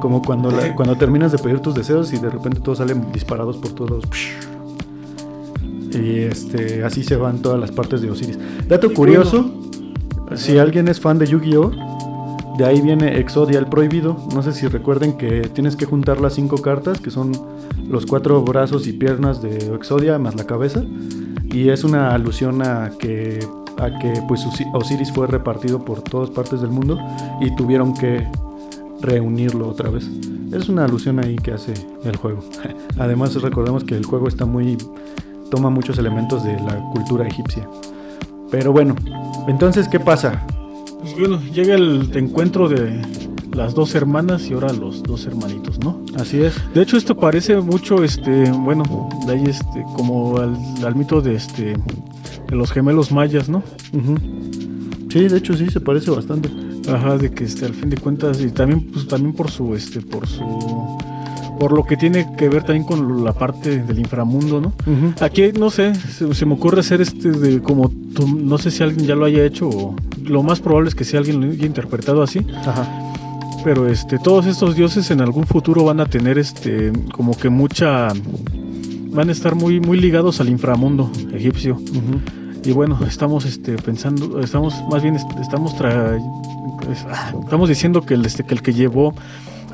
Como 0.00 0.22
cuando, 0.22 0.50
la- 0.50 0.74
cuando 0.74 0.96
terminas 0.96 1.32
de 1.32 1.38
pedir 1.38 1.60
tus 1.60 1.74
deseos 1.74 2.12
y 2.12 2.18
de 2.18 2.30
repente 2.30 2.60
todos 2.60 2.78
salen 2.78 3.10
disparados 3.12 3.56
por 3.56 3.72
todos. 3.72 4.04
Y 5.92 6.20
este, 6.20 6.84
así 6.84 7.02
se 7.02 7.16
van 7.16 7.40
todas 7.40 7.58
las 7.58 7.70
partes 7.70 8.00
de 8.00 8.10
Osiris. 8.10 8.38
Dato 8.68 8.92
curioso: 8.92 9.50
si 10.36 10.58
alguien 10.58 10.88
es 10.88 11.00
fan 11.00 11.18
de 11.18 11.26
Yu-Gi-Oh! 11.26 11.70
De 12.58 12.64
ahí 12.64 12.80
viene 12.80 13.18
Exodia 13.18 13.58
el 13.58 13.66
prohibido. 13.66 14.16
No 14.34 14.42
sé 14.42 14.52
si 14.52 14.66
recuerden 14.66 15.16
que 15.16 15.42
tienes 15.42 15.76
que 15.76 15.86
juntar 15.86 16.20
las 16.20 16.34
cinco 16.34 16.56
cartas, 16.58 17.00
que 17.00 17.10
son 17.10 17.30
los 17.88 18.04
cuatro 18.04 18.42
brazos 18.42 18.86
y 18.88 18.92
piernas 18.92 19.40
de 19.40 19.74
Exodia 19.74 20.18
más 20.18 20.34
la 20.34 20.44
cabeza. 20.44 20.82
Y 21.44 21.68
es 21.68 21.84
una 21.84 22.10
alusión 22.14 22.60
a 22.62 22.90
que, 22.98 23.38
a 23.78 23.98
que 24.00 24.12
pues 24.26 24.44
Osi- 24.44 24.68
Osiris 24.74 25.12
fue 25.12 25.28
repartido 25.28 25.84
por 25.84 26.02
todas 26.02 26.30
partes 26.30 26.60
del 26.60 26.70
mundo 26.70 26.98
y 27.40 27.54
tuvieron 27.54 27.94
que 27.94 28.26
reunirlo 29.00 29.68
otra 29.68 29.90
vez. 29.90 30.08
Es 30.52 30.68
una 30.68 30.84
alusión 30.84 31.22
ahí 31.24 31.36
que 31.36 31.52
hace 31.52 31.74
el 32.04 32.16
juego. 32.16 32.44
Además 32.98 33.34
recordemos 33.40 33.84
que 33.84 33.96
el 33.96 34.04
juego 34.04 34.28
está 34.28 34.44
muy 34.44 34.76
toma 35.50 35.70
muchos 35.70 35.98
elementos 35.98 36.44
de 36.44 36.54
la 36.60 36.78
cultura 36.92 37.26
egipcia. 37.26 37.68
Pero 38.50 38.72
bueno, 38.72 38.94
entonces 39.46 39.88
¿qué 39.88 40.00
pasa? 40.00 40.46
pues 41.00 41.14
bueno, 41.16 41.40
llega 41.52 41.74
el 41.74 42.10
encuentro 42.14 42.68
de 42.68 43.00
las 43.54 43.74
dos 43.74 43.94
hermanas 43.94 44.48
y 44.48 44.54
ahora 44.54 44.72
los 44.72 45.02
dos 45.02 45.26
hermanitos, 45.26 45.78
¿no? 45.80 46.04
Así 46.16 46.40
es. 46.40 46.54
De 46.74 46.82
hecho, 46.82 46.96
esto 46.96 47.16
parece 47.16 47.56
mucho, 47.56 48.04
este, 48.04 48.50
bueno, 48.50 49.08
de 49.26 49.32
ahí, 49.32 49.44
este, 49.44 49.84
como 49.96 50.38
al, 50.38 50.56
al 50.84 50.94
mito 50.94 51.20
de, 51.20 51.34
este, 51.34 51.74
de 52.48 52.56
los 52.56 52.70
gemelos 52.72 53.10
mayas, 53.10 53.48
¿no? 53.48 53.62
Sí, 55.08 55.28
de 55.28 55.38
hecho 55.38 55.54
sí 55.54 55.68
se 55.70 55.80
parece 55.80 56.10
bastante. 56.10 56.50
Ajá, 56.94 57.16
de 57.18 57.30
que, 57.30 57.44
este, 57.44 57.66
al 57.66 57.74
fin 57.74 57.90
de 57.90 57.96
cuentas, 57.96 58.40
y 58.40 58.50
también, 58.50 58.82
pues, 58.92 59.06
también 59.06 59.34
por 59.34 59.50
su, 59.50 59.74
este, 59.74 60.00
por 60.00 60.26
su, 60.26 60.98
por 61.58 61.72
lo 61.72 61.84
que 61.84 61.96
tiene 61.96 62.26
que 62.36 62.48
ver 62.48 62.62
también 62.62 62.84
con 62.84 63.24
la 63.24 63.32
parte 63.32 63.82
del 63.82 63.98
inframundo, 63.98 64.60
¿no? 64.60 64.72
Aquí, 65.20 65.50
no 65.58 65.70
sé, 65.70 65.94
se, 65.94 66.32
se 66.34 66.46
me 66.46 66.54
ocurre 66.54 66.80
hacer 66.80 67.00
este 67.00 67.30
de 67.30 67.60
como, 67.60 67.90
tú- 68.14 68.28
no 68.28 68.58
sé 68.58 68.70
si 68.70 68.82
alguien 68.82 69.06
ya 69.06 69.14
lo 69.16 69.24
haya 69.24 69.44
hecho 69.44 69.68
o 69.68 69.94
lo 70.24 70.42
más 70.42 70.60
probable 70.60 70.88
es 70.88 70.94
que 70.94 71.04
si 71.04 71.16
alguien 71.16 71.40
lo 71.40 71.50
haya 71.52 71.66
interpretado 71.66 72.22
así, 72.22 72.40
Ajá. 72.64 72.86
pero 73.64 73.88
este, 73.88 74.18
todos 74.18 74.46
estos 74.46 74.76
dioses 74.76 75.10
en 75.10 75.20
algún 75.20 75.46
futuro 75.46 75.84
van 75.84 75.98
a 76.00 76.06
tener 76.06 76.38
este, 76.38 76.92
como 77.12 77.36
que 77.36 77.48
mucha, 77.48 78.08
van 79.10 79.28
a 79.28 79.32
estar 79.32 79.54
muy, 79.56 79.80
muy 79.80 79.98
ligados 80.00 80.40
al 80.40 80.48
inframundo 80.48 81.10
egipcio. 81.32 81.76
Y 82.68 82.72
bueno, 82.72 82.98
estamos 83.08 83.46
este, 83.46 83.76
pensando, 83.78 84.40
estamos, 84.40 84.74
más 84.90 85.02
bien 85.02 85.16
estamos, 85.16 85.74
ah, 85.80 86.18
estamos 87.42 87.66
diciendo 87.66 88.02
que 88.02 88.12
el, 88.12 88.26
este, 88.26 88.44
que 88.44 88.52
el 88.52 88.60
que 88.60 88.74
llevó 88.74 89.14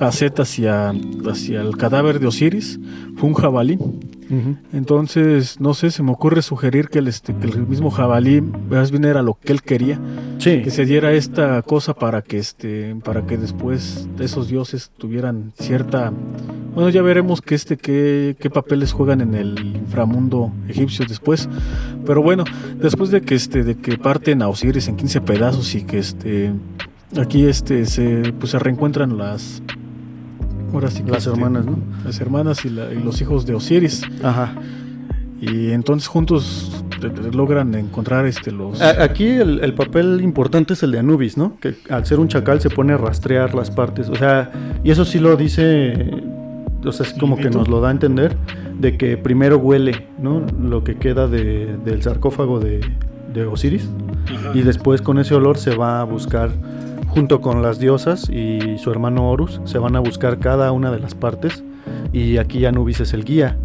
a 0.01 0.13
Set 0.13 0.41
hacia, 0.41 0.93
hacia 1.31 1.61
el 1.61 1.77
cadáver 1.77 2.21
de 2.21 2.27
Osiris 2.27 2.81
fue 3.17 3.29
un 3.29 3.35
jabalí. 3.35 3.79
Entonces, 4.73 5.61
no 5.61 5.75
sé, 5.75 5.91
se 5.91 6.03
me 6.03 6.11
ocurre 6.11 6.43
sugerir 6.43 6.89
que 6.89 6.99
el, 6.99 7.09
este, 7.09 7.35
que 7.35 7.47
el 7.47 7.67
mismo 7.67 7.91
jabalí 7.91 8.41
más 8.41 8.91
bien 8.91 9.05
era 9.05 9.23
lo 9.23 9.35
que 9.35 9.53
él 9.53 9.63
quería. 9.63 10.01
Que 10.41 10.71
se 10.71 10.85
diera 10.85 11.13
esta 11.13 11.63
cosa 11.63 11.95
para 11.95 12.23
que 12.23 12.39
este, 12.39 12.97
para 13.05 13.27
que 13.27 13.37
después 13.37 14.09
esos 14.19 14.49
dioses 14.49 14.91
tuvieran 14.99 15.53
cierta. 15.55 16.13
Bueno, 16.75 16.89
ya 16.89 17.03
veremos 17.03 17.41
que 17.43 17.55
este, 17.55 17.77
qué, 17.77 18.37
qué 18.41 18.51
papeles 18.51 18.93
juegan 18.93 19.21
en 19.21 19.35
el 19.35 19.77
inframundo 19.77 20.53
egipcio 20.69 21.05
después. 21.07 21.49
Pero 22.05 22.23
bueno, 22.23 22.45
después 22.79 23.11
de 23.11 23.21
que 23.21 23.37
este, 23.37 23.63
de 23.63 23.77
que 23.77 23.99
parten 23.99 24.43
a 24.43 24.49
Osiris 24.49 24.89
en 24.89 24.97
15 24.97 25.21
pedazos 25.21 25.75
y 25.75 25.85
que 25.85 25.99
este 25.99 26.53
aquí 27.17 27.47
este 27.47 27.87
se 27.87 28.33
pues 28.41 28.51
se 28.51 28.59
reencuentran 28.59 29.17
las 29.17 29.63
las 30.81 31.27
hermanas, 31.27 31.67
¿no? 31.67 31.79
Las 32.05 32.21
hermanas 32.21 32.65
y, 32.65 32.71
los 32.71 33.21
hijos 33.21 33.47
de 33.47 33.55
Osiris. 33.55 34.03
Ajá. 34.23 34.55
Y 35.41 35.73
entonces 35.73 36.09
juntos 36.09 36.85
logran 37.33 37.75
encontrar 37.75 38.27
este 38.27 38.51
los... 38.51 38.81
Aquí 38.81 39.27
el, 39.27 39.75
papel 39.75 40.21
importante 40.23 40.73
es 40.75 40.83
el 40.83 40.93
de 40.93 41.01
Anubis, 41.01 41.37
¿no? 41.37 41.59
Que 41.61 41.75
al 41.91 42.07
ser 42.07 42.19
un 42.19 42.29
chacal 42.29 42.61
se 42.61 42.71
pone 42.71 42.93
a 42.93 42.97
rastrear 42.97 43.55
las 43.55 43.71
partes. 43.71 44.09
O 44.09 44.15
sea, 44.15 44.51
y 44.83 44.91
eso 44.91 45.05
sí 45.05 45.19
lo 45.19 45.37
dice, 45.37 46.11
o 46.85 46.93
sea, 46.93 47.07
es 47.07 47.13
como 47.15 47.37
que 47.37 47.51
nos 47.51 47.69
lo 47.69 47.81
da 47.81 47.89
a 47.89 47.91
entender, 47.91 48.37
de 48.79 48.97
que 48.97 49.17
primero 49.17 49.59
huele, 49.59 50.07
¿no? 50.19 50.45
Lo 50.63 50.85
que 50.85 50.97
queda 50.97 51.29
del 51.29 52.03
sarcófago 52.03 52.61
de, 52.61 52.81
Osiris. 53.47 53.89
Y 54.55 54.63
después 54.63 55.03
con 55.03 55.19
ese 55.19 55.35
olor 55.35 55.59
se 55.59 55.77
va 55.77 56.01
a 56.01 56.05
buscar 56.05 56.51
junto 57.15 57.41
con 57.41 57.63
las 57.63 57.79
diosas 57.79 58.29
y 58.29 58.77
su 58.79 58.91
hermano 58.91 59.31
Horus, 59.31 59.61
se 59.65 59.79
van 59.79 59.95
a 59.95 60.01
buscar 60.01 60.41
cada 60.41 60.73
una 60.73 60.91
de 60.91 60.99
las 60.99 61.15
partes 61.15 61.63
y 62.13 62.39
aquí 62.39 62.67
Anubis 62.67 63.01
es 63.01 63.15
el 63.15 63.25
guía. 63.25 63.57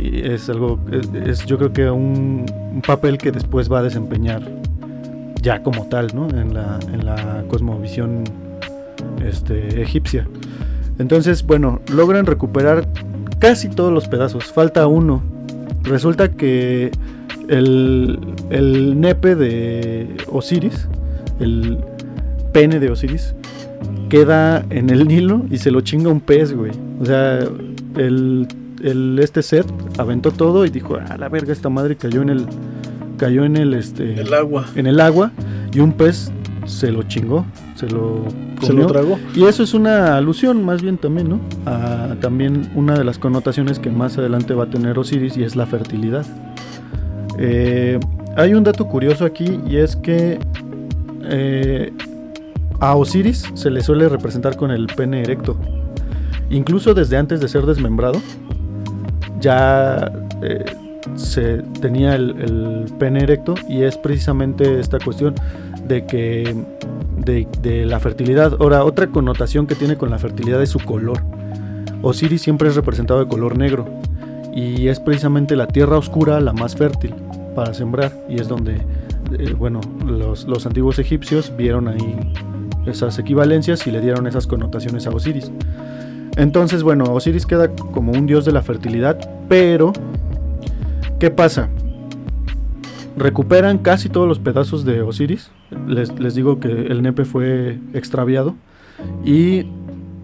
Y 0.00 0.20
es 0.20 0.48
algo, 0.48 0.78
es, 1.26 1.44
yo 1.46 1.58
creo 1.58 1.72
que 1.72 1.90
un, 1.90 2.46
papel 2.86 3.18
que 3.18 3.32
después 3.32 3.70
va 3.70 3.80
a 3.80 3.82
desempeñar 3.82 4.42
ya 5.42 5.62
como 5.64 5.86
tal, 5.86 6.08
¿no? 6.14 6.28
En 6.30 6.54
la, 6.54 6.78
en 6.92 7.04
la 7.04 7.44
cosmovisión 7.48 8.22
este, 9.24 9.82
egipcia. 9.82 10.28
Entonces, 10.98 11.44
bueno, 11.44 11.80
logran 11.92 12.24
recuperar 12.24 12.86
casi 13.40 13.68
todos 13.68 13.92
los 13.92 14.06
pedazos, 14.06 14.44
falta 14.44 14.86
uno. 14.86 15.22
Resulta 15.82 16.30
que 16.30 16.92
el, 17.48 18.18
el 18.50 19.00
nepe 19.00 19.34
de 19.34 20.16
Osiris, 20.30 20.88
el, 21.40 21.78
pene 22.52 22.80
de 22.80 22.90
Osiris 22.90 23.34
queda 24.10 24.64
en 24.68 24.90
el 24.90 25.08
Nilo 25.08 25.46
y 25.50 25.56
se 25.56 25.70
lo 25.70 25.80
chinga 25.80 26.10
un 26.10 26.20
pez, 26.20 26.52
güey. 26.52 26.72
O 27.00 27.06
sea, 27.06 27.38
el, 27.96 28.46
este 29.18 29.42
ser 29.42 29.64
aventó 29.96 30.32
todo 30.32 30.66
y 30.66 30.70
dijo, 30.70 30.96
a 30.96 31.16
la 31.16 31.28
verga, 31.28 31.52
esta 31.52 31.70
madre 31.70 31.96
cayó 31.96 32.20
en 32.20 32.28
el 32.28 32.46
cayó 33.16 33.44
en 33.44 33.56
el 33.56 33.74
este 33.74 34.20
el 34.20 34.34
agua. 34.34 34.66
En 34.74 34.86
el 34.86 35.00
agua 35.00 35.30
y 35.72 35.80
un 35.80 35.92
pez 35.92 36.32
se 36.66 36.90
lo 36.90 37.02
chingó, 37.04 37.46
se 37.74 37.88
lo 37.88 38.24
se 38.62 38.72
lo 38.72 38.86
tragó. 38.86 39.18
Y 39.34 39.44
eso 39.44 39.62
es 39.62 39.72
una 39.72 40.16
alusión 40.16 40.62
más 40.64 40.82
bien 40.82 40.98
también, 40.98 41.28
¿no? 41.28 41.40
A 41.66 42.16
también 42.20 42.70
una 42.74 42.98
de 42.98 43.04
las 43.04 43.18
connotaciones 43.18 43.78
que 43.78 43.90
más 43.90 44.18
adelante 44.18 44.54
va 44.54 44.64
a 44.64 44.70
tener 44.70 44.98
Osiris 44.98 45.36
y 45.36 45.44
es 45.44 45.56
la 45.56 45.66
fertilidad. 45.66 46.26
Eh, 47.38 47.98
hay 48.36 48.54
un 48.54 48.64
dato 48.64 48.86
curioso 48.86 49.24
aquí 49.24 49.60
y 49.66 49.76
es 49.76 49.96
que 49.96 50.38
eh, 51.24 51.92
a 52.80 52.96
Osiris 52.96 53.44
se 53.54 53.70
le 53.70 53.82
suele 53.82 54.08
representar 54.08 54.56
con 54.56 54.70
el 54.70 54.86
pene 54.86 55.22
erecto. 55.22 55.56
Incluso 56.48 56.94
desde 56.94 57.16
antes 57.16 57.40
de 57.40 57.48
ser 57.48 57.66
desmembrado, 57.66 58.20
ya 59.40 60.10
eh, 60.42 60.64
se 61.14 61.58
tenía 61.80 62.14
el, 62.14 62.86
pene 62.98 63.22
erecto 63.22 63.54
y 63.68 63.82
es 63.82 63.96
precisamente 63.96 64.80
esta 64.80 64.98
cuestión 64.98 65.34
de 65.86 66.06
que 66.06 66.56
de, 67.18 67.86
la 67.86 68.00
fertilidad. 68.00 68.56
Ahora, 68.58 68.84
otra 68.84 69.06
connotación 69.08 69.66
que 69.66 69.74
tiene 69.74 69.96
con 69.96 70.10
la 70.10 70.18
fertilidad 70.18 70.60
es 70.62 70.70
su 70.70 70.80
color. 70.80 71.20
Osiris 72.02 72.42
siempre 72.42 72.68
es 72.68 72.76
representado 72.76 73.20
de 73.20 73.28
color 73.28 73.58
negro 73.58 73.86
y 74.54 74.88
es 74.88 74.98
precisamente 74.98 75.54
la 75.54 75.66
tierra 75.66 75.98
oscura 75.98 76.40
la 76.40 76.52
más 76.52 76.74
fértil 76.74 77.14
para 77.54 77.74
sembrar 77.74 78.12
y 78.28 78.40
es 78.40 78.48
donde, 78.48 78.76
eh, 79.38 79.54
bueno, 79.56 79.80
los, 80.06 80.46
los 80.46 80.66
antiguos 80.66 80.98
egipcios 80.98 81.52
vieron 81.56 81.88
ahí 81.88 82.18
esas 82.86 83.18
equivalencias 83.18 83.86
y 83.86 83.90
le 83.90 84.00
dieron 84.00 84.26
esas 84.26 84.46
connotaciones 84.46 85.06
a 85.06 85.10
Osiris. 85.10 85.50
Entonces, 86.36 86.82
bueno, 86.82 87.04
Osiris 87.04 87.46
queda 87.46 87.68
como 87.74 88.12
un 88.12 88.26
dios 88.26 88.44
de 88.44 88.52
la 88.52 88.62
fertilidad, 88.62 89.18
pero 89.48 89.92
¿qué 91.18 91.30
pasa? 91.30 91.68
Recuperan 93.16 93.78
casi 93.78 94.08
todos 94.08 94.26
los 94.28 94.38
pedazos 94.38 94.84
de 94.84 95.02
Osiris. 95.02 95.50
Les, 95.86 96.34
digo 96.34 96.60
que 96.60 96.68
el 96.68 97.02
nepe 97.02 97.24
fue 97.24 97.78
extraviado. 97.92 98.54
Y 99.24 99.66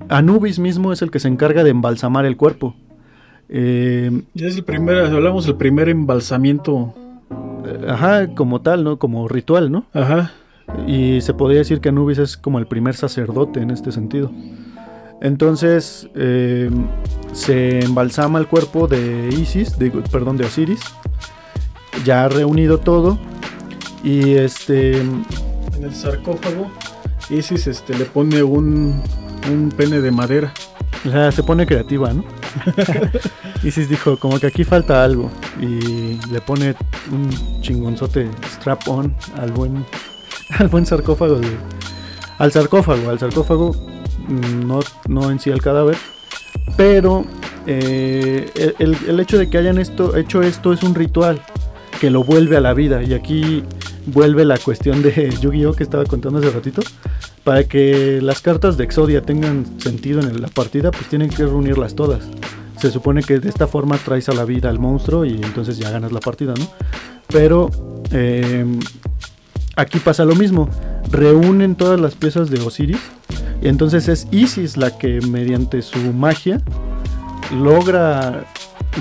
Anubis 0.08 0.58
mismo 0.58 0.92
es 0.92 1.02
el 1.02 1.10
que 1.10 1.18
se 1.18 1.28
encarga 1.28 1.64
de 1.64 1.70
embalsamar 1.70 2.24
el 2.24 2.36
cuerpo. 2.36 2.74
Eh, 3.48 4.22
es 4.34 4.56
el 4.56 4.64
primer, 4.64 4.98
hablamos 4.98 5.46
del 5.46 5.56
primer 5.56 5.88
embalsamiento. 5.88 6.94
Ajá, 7.88 8.28
como 8.28 8.60
tal, 8.60 8.84
¿no? 8.84 8.98
Como 8.98 9.28
ritual, 9.28 9.70
¿no? 9.70 9.84
Ajá. 9.92 10.32
Y 10.86 11.20
se 11.20 11.34
podría 11.34 11.58
decir 11.58 11.80
que 11.80 11.88
Anubis 11.88 12.18
es 12.18 12.36
como 12.36 12.58
el 12.58 12.66
primer 12.66 12.94
sacerdote 12.94 13.60
en 13.60 13.70
este 13.70 13.92
sentido. 13.92 14.30
Entonces 15.20 16.08
eh, 16.14 16.70
se 17.32 17.80
embalsama 17.80 18.38
el 18.38 18.46
cuerpo 18.46 18.86
de 18.86 19.28
Isis, 19.32 19.76
perdón, 20.10 20.36
de 20.36 20.44
Osiris, 20.44 20.80
ya 22.04 22.28
reunido 22.28 22.78
todo. 22.78 23.18
Y 24.02 24.34
este. 24.34 24.98
En 24.98 25.24
el 25.82 25.94
sarcófago, 25.94 26.70
Isis 27.30 27.66
este, 27.66 27.94
le 27.98 28.04
pone 28.04 28.42
un, 28.42 29.02
un 29.50 29.70
pene 29.76 30.00
de 30.00 30.10
madera. 30.10 30.52
O 31.06 31.10
sea, 31.10 31.30
se 31.32 31.42
pone 31.42 31.66
creativa, 31.66 32.12
¿no? 32.12 32.24
Isis 33.62 33.88
dijo, 33.88 34.18
como 34.18 34.38
que 34.38 34.46
aquí 34.46 34.64
falta 34.64 35.02
algo. 35.04 35.30
Y 35.60 36.18
le 36.30 36.40
pone 36.40 36.74
un 37.12 37.30
chingonzote 37.62 38.28
strap-on 38.44 39.14
al 39.36 39.52
buen 39.52 39.84
al 40.58 40.68
buen 40.68 40.86
sarcófago 40.86 41.40
al 42.38 42.52
sarcófago, 42.52 43.10
al 43.10 43.18
sarcófago, 43.18 43.72
mm, 44.28 44.66
no, 44.66 44.80
no 45.08 45.30
en 45.30 45.40
sí 45.40 45.50
al 45.50 45.62
cadáver, 45.62 45.96
pero 46.76 47.24
eh, 47.66 48.74
el, 48.78 49.20
hecho 49.20 49.38
de 49.38 49.48
que 49.48 49.58
hayan 49.58 49.78
esto, 49.78 50.16
hecho 50.16 50.42
esto 50.42 50.72
es 50.72 50.82
un 50.82 50.94
ritual 50.94 51.40
que 52.00 52.10
lo 52.10 52.24
vuelve 52.24 52.56
a 52.56 52.60
la 52.60 52.74
vida 52.74 53.02
y 53.02 53.14
aquí 53.14 53.64
vuelve 54.06 54.44
la 54.44 54.58
cuestión 54.58 55.02
de 55.02 55.34
Yu-Gi-Oh 55.40 55.72
que 55.72 55.82
estaba 55.82 56.04
contando 56.04 56.38
hace 56.38 56.50
ratito. 56.50 56.82
Para 57.42 57.62
que 57.62 58.20
las 58.20 58.40
cartas 58.40 58.76
de 58.76 58.82
Exodia 58.84 59.22
tengan 59.22 59.80
sentido 59.80 60.20
en 60.20 60.42
la 60.42 60.48
partida, 60.48 60.90
pues 60.90 61.08
tienen 61.08 61.30
que 61.30 61.44
reunirlas 61.44 61.94
todas. 61.94 62.28
Se 62.80 62.90
supone 62.90 63.22
que 63.22 63.38
de 63.38 63.48
esta 63.48 63.68
forma 63.68 63.96
traes 63.98 64.28
a 64.28 64.32
la 64.32 64.44
vida 64.44 64.68
al 64.68 64.80
monstruo 64.80 65.24
y 65.24 65.34
entonces 65.34 65.78
ya 65.78 65.90
ganas 65.90 66.10
la 66.10 66.18
partida, 66.18 66.54
¿no? 66.58 66.66
Pero 67.28 67.70
eh, 68.10 68.66
Aquí 69.76 69.98
pasa 69.98 70.24
lo 70.24 70.34
mismo, 70.34 70.68
reúnen 71.10 71.74
todas 71.74 72.00
las 72.00 72.14
piezas 72.14 72.50
de 72.50 72.60
Osiris. 72.60 73.00
Y 73.62 73.68
entonces 73.68 74.08
es 74.08 74.26
Isis 74.30 74.76
la 74.76 74.96
que 74.96 75.20
mediante 75.20 75.82
su 75.82 75.98
magia 76.12 76.60
logra, 77.54 78.44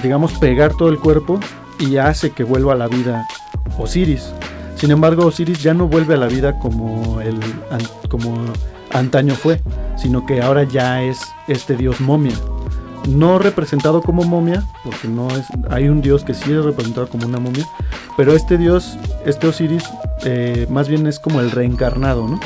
digamos, 0.04 0.34
pegar 0.34 0.74
todo 0.78 0.90
el 0.90 1.00
cuerpo 1.00 1.40
y 1.80 1.98
hace 1.98 2.32
que 2.32 2.44
vuelva 2.44 2.74
a 2.74 2.76
la 2.76 2.88
vida 2.88 3.26
Osiris. 3.78 4.32
Sin 4.76 4.92
embargo, 4.92 5.26
Osiris 5.26 5.64
ya 5.64 5.74
no 5.74 5.88
vuelve 5.88 6.16
a 6.16 6.18
la 6.18 6.28
vida 6.28 6.60
como, 6.60 7.22
el, 7.22 7.40
como 8.10 8.36
antaño 8.92 9.36
fue, 9.36 9.62
sino 9.98 10.26
que 10.26 10.42
ahora 10.42 10.64
ya 10.64 11.02
es 11.04 11.20
este 11.48 11.76
dios 11.76 12.02
momia 12.02 12.36
no 13.08 13.40
representado 13.40 14.02
como 14.02 14.24
momia, 14.24 14.64
porque 14.84 15.08
no 15.08 15.30
es, 15.30 15.46
hay 15.70 15.90
un 15.90 16.02
dios 16.02 16.24
que 16.24 16.34
sí 16.34 16.52
es 16.52 16.64
representado 16.64 17.08
como 17.08 17.26
una 17.26 17.40
momia, 17.40 17.68
pero 18.18 18.34
este 18.34 18.58
dios, 18.58 18.98
este 19.26 19.48
Osiris, 19.48 19.84
eh, 20.24 20.68
más 20.70 20.88
bien 20.88 21.08
es 21.08 21.20
como 21.20 21.40
el 21.40 21.52
reencarnado, 21.52 22.28
¿no? 22.28 22.40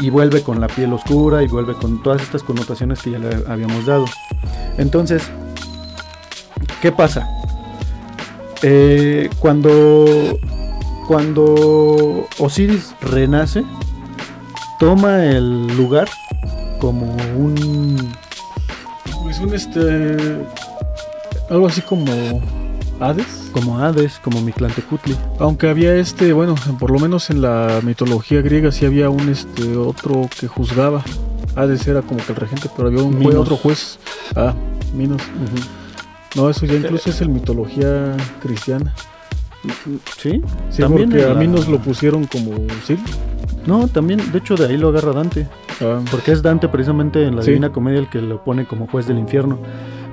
Y 0.00 0.10
vuelve 0.10 0.42
con 0.42 0.60
la 0.60 0.68
piel 0.68 0.92
oscura 0.92 1.42
y 1.42 1.48
vuelve 1.48 1.74
con 1.74 2.02
todas 2.02 2.22
estas 2.22 2.42
connotaciones 2.42 3.00
que 3.00 3.12
ya 3.12 3.18
le 3.18 3.44
habíamos 3.46 3.86
dado. 3.86 4.06
Entonces, 4.78 5.22
¿qué 6.80 6.90
pasa? 6.90 7.28
Eh, 8.62 9.28
cuando, 9.38 10.38
cuando 11.06 12.26
Osiris 12.38 12.94
renace, 13.00 13.64
toma 14.78 15.24
el 15.26 15.68
lugar 15.76 16.08
como 16.80 17.14
un 17.36 17.81
un 19.42 19.54
este. 19.54 20.26
Algo 21.50 21.66
así 21.66 21.80
como. 21.82 22.12
Hades. 23.00 23.50
como 23.52 23.78
Hades, 23.78 24.20
como 24.20 24.40
Mictlantecutli. 24.40 25.16
Aunque 25.40 25.68
había 25.68 25.96
este, 25.96 26.32
bueno, 26.32 26.54
por 26.78 26.92
lo 26.92 27.00
menos 27.00 27.30
en 27.30 27.42
la 27.42 27.80
mitología 27.82 28.40
griega 28.42 28.70
sí 28.70 28.86
había 28.86 29.10
un 29.10 29.28
este 29.28 29.76
otro 29.76 30.28
que 30.38 30.46
juzgaba. 30.46 31.02
Hades 31.56 31.86
era 31.88 32.02
como 32.02 32.24
que 32.24 32.32
el 32.32 32.36
regente, 32.36 32.70
pero 32.76 32.88
había 32.88 33.02
un 33.02 33.36
otro 33.36 33.56
juez. 33.56 33.98
Ah, 34.36 34.54
Minos. 34.94 35.20
No, 36.36 36.48
eso 36.48 36.64
ya 36.64 36.74
incluso 36.74 37.10
es 37.10 37.20
en 37.20 37.32
mitología 37.32 38.16
cristiana. 38.40 38.94
¿Sí? 40.18 40.42
Sí, 40.70 40.82
También 40.82 41.10
porque 41.10 41.24
a 41.24 41.28
la- 41.28 41.34
Minos 41.34 41.68
lo 41.68 41.78
pusieron 41.78 42.24
como 42.26 42.52
sí. 42.84 42.96
No, 43.66 43.86
también, 43.86 44.20
de 44.32 44.38
hecho 44.38 44.56
de 44.56 44.66
ahí 44.66 44.76
lo 44.76 44.88
agarra 44.88 45.12
Dante. 45.12 45.46
Ah, 45.80 46.00
Porque 46.10 46.32
es 46.32 46.42
Dante 46.42 46.68
precisamente 46.68 47.24
en 47.26 47.36
la 47.36 47.42
Sí. 47.42 47.50
Divina 47.50 47.70
Comedia 47.70 48.00
el 48.00 48.08
que 48.08 48.20
lo 48.20 48.42
pone 48.42 48.66
como 48.66 48.86
juez 48.88 49.06
del 49.06 49.18
infierno. 49.18 49.58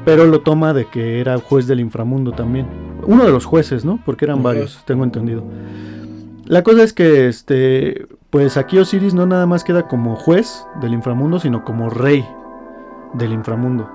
Pero 0.05 0.25
lo 0.25 0.41
toma 0.41 0.73
de 0.73 0.85
que 0.85 1.19
era 1.19 1.37
juez 1.39 1.65
del 1.67 1.79
inframundo 1.79 2.31
también. 2.31 2.67
Uno 3.05 3.25
de 3.25 3.31
los 3.31 3.45
jueces, 3.45 3.85
¿no? 3.85 3.99
Porque 4.05 4.25
eran 4.25 4.43
varios, 4.43 4.81
tengo 4.85 5.03
entendido. 5.03 5.43
La 6.45 6.63
cosa 6.63 6.83
es 6.83 6.93
que, 6.93 7.27
este, 7.27 8.07
pues 8.29 8.55
aquí 8.57 8.77
Osiris 8.77 9.13
no 9.13 9.25
nada 9.25 9.45
más 9.45 9.63
queda 9.63 9.87
como 9.87 10.15
juez 10.15 10.65
del 10.81 10.93
inframundo, 10.93 11.39
sino 11.39 11.63
como 11.65 11.89
rey 11.89 12.25
del 13.13 13.33
inframundo. 13.33 13.89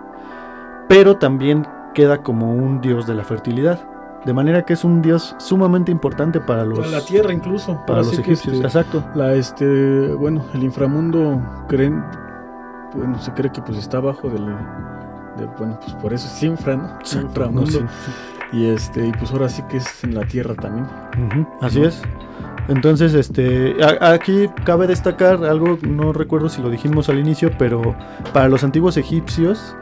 Pero 0.88 1.16
también 1.16 1.66
queda 1.94 2.22
como 2.22 2.52
un 2.54 2.80
dios 2.80 3.06
de 3.06 3.14
la 3.14 3.24
fertilidad. 3.24 3.88
De 4.24 4.32
manera 4.32 4.62
que 4.64 4.72
es 4.72 4.84
un 4.84 5.02
dios 5.02 5.34
sumamente 5.38 5.92
importante 5.92 6.40
para 6.40 6.64
los, 6.64 6.78
para 6.78 6.90
la 6.90 7.00
tierra 7.04 7.32
incluso. 7.32 7.78
para 7.86 7.98
los 7.98 8.08
sí 8.10 8.20
egipcios. 8.22 8.54
este, 8.54 8.66
Exacto. 8.66 9.04
La 9.14 9.34
este, 9.34 10.08
bueno, 10.14 10.44
el 10.54 10.62
inframundo 10.64 11.42
creen, 11.68 12.02
bueno, 12.94 13.18
se 13.20 13.32
cree 13.32 13.52
que 13.52 13.60
pues 13.60 13.78
está 13.78 13.98
abajo 13.98 14.28
del, 14.30 14.46
de- 14.46 15.46
bueno, 15.58 15.78
pues 15.80 15.92
por 15.96 16.12
eso 16.14 16.26
es 16.26 16.42
infra, 16.42 16.76
¿no? 16.76 16.84
Exacto, 17.00 17.26
inframundo. 17.28 17.80
no, 17.82 17.88
sí, 17.88 18.12
Y 18.52 18.66
este, 18.66 19.08
y 19.08 19.12
pues 19.12 19.30
ahora 19.32 19.48
sí 19.48 19.62
que 19.68 19.76
es 19.78 20.04
en 20.04 20.14
la 20.14 20.24
tierra 20.26 20.54
también. 20.54 20.86
Así 21.60 21.80
¿no? 21.80 21.88
es. 21.88 22.00
Entonces, 22.68 23.12
este, 23.12 23.76
a- 23.84 24.12
aquí 24.12 24.48
cabe 24.64 24.86
destacar 24.86 25.44
algo, 25.44 25.76
no 25.86 26.14
recuerdo 26.14 26.48
si 26.48 26.62
lo 26.62 26.70
dijimos 26.70 27.10
al 27.10 27.18
inicio, 27.18 27.50
pero 27.58 27.94
para 28.32 28.48
los 28.48 28.64
antiguos 28.64 28.96
egipcios, 28.96 29.76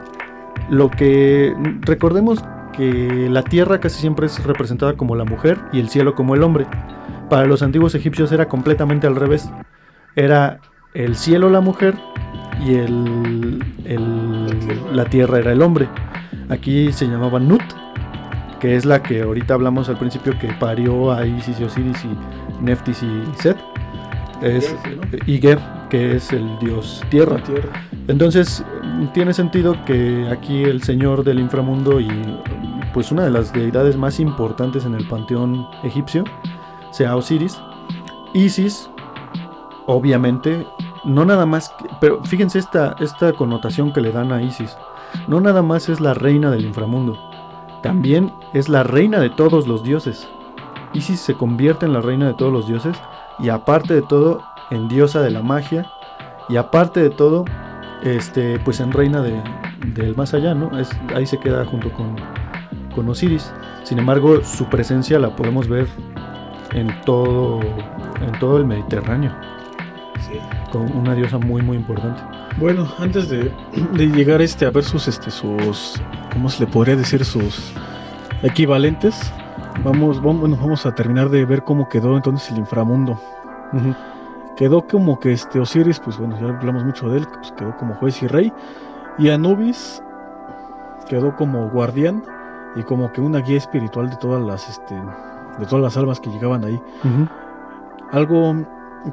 lo 0.69 0.89
que 0.89 1.55
recordemos 1.81 2.43
que 2.75 3.27
la 3.29 3.43
tierra 3.43 3.79
casi 3.79 3.99
siempre 4.01 4.25
es 4.25 4.43
representada 4.43 4.93
como 4.93 5.15
la 5.15 5.23
mujer 5.23 5.59
y 5.71 5.79
el 5.79 5.89
cielo 5.89 6.15
como 6.15 6.35
el 6.35 6.43
hombre. 6.43 6.65
Para 7.29 7.45
los 7.45 7.61
antiguos 7.63 7.95
egipcios 7.95 8.31
era 8.31 8.47
completamente 8.49 9.07
al 9.07 9.15
revés. 9.15 9.49
Era 10.15 10.59
el 10.93 11.15
cielo 11.15 11.49
la 11.49 11.61
mujer 11.61 11.95
y 12.65 12.75
el, 12.75 13.63
el- 13.85 14.95
la 14.95 15.05
tierra 15.05 15.39
era 15.39 15.51
el 15.51 15.61
hombre. 15.61 15.87
Aquí 16.49 16.91
se 16.91 17.07
llamaba 17.07 17.39
Nut, 17.39 17.61
que 18.59 18.75
es 18.75 18.85
la 18.85 19.01
que 19.01 19.21
ahorita 19.23 19.53
hablamos 19.53 19.89
al 19.89 19.97
principio 19.97 20.37
que 20.37 20.49
parió 20.59 21.11
a 21.11 21.25
Isis 21.25 21.59
y 21.59 21.63
Osiris 21.63 22.05
y 22.05 22.63
Neftis 22.63 23.01
y 23.03 23.23
Set. 23.41 23.57
Es, 24.41 24.75
y 25.25 25.39
Ger, 25.39 25.57
que 25.89 26.17
es 26.17 26.33
el 26.33 26.59
dios 26.59 27.01
tierra. 27.09 27.37
Entonces, 28.09 28.63
tiene 29.13 29.33
sentido 29.33 29.77
que 29.85 30.27
aquí 30.29 30.63
el 30.63 30.83
señor 30.83 31.23
del 31.23 31.39
inframundo 31.39 32.01
y 32.01 32.09
pues 32.93 33.11
una 33.11 33.23
de 33.23 33.31
las 33.31 33.51
deidades 33.53 33.97
más 33.97 34.19
importantes 34.19 34.85
en 34.85 34.93
el 34.95 35.07
panteón 35.07 35.67
egipcio 35.83 36.23
sea 36.91 37.15
Osiris. 37.15 37.59
Isis, 38.33 38.89
obviamente, 39.85 40.65
no 41.03 41.25
nada 41.25 41.45
más, 41.45 41.73
pero 41.99 42.23
fíjense 42.23 42.59
esta, 42.59 42.95
esta 42.99 43.33
connotación 43.33 43.91
que 43.93 44.01
le 44.01 44.11
dan 44.11 44.31
a 44.31 44.41
Isis. 44.41 44.77
No 45.27 45.41
nada 45.41 45.61
más 45.61 45.89
es 45.89 45.99
la 45.99 46.13
reina 46.13 46.49
del 46.49 46.65
inframundo, 46.65 47.17
también 47.81 48.31
es 48.53 48.69
la 48.69 48.83
reina 48.83 49.19
de 49.19 49.29
todos 49.29 49.67
los 49.67 49.83
dioses. 49.83 50.27
Isis 50.93 51.19
se 51.19 51.35
convierte 51.35 51.85
en 51.85 51.93
la 51.93 52.01
reina 52.01 52.27
de 52.27 52.33
todos 52.33 52.51
los 52.53 52.67
dioses 52.67 52.97
y 53.39 53.49
aparte 53.49 53.93
de 53.93 54.01
todo, 54.03 54.41
en 54.71 54.87
diosa 54.87 55.21
de 55.21 55.31
la 55.31 55.41
magia 55.41 55.85
y 56.49 56.57
aparte 56.57 57.01
de 57.01 57.09
todo, 57.09 57.45
este, 58.03 58.59
pues 58.59 58.79
en 58.79 58.91
reina 58.91 59.21
de- 59.21 59.41
del 59.93 60.15
más 60.15 60.33
allá, 60.33 60.53
¿no? 60.55 60.77
Es, 60.79 60.89
ahí 61.15 61.25
se 61.25 61.39
queda 61.39 61.65
junto 61.65 61.91
con, 61.91 62.15
con 62.93 63.09
Osiris. 63.09 63.51
Sin 63.83 63.99
embargo, 63.99 64.43
su 64.43 64.65
presencia 64.65 65.19
la 65.19 65.35
podemos 65.35 65.67
ver 65.67 65.87
en 66.73 66.89
todo, 67.01 67.59
en 67.61 68.39
todo 68.39 68.57
el 68.57 68.65
Mediterráneo, 68.65 69.31
con 70.71 70.91
una 70.95 71.13
diosa 71.15 71.37
muy 71.37 71.61
muy 71.61 71.77
importante. 71.77 72.21
Bueno, 72.57 72.87
antes 72.99 73.29
de, 73.29 73.51
de 73.93 74.07
llegar 74.07 74.41
este 74.41 74.65
a 74.65 74.71
ver 74.71 74.83
sus 74.83 75.07
este 75.07 75.31
sus 75.31 76.01
¿cómo 76.31 76.49
se 76.49 76.65
le 76.65 76.71
podría 76.71 76.95
decir 76.95 77.23
sus 77.25 77.73
equivalentes? 78.41 79.31
Vamos, 79.83 80.17
vamos, 80.21 80.41
bueno, 80.41 80.57
vamos 80.57 80.85
a 80.85 80.93
terminar 80.93 81.29
de 81.29 81.45
ver 81.45 81.63
cómo 81.63 81.89
quedó 81.89 82.15
entonces 82.15 82.51
el 82.51 82.59
inframundo. 82.59 83.19
Quedó 84.55 84.85
como 84.85 85.19
que 85.19 85.33
este 85.33 85.59
Osiris, 85.59 85.99
pues 85.99 86.17
bueno, 86.17 86.39
ya 86.39 86.49
hablamos 86.49 86.83
mucho 86.85 87.09
de 87.09 87.19
él, 87.19 87.27
pues 87.33 87.51
quedó 87.53 87.75
como 87.77 87.95
juez 87.95 88.21
y 88.21 88.27
rey. 88.27 88.53
Y 89.17 89.29
Anubis 89.29 90.01
quedó 91.09 91.35
como 91.35 91.69
guardián 91.69 92.23
y 92.75 92.83
como 92.83 93.11
que 93.11 93.21
una 93.21 93.39
guía 93.39 93.57
espiritual 93.57 94.09
de 94.09 94.15
todas 94.17 94.41
las 94.41 94.69
este 94.69 94.95
de 95.59 95.65
todas 95.67 95.83
las 95.83 95.97
almas 95.97 96.19
que 96.19 96.29
llegaban 96.31 96.63
ahí. 96.65 96.79
Algo 98.11 98.55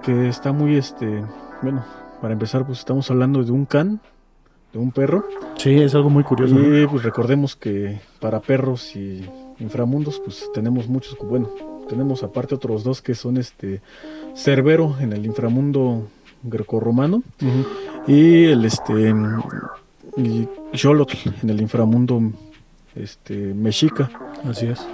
que 0.02 0.28
está 0.28 0.52
muy 0.52 0.76
este, 0.76 1.24
bueno, 1.62 1.84
para 2.20 2.32
empezar 2.32 2.66
pues 2.66 2.78
estamos 2.78 3.10
hablando 3.10 3.42
de 3.42 3.50
un 3.52 3.64
can, 3.66 4.00
de 4.72 4.78
un 4.78 4.90
perro. 4.90 5.24
Sí, 5.56 5.74
es 5.74 5.94
algo 5.94 6.10
muy 6.10 6.22
curioso. 6.24 6.54
Y 6.58 6.86
pues 6.86 7.02
recordemos 7.02 7.56
que 7.56 8.00
para 8.20 8.40
perros 8.40 8.94
y 8.96 9.24
inframundos 9.58 10.20
pues 10.24 10.48
tenemos 10.54 10.88
muchos, 10.88 11.16
bueno, 11.22 11.48
tenemos 11.88 12.22
aparte 12.22 12.54
otros 12.54 12.84
dos 12.84 13.02
que 13.02 13.14
son 13.14 13.36
este 13.36 13.80
Cerbero 14.34 14.96
en 15.00 15.12
el 15.12 15.26
inframundo 15.26 16.06
grecorromano 16.42 17.16
Ujú. 17.16 18.10
y 18.10 18.44
el 18.46 18.64
este 18.64 19.14
y 20.16 20.48
Xolotl 20.72 21.16
en 21.42 21.50
el 21.50 21.60
inframundo 21.60 22.22
este 22.96 23.54
mexica 23.54 24.10
Así 24.48 24.66
es. 24.66 24.86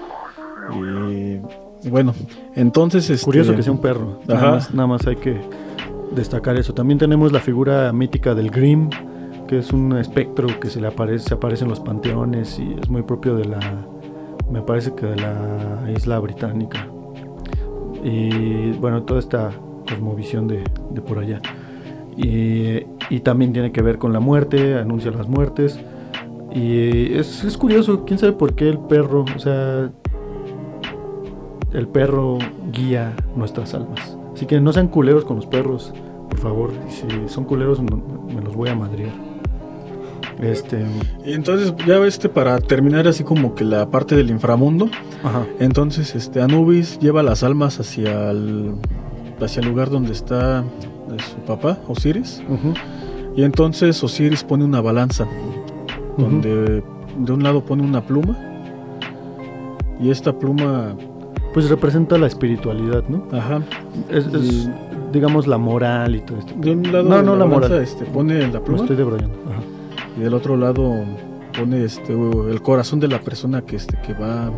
y 0.75 1.39
bueno, 1.89 2.15
entonces 2.55 3.09
este 3.11 3.25
Curioso 3.25 3.55
que 3.55 3.63
sea 3.63 3.73
un 3.73 3.81
perro. 3.81 4.21
Nada 4.27 4.51
más, 4.53 4.75
nada 4.75 4.87
más 4.89 5.07
hay 5.07 5.17
que 5.17 5.41
destacar 6.15 6.57
eso. 6.57 6.75
También 6.75 6.99
tenemos 6.99 7.33
la 7.33 7.41
figura 7.41 7.93
mítica 7.93 8.35
del 8.35 8.51
Grim, 8.51 8.91
que 9.47 9.59
es 9.59 9.73
un 9.73 9.97
espectro 9.97 10.49
que 10.59 10.69
se 10.69 10.81
le 10.81 10.89
aparece, 10.89 11.29
se 11.29 11.35
aparece 11.35 11.65
en 11.65 11.71
los 11.71 11.81
panteones 11.81 12.59
y 12.59 12.75
es 12.81 12.89
muy 12.89 13.03
propio 13.03 13.37
de 13.37 13.45
la, 13.45 13.87
me 14.51 14.63
parece 14.63 14.95
que 14.95 15.07
de 15.07 15.17
la 15.17 15.91
isla 15.95 16.19
británica. 16.19 16.89
Y 18.03 18.73
bueno, 18.73 19.03
toda 19.03 19.21
esta 19.21 19.51
cosmovisión 19.89 20.49
de, 20.49 20.65
de 20.91 21.01
por 21.01 21.19
allá. 21.19 21.41
Y, 22.17 22.81
y 23.11 23.21
también 23.21 23.53
tiene 23.53 23.73
que 23.73 23.83
ver 23.83 23.99
con 23.99 24.13
la 24.13 24.21
muerte, 24.21 24.79
anuncia 24.79 25.11
las 25.11 25.29
muertes. 25.29 25.79
Y 26.59 27.13
es, 27.19 27.45
es 27.45 27.57
curioso, 27.59 28.05
quién 28.07 28.19
sabe 28.19 28.33
por 28.33 28.55
qué 28.55 28.69
el 28.71 28.79
perro, 28.79 29.25
o 29.35 29.39
sea, 29.39 29.91
el 31.73 31.89
perro 31.89 32.39
guía 32.73 33.15
nuestras 33.35 33.75
almas. 33.75 34.17
Así 34.35 34.47
que 34.47 34.61
no 34.61 34.73
sean 34.73 34.89
culeros 34.89 35.25
con 35.25 35.37
los 35.37 35.47
perros, 35.47 35.93
por 36.31 36.39
favor. 36.39 36.71
Y 36.89 36.93
si 36.93 37.07
son 37.29 37.45
culeros, 37.45 37.81
no- 37.83 38.03
me 38.35 38.41
los 38.41 38.55
voy 38.57 38.71
a 38.71 38.75
madrear. 38.75 39.13
Este, 40.41 40.85
y 41.25 41.33
entonces 41.33 41.75
ya 41.87 41.97
este 42.07 42.29
para 42.29 42.59
terminar 42.59 43.09
así 43.09 43.25
como 43.25 43.55
que 43.55 43.65
la 43.65 43.89
parte 43.91 44.15
del 44.17 44.29
inframundo 44.29 44.91
ajá, 45.25 45.47
Entonces, 45.61 46.15
este 46.15 46.43
Anubis 46.43 46.99
lleva 46.99 47.23
las 47.23 47.43
almas 47.43 47.81
hacia 47.81 48.31
el, 48.33 48.73
hacia 49.41 49.61
el 49.63 49.69
lugar 49.69 49.89
donde 49.89 50.13
está 50.13 50.61
eh, 50.61 51.17
su 51.23 51.37
papá, 51.47 51.79
Osiris. 51.89 52.43
Y 53.35 53.45
entonces 53.45 54.03
Osiris 54.05 54.45
pone 54.45 54.65
una 54.65 54.83
balanza, 54.83 55.27
donde 56.17 56.83
de 57.19 57.33
un 57.33 57.43
lado 57.43 57.65
pone 57.65 57.83
una 57.83 58.05
pluma. 58.05 58.37
Y 60.01 60.11
esta 60.11 60.39
pluma, 60.39 60.95
pues 61.55 61.71
representa 61.71 62.19
la 62.19 62.27
espiritualidad, 62.27 63.05
¿no? 63.09 63.25
ajá, 63.33 63.63
Es, 64.11 64.27
digamos, 65.13 65.47
la 65.47 65.57
moral 65.57 66.17
y 66.17 66.21
todo 66.21 66.39
esto. 66.39 66.53
de 66.59 66.73
un 66.73 66.83
lado 66.93 67.05
No, 67.05 67.17
de 67.17 67.23
no 67.23 67.37
la 67.37 67.47
moral. 67.47 67.73
este, 67.83 68.05
pone 68.05 68.47
la 68.53 68.61
pluma 68.61 68.83
estoy 68.83 68.97
debrayando. 68.97 69.39
Ajá. 69.51 69.63
y 70.19 70.21
del 70.21 70.35
otro 70.35 70.57
lado 70.57 70.93
pone 71.59 71.85
este 71.85 72.13
el 72.13 72.61
corazón 72.61 73.01
de 73.01 73.09
la 73.09 73.21
persona 73.21 73.63
que 73.63 73.77
este 73.77 73.97
que 74.03 74.13
va 74.13 74.51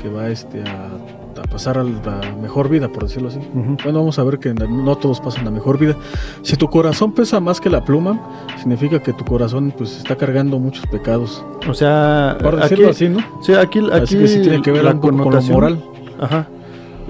que 0.00 0.08
va 0.08 0.28
este 0.28 0.62
a, 0.62 0.90
a 1.38 1.42
pasar 1.42 1.78
a 1.78 1.84
la 1.84 2.20
mejor 2.40 2.68
vida, 2.68 2.88
por 2.88 3.04
decirlo 3.04 3.28
así. 3.28 3.38
Bueno, 3.54 4.00
vamos 4.00 4.18
a 4.18 4.24
ver 4.24 4.38
que 4.38 4.52
no 4.54 4.96
todos 4.96 5.20
pasan 5.20 5.44
la 5.44 5.50
mejor 5.50 5.78
vida. 5.78 5.96
Si 6.42 6.56
tu 6.56 6.68
corazón 6.68 7.12
pesa 7.12 7.40
más 7.40 7.60
que 7.60 7.70
la 7.70 7.84
pluma, 7.84 8.20
significa 8.58 9.02
que 9.02 9.12
tu 9.12 9.24
corazón 9.24 9.72
pues 9.76 9.98
está 9.98 10.16
cargando 10.16 10.58
muchos 10.58 10.86
pecados. 10.86 11.44
O 11.68 11.74
sea, 11.74 12.36
Por 12.40 12.56
aquí, 12.56 12.82
decirlo 12.82 12.90
así, 12.90 13.08
¿no? 13.08 13.18
sí, 13.42 13.54
aquí, 13.54 13.78
aquí 13.78 13.90
así 13.90 14.18
que 14.18 14.28
sí 14.28 14.40
tiene 14.42 14.62
que 14.62 14.72
ver 14.72 14.84
la 14.84 14.98
con 14.98 15.16
lo 15.16 15.24
moral. 15.42 15.82
Ajá. 16.20 16.48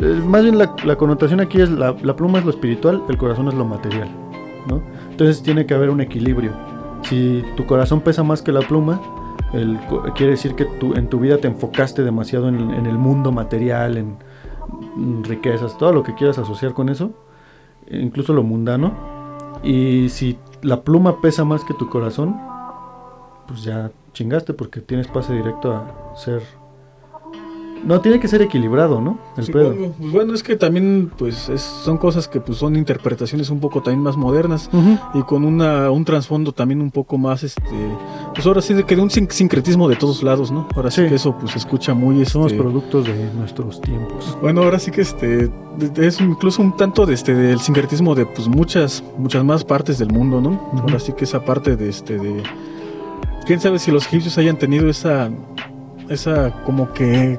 Eh, 0.01 0.21
más 0.25 0.43
bien 0.43 0.59
la, 0.59 0.75
la 0.85 0.97
connotación 0.97 1.41
aquí 1.41 1.61
es 1.61 1.71
la, 1.71 1.95
la 2.03 2.15
pluma 2.15 2.39
es 2.39 2.45
lo 2.45 2.51
espiritual, 2.51 3.03
el 3.09 3.17
corazón 3.17 3.49
es 3.49 3.55
lo 3.55 3.65
material, 3.65 4.09
¿no? 4.69 4.81
Entonces 5.11 5.43
tiene 5.43 5.67
que 5.67 5.75
haber 5.75 5.91
un 5.91 6.01
equilibrio. 6.01 6.53
Si 7.03 7.43
tu 7.57 7.67
corazón 7.67 8.01
pesa 8.01 8.23
más 8.23 8.43
que 8.43 8.53
la 8.53 8.61
pluma, 8.61 9.01
el, 9.53 9.79
quiere 10.15 10.33
decir 10.33 10.55
que 10.55 10.65
tú, 10.65 10.95
en 10.95 11.09
tu 11.09 11.19
vida 11.19 11.39
te 11.39 11.49
enfocaste 11.49 12.03
demasiado 12.03 12.49
en, 12.49 12.73
en 12.73 12.87
el 12.87 12.99
mundo 12.99 13.33
material, 13.33 13.97
en, 13.97 14.17
en 14.97 15.25
riquezas, 15.25 15.79
todo 15.79 15.93
lo 15.93 16.03
que 16.03 16.15
quieras 16.15 16.39
asociar 16.39 16.75
con 16.75 16.89
eso, 16.89 17.11
incluso 17.91 18.33
lo 18.33 18.43
mundano. 18.43 18.93
Y 19.63 20.09
si 20.11 20.39
la 20.63 20.83
pluma 20.83 21.21
pesa 21.21 21.45
más 21.45 21.65
que 21.65 21.75
tu 21.75 21.89
corazón, 21.89 22.37
pues 23.47 23.63
ya 23.63 23.91
chingaste 24.13 24.55
porque 24.55 24.81
tienes 24.81 25.09
pase 25.09 25.35
directo 25.35 25.73
a 25.73 26.15
ser 26.17 26.43
no, 27.85 28.01
tiene 28.01 28.21
que 28.21 28.29
ser 28.29 28.43
equilibrado, 28.43 29.01
¿no? 29.01 29.19
El 29.37 29.47
pedo. 29.47 29.75
Pues 29.99 30.13
bueno, 30.13 30.35
es 30.35 30.43
que 30.43 30.57
también, 30.57 31.11
pues, 31.17 31.51
son 31.57 31.99
cosas 31.99 32.29
que 32.29 32.41
pues 32.41 32.59
son 32.59 32.77
interpretaciones 32.77 33.51
un 33.51 33.61
poco 33.61 33.83
también 33.83 34.03
más 34.03 34.17
modernas 34.17 34.71
y 35.15 35.23
con 35.23 35.45
una, 35.45 35.91
un 35.91 36.05
trasfondo 36.05 36.53
también 36.53 36.81
un 36.81 36.91
poco 36.91 37.19
más, 37.19 37.43
este, 37.43 37.63
pues 38.35 38.47
ahora 38.47 38.61
sí 38.61 38.75
de 38.75 38.85
que 38.85 38.97
de 38.97 39.03
un 39.03 39.11
sincretismo 39.11 39.89
de 39.89 39.97
todos 39.97 40.23
lados, 40.23 40.51
¿no? 40.51 40.69
Ahora 40.75 40.91
sí, 40.91 41.07
que 41.07 41.15
eso 41.15 41.37
pues 41.39 41.53
se 41.53 41.59
escucha 41.59 41.95
muy, 41.95 42.21
este, 42.21 42.33
somos 42.33 42.53
productos 42.53 43.07
de 43.07 43.33
nuestros 43.35 43.81
tiempos. 43.81 44.37
Bueno, 44.41 44.63
ahora 44.63 44.79
sí 44.79 44.91
que 44.91 45.03
este 45.03 45.51
es 45.97 46.21
incluso 46.21 46.63
un 46.63 46.77
tanto 46.77 47.07
de 47.07 47.15
este 47.15 47.35
del 47.35 47.61
sincretismo 47.61 48.15
de 48.15 48.27
pues 48.27 48.49
muchas, 48.49 49.03
muchas 49.17 49.45
más 49.45 49.65
partes 49.65 49.99
del 49.99 50.11
mundo, 50.11 50.41
¿no? 50.41 50.61
Ahora 50.81 50.99
sí 50.99 51.13
que 51.13 51.25
esa 51.25 51.45
parte 51.45 51.77
de 51.77 51.89
este 51.89 52.19
de 52.19 52.43
quién 53.47 53.61
sabe 53.61 53.79
si 53.79 53.91
los 53.91 54.07
egipcios 54.07 54.37
hayan 54.39 54.59
tenido 54.59 54.89
esa 54.89 55.31
esa 56.09 56.51
como 56.65 56.93
que 56.93 57.39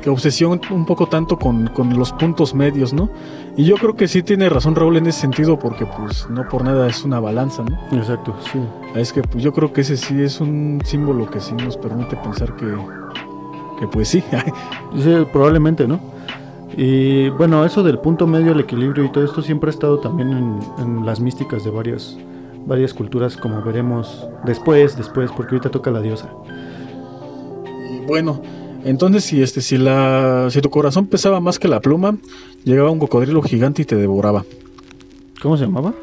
que 0.00 0.10
obsesión 0.10 0.60
un 0.70 0.86
poco 0.86 1.06
tanto 1.06 1.38
con, 1.38 1.70
los 1.96 2.12
puntos 2.12 2.54
medios, 2.54 2.92
¿no? 2.92 3.10
Y 3.56 3.64
yo 3.64 3.76
creo 3.76 3.94
que 3.94 4.08
sí 4.08 4.22
tiene 4.22 4.48
razón 4.48 4.74
Raúl 4.74 4.96
en 4.96 5.06
ese 5.06 5.20
sentido, 5.20 5.58
porque 5.58 5.86
pues 5.86 6.28
no 6.30 6.48
por 6.48 6.64
nada 6.64 6.88
es 6.88 7.04
una 7.04 7.20
balanza, 7.20 7.62
¿no? 7.64 7.78
Exacto, 7.96 8.34
sí. 8.52 8.58
Es 8.94 9.12
que 9.12 9.22
pues, 9.22 9.42
yo 9.42 9.52
creo 9.52 9.72
que 9.72 9.82
ese 9.82 9.96
sí 9.96 10.20
es 10.22 10.40
un 10.40 10.80
símbolo 10.84 11.30
que 11.30 11.40
sí 11.40 11.54
nos 11.54 11.76
permite 11.76 12.16
pensar 12.16 12.54
que, 12.56 12.66
que 13.78 13.86
pues 13.88 14.08
sí. 14.08 14.22
sí, 14.98 15.26
probablemente, 15.32 15.86
¿no? 15.86 16.00
Y 16.76 17.28
bueno, 17.30 17.64
eso 17.64 17.82
del 17.82 17.98
punto 17.98 18.26
medio, 18.26 18.52
el 18.52 18.60
equilibrio 18.60 19.04
y 19.04 19.10
todo 19.10 19.24
esto 19.24 19.42
siempre 19.42 19.68
ha 19.68 19.72
estado 19.72 19.98
también 19.98 20.30
en, 20.30 20.60
en 20.78 21.04
las 21.04 21.20
místicas 21.20 21.64
de 21.64 21.70
varias, 21.70 22.16
varias 22.64 22.94
culturas, 22.94 23.36
como 23.36 23.60
veremos 23.62 24.26
después, 24.44 24.96
después, 24.96 25.30
porque 25.32 25.56
ahorita 25.56 25.70
toca 25.70 25.90
la 25.90 26.00
diosa. 26.00 26.30
Y 27.90 28.06
bueno, 28.06 28.40
entonces, 28.84 29.24
si 29.24 29.42
este, 29.42 29.60
si 29.60 29.78
la, 29.78 30.48
si 30.50 30.60
tu 30.60 30.70
corazón 30.70 31.06
pesaba 31.06 31.40
más 31.40 31.58
que 31.58 31.68
la 31.68 31.80
pluma, 31.80 32.16
llegaba 32.64 32.90
un 32.90 32.98
cocodrilo 32.98 33.42
gigante 33.42 33.82
y 33.82 33.84
te 33.84 33.96
devoraba. 33.96 34.44
¿Cómo 35.42 35.56
se 35.56 35.64
llamaba? 35.64 35.94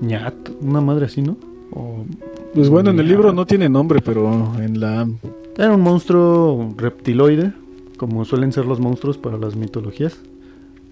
Ñat, 0.00 0.34
una 0.60 0.80
madre 0.80 1.06
así, 1.06 1.22
¿no? 1.22 1.36
pues 2.54 2.68
bueno, 2.68 2.90
en 2.90 3.00
el 3.00 3.08
libro 3.08 3.32
no 3.32 3.46
tiene 3.46 3.68
nombre, 3.68 4.00
pero 4.00 4.52
en 4.60 4.78
la 4.78 5.08
era 5.56 5.72
un 5.72 5.80
monstruo 5.80 6.74
reptiloide, 6.76 7.52
como 7.96 8.24
suelen 8.24 8.52
ser 8.52 8.66
los 8.66 8.80
monstruos 8.80 9.18
para 9.18 9.38
las 9.38 9.56
mitologías 9.56 10.18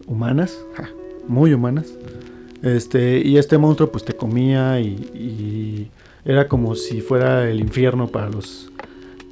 humanas, 0.06 0.64
muy 1.26 1.52
humanas. 1.52 1.94
Este, 2.62 3.26
y 3.26 3.38
este 3.38 3.58
monstruo 3.58 3.90
pues 3.90 4.04
te 4.04 4.12
comía 4.12 4.80
y, 4.80 4.86
y, 5.14 5.90
era 6.24 6.46
como 6.46 6.76
si 6.76 7.00
fuera 7.00 7.50
el 7.50 7.58
infierno 7.58 8.06
para 8.06 8.28
los 8.30 8.70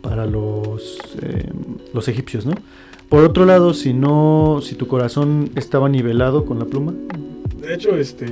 para 0.03 0.26
los, 0.26 0.98
eh, 1.22 1.51
los 1.92 2.09
egipcios, 2.09 2.46
¿no? 2.46 2.53
Por 3.09 3.24
otro 3.24 3.44
lado, 3.44 3.74
si 3.74 3.92
no, 3.92 4.61
si 4.62 4.76
tu 4.76 4.86
corazón 4.86 5.51
estaba 5.57 5.88
nivelado 5.88 6.44
con 6.44 6.61
la 6.61 6.64
pluma. 6.64 6.94
De 7.61 7.74
hecho, 7.74 7.96
este, 7.96 8.24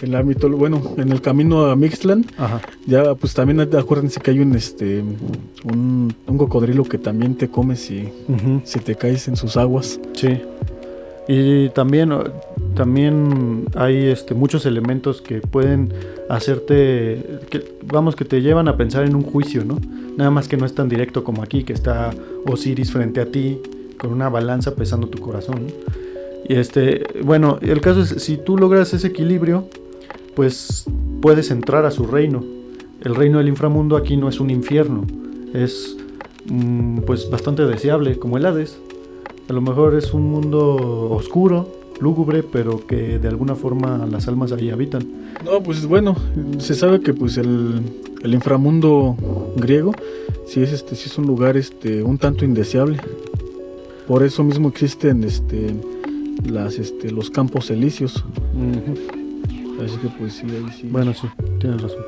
en 0.00 0.12
la 0.12 0.22
bueno, 0.22 0.94
en 0.96 1.10
el 1.10 1.20
camino 1.20 1.66
a 1.66 1.76
Mixtlan, 1.76 2.24
ya 2.86 3.14
pues 3.14 3.34
también 3.34 3.60
acuérdense 3.60 4.20
que 4.20 4.30
hay 4.30 4.40
un 4.40 4.54
este 4.54 5.02
un, 5.64 6.14
cocodrilo 6.36 6.84
que 6.84 6.98
también 6.98 7.34
te 7.34 7.48
come 7.48 7.76
si, 7.76 8.08
si 8.64 8.78
te 8.78 8.94
caes 8.94 9.26
en 9.28 9.36
sus 9.36 9.56
aguas. 9.56 9.98
Sí. 10.12 10.40
Y 11.28 11.70
también, 11.70 12.12
también 12.76 13.66
hay 13.74 14.06
este, 14.06 14.34
muchos 14.34 14.66
elementos 14.66 15.22
que 15.22 15.40
pueden 15.40 15.92
hacerte, 16.28 17.40
vamos, 17.86 18.14
que 18.14 18.24
te 18.24 18.42
llevan 18.42 18.68
a 18.68 18.76
pensar 18.76 19.04
en 19.04 19.16
un 19.16 19.22
juicio, 19.22 19.64
¿no? 19.64 19.80
Nada 20.16 20.30
más 20.30 20.46
que 20.46 20.56
no 20.56 20.66
es 20.66 20.74
tan 20.74 20.88
directo 20.88 21.24
como 21.24 21.42
aquí, 21.42 21.64
que 21.64 21.72
está 21.72 22.10
Osiris 22.46 22.92
frente 22.92 23.20
a 23.20 23.26
ti 23.26 23.58
con 23.98 24.12
una 24.12 24.28
balanza 24.28 24.74
pesando 24.76 25.08
tu 25.08 25.18
corazón. 25.18 25.66
Y 26.48 26.54
este, 26.54 27.04
bueno, 27.24 27.58
el 27.62 27.80
caso 27.80 28.02
es, 28.02 28.10
si 28.22 28.36
tú 28.36 28.56
logras 28.56 28.92
ese 28.94 29.08
equilibrio, 29.08 29.68
pues 30.34 30.84
puedes 31.20 31.50
entrar 31.50 31.86
a 31.86 31.90
su 31.90 32.06
reino. 32.06 32.44
El 33.00 33.14
reino 33.14 33.38
del 33.38 33.48
inframundo 33.48 33.96
aquí 33.96 34.16
no 34.16 34.28
es 34.28 34.38
un 34.38 34.50
infierno, 34.50 35.06
es 35.54 35.96
mm, 36.50 37.00
pues 37.00 37.30
bastante 37.30 37.66
deseable, 37.66 38.18
como 38.18 38.36
el 38.36 38.46
Hades. 38.46 38.78
A 39.48 39.52
lo 39.52 39.60
mejor 39.60 39.94
es 39.94 40.12
un 40.12 40.30
mundo 40.30 41.10
oscuro, 41.10 41.75
lúgubre, 42.00 42.42
pero 42.42 42.86
que 42.86 43.18
de 43.18 43.28
alguna 43.28 43.54
forma 43.54 44.06
las 44.10 44.28
almas 44.28 44.52
ahí 44.52 44.70
habitan. 44.70 45.06
No, 45.44 45.62
pues 45.62 45.86
bueno, 45.86 46.16
se 46.58 46.74
sabe 46.74 47.00
que 47.00 47.14
pues 47.14 47.36
el, 47.38 47.82
inframundo 48.24 49.16
griego 49.56 49.92
sí 50.46 50.60
es 50.60 50.72
este 50.72 50.96
sí 50.96 51.04
es 51.06 51.16
un 51.16 51.26
lugar 51.26 51.56
este 51.56 52.02
un 52.02 52.18
tanto 52.18 52.44
indeseable. 52.44 52.98
Por 54.06 54.22
eso 54.22 54.44
mismo 54.44 54.68
existen 54.68 55.24
este 55.24 55.74
las 56.44 56.78
este 56.78 57.10
los 57.10 57.30
campos 57.30 57.70
elíseos. 57.70 58.24
Así 59.84 59.96
que 59.98 60.08
pues 60.18 60.34
sí, 60.34 60.46
ahí 60.46 60.72
sí. 60.80 60.88
Bueno, 60.90 61.12
sí, 61.14 61.28
tienes 61.60 61.82
razón. 61.82 62.02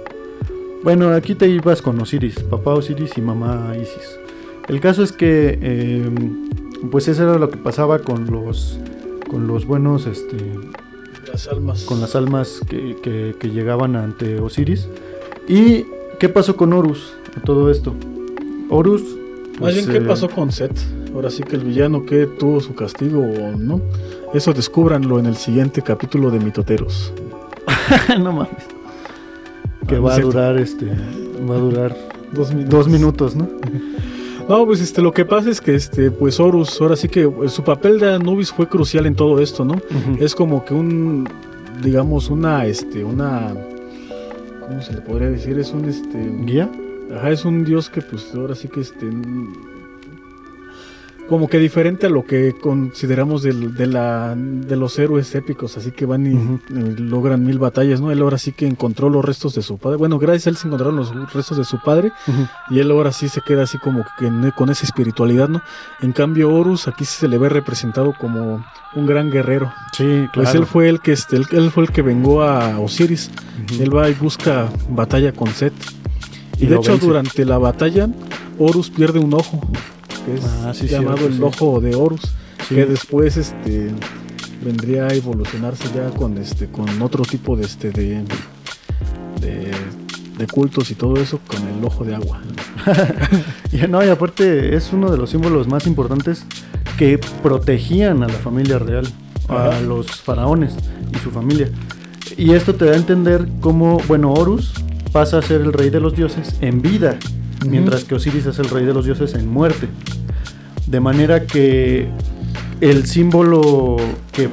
Bueno, 0.82 1.11
aquí 1.11 1.34
te 1.34 1.49
ibas 1.49 1.82
con 1.82 2.01
Osiris, 2.01 2.41
papá 2.45 2.74
Osiris 2.74 3.16
y 3.16 3.20
mamá 3.20 3.74
Isis. 3.76 4.18
El 4.68 4.80
caso 4.80 5.03
es 5.03 5.12
que 5.12 5.59
em, 5.61 6.49
pues 6.91 7.09
eso 7.09 7.24
era 7.24 7.39
lo 7.39 7.51
que 7.51 7.57
pasaba 7.57 7.99
con 7.99 8.30
los 8.30 8.78
con 9.29 9.47
los 9.47 9.66
buenos 9.66 10.07
este 10.07 10.37
las 11.31 11.49
almas. 11.49 11.85
con 11.85 12.01
las 12.01 12.16
almas 12.16 12.61
que, 12.68 12.97
que, 13.39 13.51
llegaban 13.51 13.97
ante 13.97 14.41
Osiris. 14.41 14.89
Y 15.47 15.85
qué 16.18 16.29
pasó 16.29 16.57
con 16.57 16.72
Horus 16.72 17.14
a 17.37 17.41
todo 17.41 17.70
esto 17.70 17.95
Horus 18.70 19.03
más 19.61 19.74
bien 19.74 19.87
qué 19.87 20.01
pues, 20.01 20.09
pasó 20.09 20.26
eh, 20.26 20.31
con 20.35 20.53
Set 20.53 20.72
ahora 21.14 21.31
sí 21.31 21.43
que 21.43 21.57
el 21.57 21.64
villano 21.64 22.05
que 22.05 22.26
tuvo 22.26 22.61
su 22.61 22.74
castigo 22.74 23.20
o 23.20 23.57
no 23.57 23.81
eso 24.35 24.53
descúbranlo 24.53 25.18
en 25.18 25.26
el 25.26 25.37
siguiente 25.37 25.81
capítulo 25.83 26.31
de 26.31 26.39
Mitoteros. 26.39 27.12
No 28.20 28.33
mames. 28.33 28.66
Que 29.87 29.97
ah, 29.97 30.01
va 30.01 30.14
a 30.14 30.18
durar 30.18 30.59
este 30.59 30.87
va 31.49 31.55
a 31.55 31.59
durar 31.59 31.97
dos 32.33 32.53
minutos, 32.53 32.70
dos 32.70 32.89
minutos 32.89 33.37
¿no? 33.37 33.49
No, 34.49 34.64
pues 34.64 34.80
este, 34.80 35.03
lo 35.03 35.12
que 35.12 35.26
pasa 35.26 35.51
es 35.51 35.61
que 35.61 35.74
este, 35.74 36.11
pues 36.11 36.40
Horus, 36.40 36.80
ahora 36.80 36.96
sí 36.96 37.09
que 37.09 37.28
pues, 37.28 37.53
su 37.53 37.62
papel 37.62 38.01
de 38.01 38.14
Anubis 38.14 38.51
fue 38.51 38.66
crucial 38.66 39.05
en 39.05 39.14
todo 39.14 39.40
esto, 39.40 39.62
¿no? 39.62 39.74
Es 40.18 40.34
como 40.34 40.64
que 40.64 40.72
un, 40.72 41.28
digamos, 41.82 42.30
una, 42.30 42.64
este, 42.64 43.05
una, 43.05 43.55
¿cómo 44.66 44.80
se 44.80 44.94
le 44.94 45.03
podría 45.03 45.28
decir? 45.28 45.59
Es 45.59 45.72
un, 45.72 45.84
este, 45.84 46.18
guía. 46.44 46.70
Ajá, 47.14 47.30
es 47.30 47.44
un 47.44 47.64
dios 47.64 47.90
que, 47.90 48.01
pues, 48.01 48.34
ahora 48.34 48.55
sí 48.55 48.68
que, 48.68 48.80
este, 48.80 49.07
como 51.29 51.49
que 51.49 51.59
diferente 51.59 52.07
a 52.07 52.11
lo 52.11 52.24
que 52.24 52.55
consideramos 52.59 53.43
de, 53.43 53.53
la, 53.87 54.35
de 54.35 54.76
los 54.76 54.99
héroes 54.99 55.35
épicos, 55.35 55.76
así 55.76 55.91
que 55.91 56.07
van 56.07 56.26
y, 56.26 57.01
logran 57.01 57.45
mil 57.45 57.59
batallas, 57.59 58.01
¿no? 58.01 58.11
Él 58.11 58.20
ahora 58.22 58.39
sí 58.39 58.53
que 58.53 58.66
encontró 58.66 59.11
los 59.11 59.24
restos 59.24 59.55
de 59.55 59.62
su 59.62 59.79
padre. 59.79 59.97
Bueno, 59.99 60.18
gracias 60.18 60.47
a 60.47 60.51
él 60.51 60.57
se 60.57 60.66
encontraron 60.66 60.97
los 60.97 61.33
restos 61.33 61.59
de 61.59 61.64
su 61.64 61.79
padre 61.81 62.12
y 62.70 62.79
él 62.79 62.91
ahora 62.91 63.12
sí 63.12 63.29
se 63.29 63.43
queda 63.43 63.64
así 63.64 63.79
como 63.79 64.05
que 64.18 64.31
con 64.57 64.70
esa 64.70 64.85
espiritualidad, 64.85 65.49
¿no? 65.49 65.62
En 66.01 66.12
cambio, 66.12 66.53
Horus 66.53 66.89
aquí 66.89 67.05
se 67.05 67.29
le 67.29 67.37
ve 67.37 67.49
representado 67.49 68.14
como 68.18 68.64
un 68.95 69.07
gran 69.07 69.31
guerrero. 69.31 69.72
Sí, 69.93 70.05
claro. 70.05 70.31
Pues 70.33 70.55
él 70.55 70.66
fue 70.66 70.89
el 70.89 71.01
que, 71.01 71.12
este, 71.12 71.37
él, 71.37 71.70
fue 71.70 71.85
el 71.85 71.91
que 71.91 72.03
vengó 72.03 72.43
a 72.43 72.79
Osiris. 72.79 73.31
Él 73.79 73.95
va 73.95 74.09
y 74.09 74.14
busca 74.14 74.68
batalla 74.89 75.33
con 75.33 75.49
Set. 75.49 75.74
Y, 76.59 76.66
de 76.66 76.76
hecho, 76.76 76.97
durante 76.97 77.45
la 77.45 77.59
batalla, 77.59 78.09
Horus 78.59 78.91
pierde 78.91 79.20
un 79.20 79.35
ojo 79.35 79.61
es 80.35 80.45
ah, 80.45 80.72
llamado 80.72 81.26
el 81.26 81.43
ojo 81.43 81.81
de 81.81 81.95
Horus, 81.95 82.22
que 82.68 82.87
después 82.87 83.37
este 83.37 83.91
vendría 84.64 85.07
a 85.07 85.14
evolucionarse 85.14 85.85
ya 85.95 86.11
con 86.11 86.37
este 86.39 86.66
con 86.66 87.01
otro 87.01 87.24
tipo 87.24 87.57
de 87.57 87.64
este 87.64 87.91
de, 87.91 88.24
de, 89.41 90.47
cultos 90.47 90.91
y 90.91 90.95
todo 90.95 91.16
eso 91.16 91.41
con 91.47 91.61
el 91.68 91.85
ojo 91.85 92.05
de 92.05 92.14
agua. 92.14 92.41
y, 93.72 93.79
no, 93.89 94.05
y 94.05 94.09
aparte 94.09 94.74
es 94.76 94.93
uno 94.93 95.11
de 95.11 95.18
los 95.18 95.31
símbolos 95.31 95.68
más 95.68 95.87
importantes 95.87 96.45
que 96.97 97.18
protegían 97.43 98.22
a 98.22 98.29
la 98.29 98.35
familia 98.35 98.79
real, 98.79 99.07
a 99.49 99.81
los 99.81 100.09
faraones 100.09 100.74
y 101.14 101.18
su 101.18 101.31
familia. 101.31 101.70
Y 102.37 102.53
esto 102.53 102.74
te 102.74 102.85
da 102.85 102.93
a 102.93 102.97
entender 102.97 103.49
cómo, 103.61 103.99
bueno, 104.07 104.33
Horus 104.33 104.72
pasa 105.12 105.39
a 105.39 105.43
ser 105.43 105.61
el 105.61 105.72
rey 105.72 105.91
de 105.91 106.01
los 106.01 106.14
dioses 106.14 106.57
en 106.61 106.83
vida, 106.83 107.18
mientras 107.66 108.04
que 108.04 108.14
Osiris 108.14 108.46
es 108.46 108.59
el 108.59 108.68
rey 108.70 108.84
de 108.84 108.94
los 108.94 109.04
dioses 109.04 109.34
en 109.34 109.48
muerte. 109.48 109.88
De 110.86 111.00
manera 111.00 111.46
que 111.46 112.09
el 112.80 113.06
símbolo 113.06 113.96
que, 114.32 114.48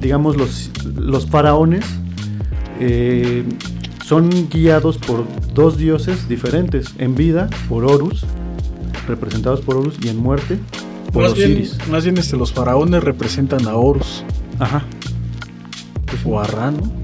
digamos, 0.00 0.36
los, 0.36 0.70
los 0.94 1.26
faraones 1.26 1.84
eh, 2.80 3.44
son 4.04 4.48
guiados 4.48 4.98
por 4.98 5.24
dos 5.54 5.76
dioses 5.78 6.28
diferentes. 6.28 6.94
En 6.98 7.14
vida, 7.14 7.48
por 7.68 7.84
Horus, 7.84 8.24
representados 9.06 9.60
por 9.60 9.76
Horus, 9.76 9.96
y 10.02 10.08
en 10.08 10.16
muerte, 10.18 10.58
por 11.12 11.22
Más 11.24 11.34
bien, 11.34 11.52
Osiris. 11.52 11.78
más 11.88 12.04
bien 12.04 12.18
este, 12.18 12.36
los 12.36 12.52
faraones 12.52 13.02
representan 13.02 13.66
a 13.68 13.74
Horus 13.76 14.24
Ajá. 14.58 14.84
o 16.24 16.40
a 16.40 16.44
Ra, 16.44 16.70
¿no? 16.72 16.95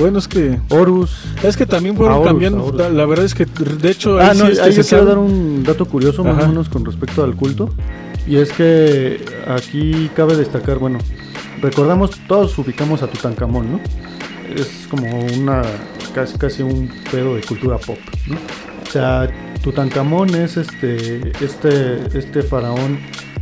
Bueno, 0.00 0.18
es 0.18 0.26
que 0.26 0.58
Horus. 0.70 1.12
es 1.42 1.56
que 1.56 1.66
también 1.66 1.96
fueron 1.96 2.14
A 2.14 2.18
Horus, 2.18 2.28
cambiando. 2.30 2.58
a 2.60 2.62
Horus. 2.64 2.80
La, 2.80 2.88
la 2.88 3.06
verdad 3.06 3.26
es 3.26 3.34
que 3.34 3.44
de 3.44 3.90
hecho 3.90 4.18
Ah, 4.18 4.30
ahí 4.30 4.38
no, 4.38 4.46
sí, 4.50 4.58
ahí 4.60 4.72
se 4.72 4.82
quiero 4.84 5.04
dar 5.04 5.18
un 5.18 5.62
dato 5.62 5.84
curioso 5.84 6.24
más 6.24 6.42
o 6.42 6.48
menos 6.48 6.68
con 6.68 6.84
respecto 6.84 7.22
al 7.22 7.36
culto. 7.36 7.70
Y 8.26 8.36
es 8.36 8.52
que 8.52 9.24
aquí 9.48 10.10
cabe 10.14 10.36
destacar, 10.36 10.78
bueno, 10.78 10.98
recordamos, 11.62 12.10
todos 12.28 12.56
ubicamos 12.58 13.02
a 13.02 13.06
Tutankamón, 13.08 13.72
¿no? 13.72 13.80
Es 14.54 14.86
como 14.90 15.06
una, 15.36 15.62
casi, 16.14 16.36
casi 16.38 16.62
un 16.62 16.90
pedo 17.10 17.34
de 17.36 17.42
cultura 17.42 17.78
pop, 17.78 17.98
¿no? 18.26 18.36
O 18.36 18.90
sea, 18.90 19.28
Tutankamón 19.62 20.34
es 20.34 20.56
este, 20.56 21.32
este, 21.44 22.18
este 22.18 22.42
faraón 22.42 22.98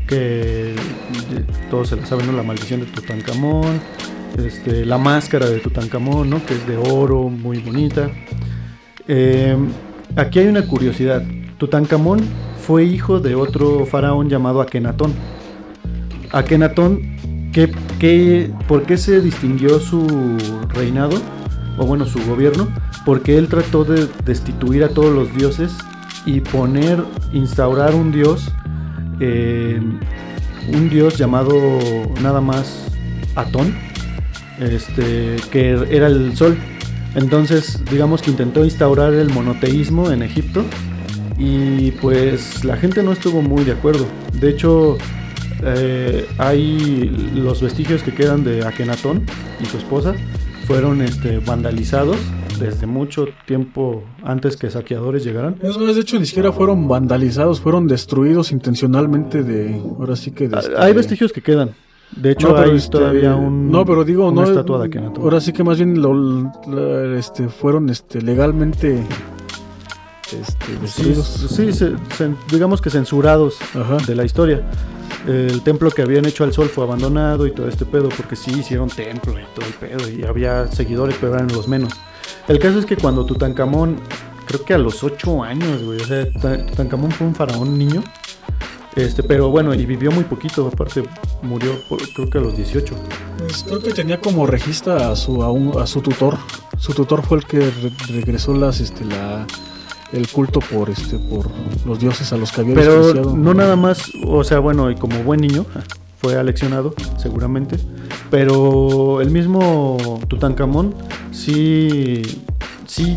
que 0.06 0.74
todos 1.70 1.88
se 1.88 1.96
la 1.96 2.06
saben, 2.06 2.26
¿no? 2.26 2.32
La 2.32 2.42
maldición 2.42 2.80
de 2.80 2.86
Tutankamón, 2.86 3.80
este, 4.36 4.84
la 4.84 4.98
máscara 4.98 5.46
de 5.46 5.58
Tutankamón, 5.60 6.30
¿no? 6.30 6.44
Que 6.44 6.54
es 6.54 6.66
de 6.66 6.76
oro, 6.76 7.28
muy 7.28 7.58
bonita. 7.58 8.10
Eh, 9.06 9.56
aquí 10.16 10.38
hay 10.38 10.46
una 10.46 10.66
curiosidad. 10.66 11.22
Tutankamón 11.58 12.20
fue 12.60 12.84
hijo 12.84 13.20
de 13.20 13.34
otro 13.34 13.86
faraón 13.86 14.28
llamado 14.28 14.60
Akenatón. 14.60 15.14
Akenatón, 16.30 17.50
¿qué, 17.52 17.72
qué, 17.98 18.50
por 18.66 18.84
qué 18.84 18.96
se 18.96 19.20
distinguió 19.20 19.80
su 19.80 20.06
reinado? 20.68 21.16
O 21.78 21.86
bueno, 21.86 22.04
su 22.04 22.24
gobierno. 22.26 22.68
Porque 23.04 23.38
él 23.38 23.48
trató 23.48 23.84
de 23.84 24.06
destituir 24.24 24.84
a 24.84 24.88
todos 24.90 25.14
los 25.14 25.34
dioses 25.34 25.72
y 26.26 26.40
poner, 26.40 27.02
instaurar 27.32 27.94
un 27.94 28.12
dios, 28.12 28.52
eh, 29.18 29.80
un 30.74 30.90
dios 30.90 31.16
llamado 31.16 31.54
nada 32.20 32.40
más 32.42 32.90
Atón, 33.34 33.74
este, 34.60 35.36
que 35.50 35.70
era 35.90 36.06
el 36.06 36.36
sol. 36.36 36.56
Entonces, 37.14 37.82
digamos 37.90 38.22
que 38.22 38.30
intentó 38.30 38.64
instaurar 38.64 39.14
el 39.14 39.30
monoteísmo 39.30 40.10
en 40.10 40.22
Egipto 40.22 40.62
y 41.38 41.92
pues 41.92 42.64
la 42.64 42.76
gente 42.76 43.02
no 43.02 43.12
estuvo 43.12 43.42
muy 43.42 43.64
de 43.64 43.72
acuerdo. 43.72 44.06
De 44.34 44.50
hecho, 44.50 44.98
eh, 45.64 46.26
hay 46.38 47.30
los 47.34 47.62
vestigios 47.62 48.02
que 48.02 48.12
quedan 48.14 48.44
de 48.44 48.64
Akenatón 48.64 49.24
y 49.60 49.66
su 49.66 49.78
esposa 49.78 50.14
fueron 50.66 51.00
este, 51.02 51.38
vandalizados 51.38 52.18
desde 52.60 52.86
mucho 52.86 53.26
tiempo 53.46 54.02
antes 54.22 54.56
que 54.56 54.68
saqueadores 54.68 55.24
llegaran. 55.24 55.56
Es 55.62 55.78
más, 55.78 55.94
de 55.94 56.00
hecho, 56.02 56.18
ni 56.18 56.26
siquiera 56.26 56.52
fueron 56.52 56.88
vandalizados, 56.88 57.60
fueron 57.60 57.86
destruidos 57.86 58.52
intencionalmente 58.52 59.42
de. 59.42 59.80
Ahora 59.98 60.16
sí 60.16 60.32
que. 60.32 60.48
Ah, 60.52 60.58
este- 60.60 60.76
Hay 60.76 60.92
vestigios 60.92 61.32
que 61.32 61.40
quedan. 61.40 61.70
De 62.16 62.32
hecho, 62.32 62.48
No, 62.48 62.54
pero 62.56 62.70
hay 62.70 62.76
este, 62.76 62.90
todavía 62.90 63.34
un, 63.36 63.70
No, 63.70 63.84
pero 63.84 64.04
digo, 64.04 64.28
una 64.28 64.42
no. 64.42 64.48
estatua 64.48 64.86
de. 64.88 64.98
Ahora 65.18 65.40
sí 65.40 65.52
que 65.52 65.62
más 65.62 65.76
bien 65.78 66.00
lo, 66.00 66.14
la- 66.66 67.18
este, 67.18 67.48
fueron 67.48 67.90
este, 67.90 68.20
legalmente. 68.22 69.02
Este, 70.26 70.86
Sí, 70.86 71.14
sí, 71.48 71.72
se- 71.72 71.92
se- 72.16 72.34
digamos 72.52 72.82
que 72.82 72.90
censurados 72.90 73.56
Ajá. 73.74 73.96
de 74.06 74.14
la 74.14 74.24
historia. 74.24 74.62
El 75.26 75.62
templo 75.62 75.90
que 75.90 76.02
habían 76.02 76.26
hecho 76.26 76.44
al 76.44 76.52
sol 76.52 76.68
fue 76.68 76.84
abandonado 76.84 77.46
y 77.46 77.50
todo 77.52 77.68
este 77.68 77.84
pedo, 77.86 78.08
porque 78.10 78.36
sí 78.36 78.50
hicieron 78.58 78.88
templo 78.88 79.32
y 79.32 79.44
todo 79.54 79.66
el 79.66 79.72
pedo, 79.74 80.08
y 80.10 80.24
había 80.24 80.66
seguidores, 80.68 81.16
pero 81.20 81.34
eran 81.34 81.48
los 81.48 81.66
menos. 81.68 81.92
El 82.46 82.58
caso 82.58 82.78
es 82.78 82.86
que 82.86 82.96
cuando 82.96 83.24
Tutankamón, 83.24 83.96
creo 84.46 84.64
que 84.64 84.74
a 84.74 84.78
los 84.78 85.02
8 85.02 85.42
años, 85.42 85.82
güey, 85.82 86.00
o 86.00 86.04
sea, 86.04 86.30
Ta- 86.32 86.64
Tutankamón 86.66 87.10
fue 87.10 87.26
un 87.26 87.34
faraón 87.34 87.78
niño, 87.78 88.02
este, 89.04 89.22
pero 89.22 89.48
bueno, 89.50 89.74
y 89.74 89.84
vivió 89.86 90.10
muy 90.12 90.24
poquito, 90.24 90.66
aparte 90.72 91.02
murió 91.42 91.72
por- 91.88 92.00
creo 92.12 92.28
que 92.30 92.38
a 92.38 92.40
los 92.40 92.56
18. 92.56 92.94
Pues 93.38 93.64
creo 93.64 93.80
que 93.80 93.92
tenía 93.92 94.20
como 94.20 94.46
regista 94.46 95.10
a 95.10 95.16
su, 95.16 95.42
a, 95.42 95.50
un- 95.50 95.78
a 95.80 95.86
su 95.86 96.00
tutor. 96.00 96.36
Su 96.78 96.92
tutor 96.94 97.22
fue 97.22 97.38
el 97.38 97.44
que 97.44 97.58
re- 97.58 97.92
regresó 98.08 98.54
las, 98.54 98.80
este, 98.80 99.04
la, 99.04 99.46
el 100.12 100.28
culto 100.28 100.60
por, 100.60 100.90
este, 100.90 101.18
por 101.18 101.46
los 101.86 101.98
dioses 101.98 102.32
a 102.32 102.36
los 102.36 102.52
que 102.52 102.60
había 102.62 102.74
Pero 102.74 102.96
despreciado. 102.98 103.36
no 103.36 103.54
nada 103.54 103.76
más, 103.76 104.02
o 104.26 104.42
sea, 104.44 104.58
bueno, 104.58 104.90
y 104.90 104.94
como 104.94 105.22
buen 105.22 105.40
niño, 105.40 105.64
fue 106.20 106.36
aleccionado, 106.36 106.94
seguramente. 107.16 107.78
Pero 108.30 109.20
el 109.20 109.30
mismo 109.30 110.20
Tutankamón 110.28 110.94
sí, 111.30 112.22
sí 112.86 113.16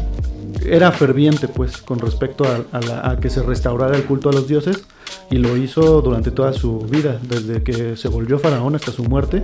era 0.65 0.91
ferviente, 0.91 1.47
pues, 1.47 1.77
con 1.77 1.99
respecto 1.99 2.43
a, 2.71 3.17
que 3.17 3.29
se 3.29 3.41
restaurara 3.43 3.95
el 3.95 4.03
culto 4.03 4.29
a 4.29 4.33
los 4.33 4.47
dioses. 4.47 4.83
Y 5.29 5.37
lo 5.37 5.57
hizo 5.57 6.01
durante 6.01 6.31
toda 6.31 6.53
su 6.53 6.79
vida, 6.79 7.19
desde 7.21 7.63
que 7.63 7.95
se 7.97 8.07
volvió 8.07 8.39
faraón 8.39 8.75
hasta 8.75 8.91
su 8.91 9.03
muerte. 9.03 9.43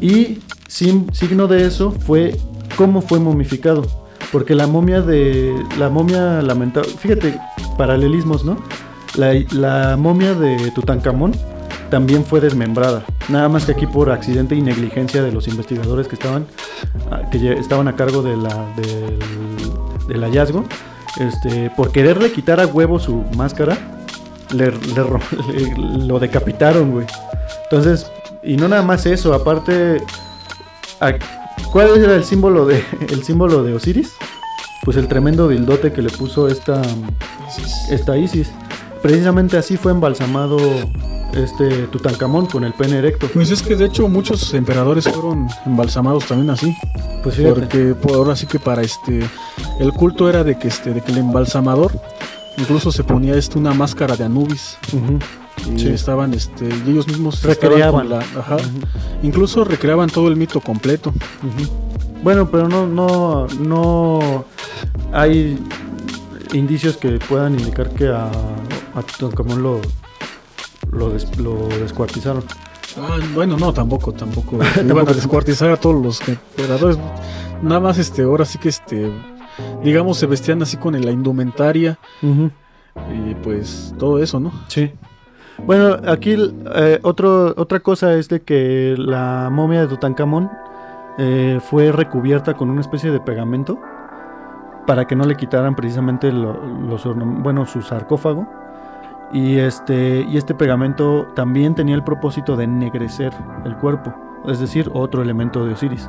Y 0.00 0.38
sin, 0.66 1.12
signo 1.14 1.46
de 1.46 1.66
eso 1.66 1.90
fue 1.92 2.36
cómo 2.76 3.00
fue 3.02 3.18
momificado. 3.18 3.86
Porque 4.32 4.54
la 4.54 4.66
momia 4.66 5.00
de. 5.00 5.54
La 5.78 5.88
momia 5.88 6.42
lamentable. 6.42 6.90
Fíjate, 6.98 7.38
paralelismos, 7.78 8.44
¿no? 8.44 8.58
La, 9.16 9.32
la 9.52 9.96
momia 9.96 10.34
de 10.34 10.70
Tutankamón 10.72 11.32
también 11.90 12.24
fue 12.24 12.40
desmembrada. 12.40 13.04
Nada 13.30 13.48
más 13.48 13.64
que 13.64 13.72
aquí 13.72 13.86
por 13.86 14.10
accidente 14.10 14.54
y 14.54 14.60
negligencia 14.60 15.22
de 15.22 15.32
los 15.32 15.48
investigadores 15.48 16.06
que 16.08 16.14
estaban, 16.16 16.44
a- 17.10 17.30
que 17.30 17.52
estaban 17.54 17.88
a 17.88 17.96
cargo 17.96 18.22
de 18.22 18.36
la, 18.36 18.66
del, 18.76 19.18
del 20.08 20.22
hallazgo. 20.24 20.64
Este, 21.18 21.70
por 21.70 21.90
quererle 21.90 22.32
quitar 22.32 22.60
a 22.60 22.66
huevo 22.66 22.98
su 22.98 23.24
máscara, 23.36 23.76
le, 24.54 24.72
lo 26.06 26.18
decapitaron, 26.18 26.92
güey. 26.92 27.06
Entonces, 27.64 28.10
y 28.42 28.56
no 28.56 28.68
nada 28.68 28.82
más 28.82 29.04
eso, 29.06 29.34
aparte, 29.34 30.02
¿cuál 31.72 32.02
era 32.02 32.14
el 32.14 32.24
símbolo 32.24 32.66
de 32.66 32.82
el 33.08 33.22
símbolo 33.24 33.62
de 33.62 33.74
Osiris? 33.74 34.14
Pues 34.84 34.96
el 34.96 35.08
tremendo 35.08 35.48
dildote 35.48 35.92
que 35.92 36.02
le 36.02 36.10
puso 36.10 36.48
esta 36.48 36.80
esta 37.90 38.16
Isis. 38.16 38.52
Precisamente 39.02 39.56
así 39.56 39.76
fue 39.76 39.92
embalsamado 39.92 40.58
este 41.34 41.86
Tutankamón 41.88 42.46
con 42.46 42.64
el 42.64 42.72
pene 42.72 42.98
erecto. 42.98 43.28
Pues 43.32 43.50
es 43.50 43.62
que 43.62 43.76
de 43.76 43.84
hecho 43.86 44.08
muchos 44.08 44.52
emperadores 44.54 45.04
fueron 45.08 45.46
embalsamados 45.66 46.26
también 46.26 46.50
así. 46.50 46.74
Pues 47.22 47.36
fíjate. 47.36 47.60
Porque 47.60 47.78
por 47.94 48.12
ahora 48.14 48.34
sí 48.36 48.46
que 48.46 48.58
para 48.58 48.82
este 48.82 49.20
el 49.80 49.92
culto 49.92 50.28
era 50.28 50.42
de 50.44 50.58
que 50.58 50.68
este 50.68 50.92
de 50.92 51.00
que 51.00 51.12
el 51.12 51.18
embalsamador 51.18 51.92
incluso 52.56 52.90
se 52.90 53.04
ponía 53.04 53.36
este 53.36 53.58
una 53.58 53.72
máscara 53.72 54.16
de 54.16 54.24
Anubis 54.24 54.76
Ujú, 54.92 55.18
y 55.76 55.78
Sí. 55.80 55.88
estaban 55.90 56.34
este 56.34 56.64
y 56.86 56.90
ellos 56.90 57.06
mismos 57.06 57.36
estaban 57.36 57.56
Recreaban. 57.60 58.08
la- 58.08 58.18
ajá, 58.18 58.56
incluso 59.22 59.62
recreaban 59.64 60.08
todo 60.10 60.26
el 60.28 60.34
mito 60.36 60.60
completo. 60.60 61.12
Bueno, 62.24 62.50
pero 62.50 62.68
no, 62.68 62.86
no, 62.86 63.46
no 63.60 64.44
hay 65.12 65.56
indicios 66.52 66.96
que 66.96 67.18
puedan 67.28 67.58
indicar 67.58 67.90
que 67.90 68.08
a, 68.08 68.26
a 68.94 69.02
Tutankamón 69.02 69.62
lo, 69.62 69.80
lo, 70.92 71.10
des- 71.10 71.36
lo 71.38 71.68
descuartizaron. 71.68 72.42
Ah, 72.96 73.16
bueno, 73.34 73.56
no, 73.58 73.72
tampoco, 73.72 74.12
tampoco. 74.12 74.58
Iban 74.84 75.08
a 75.08 75.12
descuartizar 75.12 75.70
a 75.70 75.76
todos 75.76 76.02
los 76.02 76.26
emperadores. 76.28 76.98
Nada 77.62 77.80
más 77.80 77.98
este 77.98 78.22
ahora 78.22 78.44
sí 78.44 78.58
que 78.58 78.68
este 78.70 79.12
digamos 79.82 80.16
se 80.18 80.26
vestían 80.26 80.62
así 80.62 80.76
con 80.76 81.00
la 81.00 81.10
indumentaria 81.10 81.98
y 82.22 83.34
pues 83.42 83.92
todo 83.98 84.22
eso, 84.22 84.38
¿no? 84.40 84.52
Sí. 84.68 84.92
Bueno, 85.66 85.96
aquí 86.06 86.36
eh, 86.76 87.00
otro, 87.02 87.52
otra 87.56 87.80
cosa 87.80 88.14
es 88.14 88.28
de 88.28 88.42
que 88.42 88.94
la 88.96 89.48
momia 89.50 89.80
de 89.80 89.88
Tutankamón 89.88 90.48
eh, 91.18 91.58
fue 91.68 91.90
recubierta 91.90 92.54
con 92.54 92.70
una 92.70 92.80
especie 92.80 93.10
de 93.10 93.18
pegamento 93.18 93.80
para 94.88 95.04
que 95.06 95.14
no 95.14 95.24
le 95.24 95.36
quitaran 95.36 95.76
precisamente 95.76 96.32
lo- 96.32 96.58
los 96.88 97.06
bueno, 97.42 97.66
su 97.66 97.82
sarcófago. 97.82 98.48
Y 99.30 99.58
este, 99.58 100.22
y 100.22 100.38
este 100.38 100.54
pegamento 100.54 101.26
también 101.34 101.74
tenía 101.74 101.94
el 101.94 102.02
propósito 102.02 102.56
de 102.56 102.64
ennegrecer 102.64 103.30
el 103.66 103.76
cuerpo, 103.76 104.14
es 104.46 104.58
decir, 104.58 104.90
otro 104.94 105.20
elemento 105.20 105.66
de 105.66 105.74
Osiris. 105.74 106.08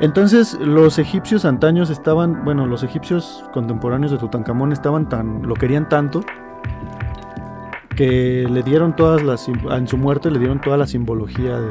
Entonces, 0.00 0.54
los 0.60 0.98
egipcios 0.98 1.44
antaños 1.44 1.90
estaban, 1.90 2.44
bueno, 2.46 2.66
los 2.66 2.82
egipcios 2.82 3.44
contemporáneos 3.52 4.10
de 4.12 4.16
Tutankamón 4.16 4.72
estaban 4.72 5.06
tan, 5.10 5.42
lo 5.46 5.52
querían 5.54 5.86
tanto 5.86 6.22
que 7.94 8.46
le 8.50 8.62
dieron 8.62 8.96
todas 8.96 9.22
las 9.22 9.48
en 9.48 9.86
su 9.88 9.96
muerte 9.98 10.30
le 10.30 10.38
dieron 10.38 10.60
toda 10.60 10.76
la 10.76 10.86
simbología 10.86 11.58
de 11.58 11.70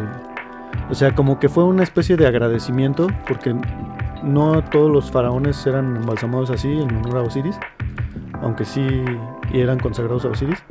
o 0.89 0.96
sea 0.96 1.14
como 1.14 1.38
que 1.39 1.50
fue 1.50 1.64
una 1.64 1.84
especie 1.84 2.18
de 2.18 2.26
agradecimiento 2.26 3.08
porque 3.28 3.56
no 4.26 4.63
todos 4.63 4.91
los 4.91 5.11
faraones 5.11 5.65
eran 5.67 5.95
embalsamados 5.95 6.49
así 6.49 6.71
en 6.71 6.95
honor 6.95 7.17
a 7.17 7.21
Osiris 7.21 7.57
aunque 8.41 8.65
sí 8.65 8.86
eran 9.53 9.80
consagrados 9.80 10.26
a 10.26 10.30
Osiris. 10.30 10.61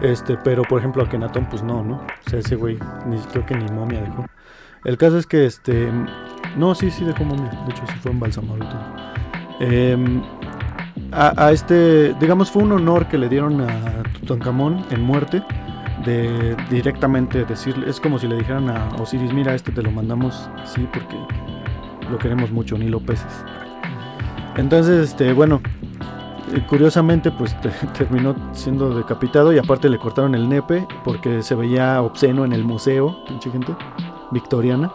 Este 0.00 0.36
pero 0.42 0.62
por 0.62 0.78
ejemplo 0.78 1.02
Akenatón 1.02 1.46
pues 1.50 1.62
no 1.62 1.82
no 1.82 1.96
o 1.96 2.30
sea 2.30 2.38
ese 2.38 2.56
güey 2.56 2.78
ni 3.06 3.18
creo 3.18 3.44
que 3.46 3.54
ni 3.54 3.70
momia 3.72 4.00
dejó. 4.00 4.26
El 4.84 4.96
caso 4.96 5.18
es 5.18 5.26
que 5.26 5.46
este 5.46 5.90
no 6.56 6.74
sí 6.74 6.90
sí 6.90 7.04
dejó 7.04 7.24
momia. 7.24 7.50
De 7.50 7.70
hecho 7.70 7.82
sí 7.86 7.94
fue 8.00 8.12
embalsamado 8.12 8.56
y 8.56 8.60
todo. 8.60 9.12
Em, 9.60 10.22
a, 11.12 11.52
este, 11.52 12.14
digamos, 12.14 12.50
fue 12.50 12.62
un 12.62 12.72
honor 12.72 13.06
que 13.06 13.18
le 13.18 13.28
dieron 13.28 13.60
a 13.60 14.02
Tutankamón 14.18 14.84
en 14.90 15.02
muerte 15.02 15.42
de 16.04 16.56
directamente 16.70 17.44
decirle, 17.44 17.88
es 17.88 18.00
como 18.00 18.18
si 18.18 18.26
le 18.26 18.36
dijeran 18.36 18.70
a 18.70 18.88
Osiris, 18.98 19.32
mira, 19.32 19.54
este 19.54 19.70
te 19.72 19.82
lo 19.82 19.90
mandamos 19.90 20.50
así 20.60 20.88
porque 20.92 21.16
lo 22.10 22.18
queremos 22.18 22.50
mucho, 22.50 22.76
ni 22.78 22.88
lo 22.88 23.00
peces. 23.00 23.44
Entonces, 24.56 25.10
este, 25.10 25.32
bueno, 25.32 25.60
eh, 26.52 26.62
curiosamente, 26.68 27.30
pues 27.30 27.56
terminó 27.98 28.34
siendo 28.52 28.94
decapitado 28.94 29.52
y 29.52 29.58
aparte 29.58 29.88
le 29.88 29.98
cortaron 29.98 30.34
el 30.34 30.48
nepe 30.48 30.86
porque 31.04 31.42
se 31.42 31.54
veía 31.54 32.02
obsceno 32.02 32.44
en 32.44 32.52
el 32.52 32.64
museo, 32.64 33.24
pinche 33.26 33.50
gente, 33.50 33.74
victoriana. 34.30 34.92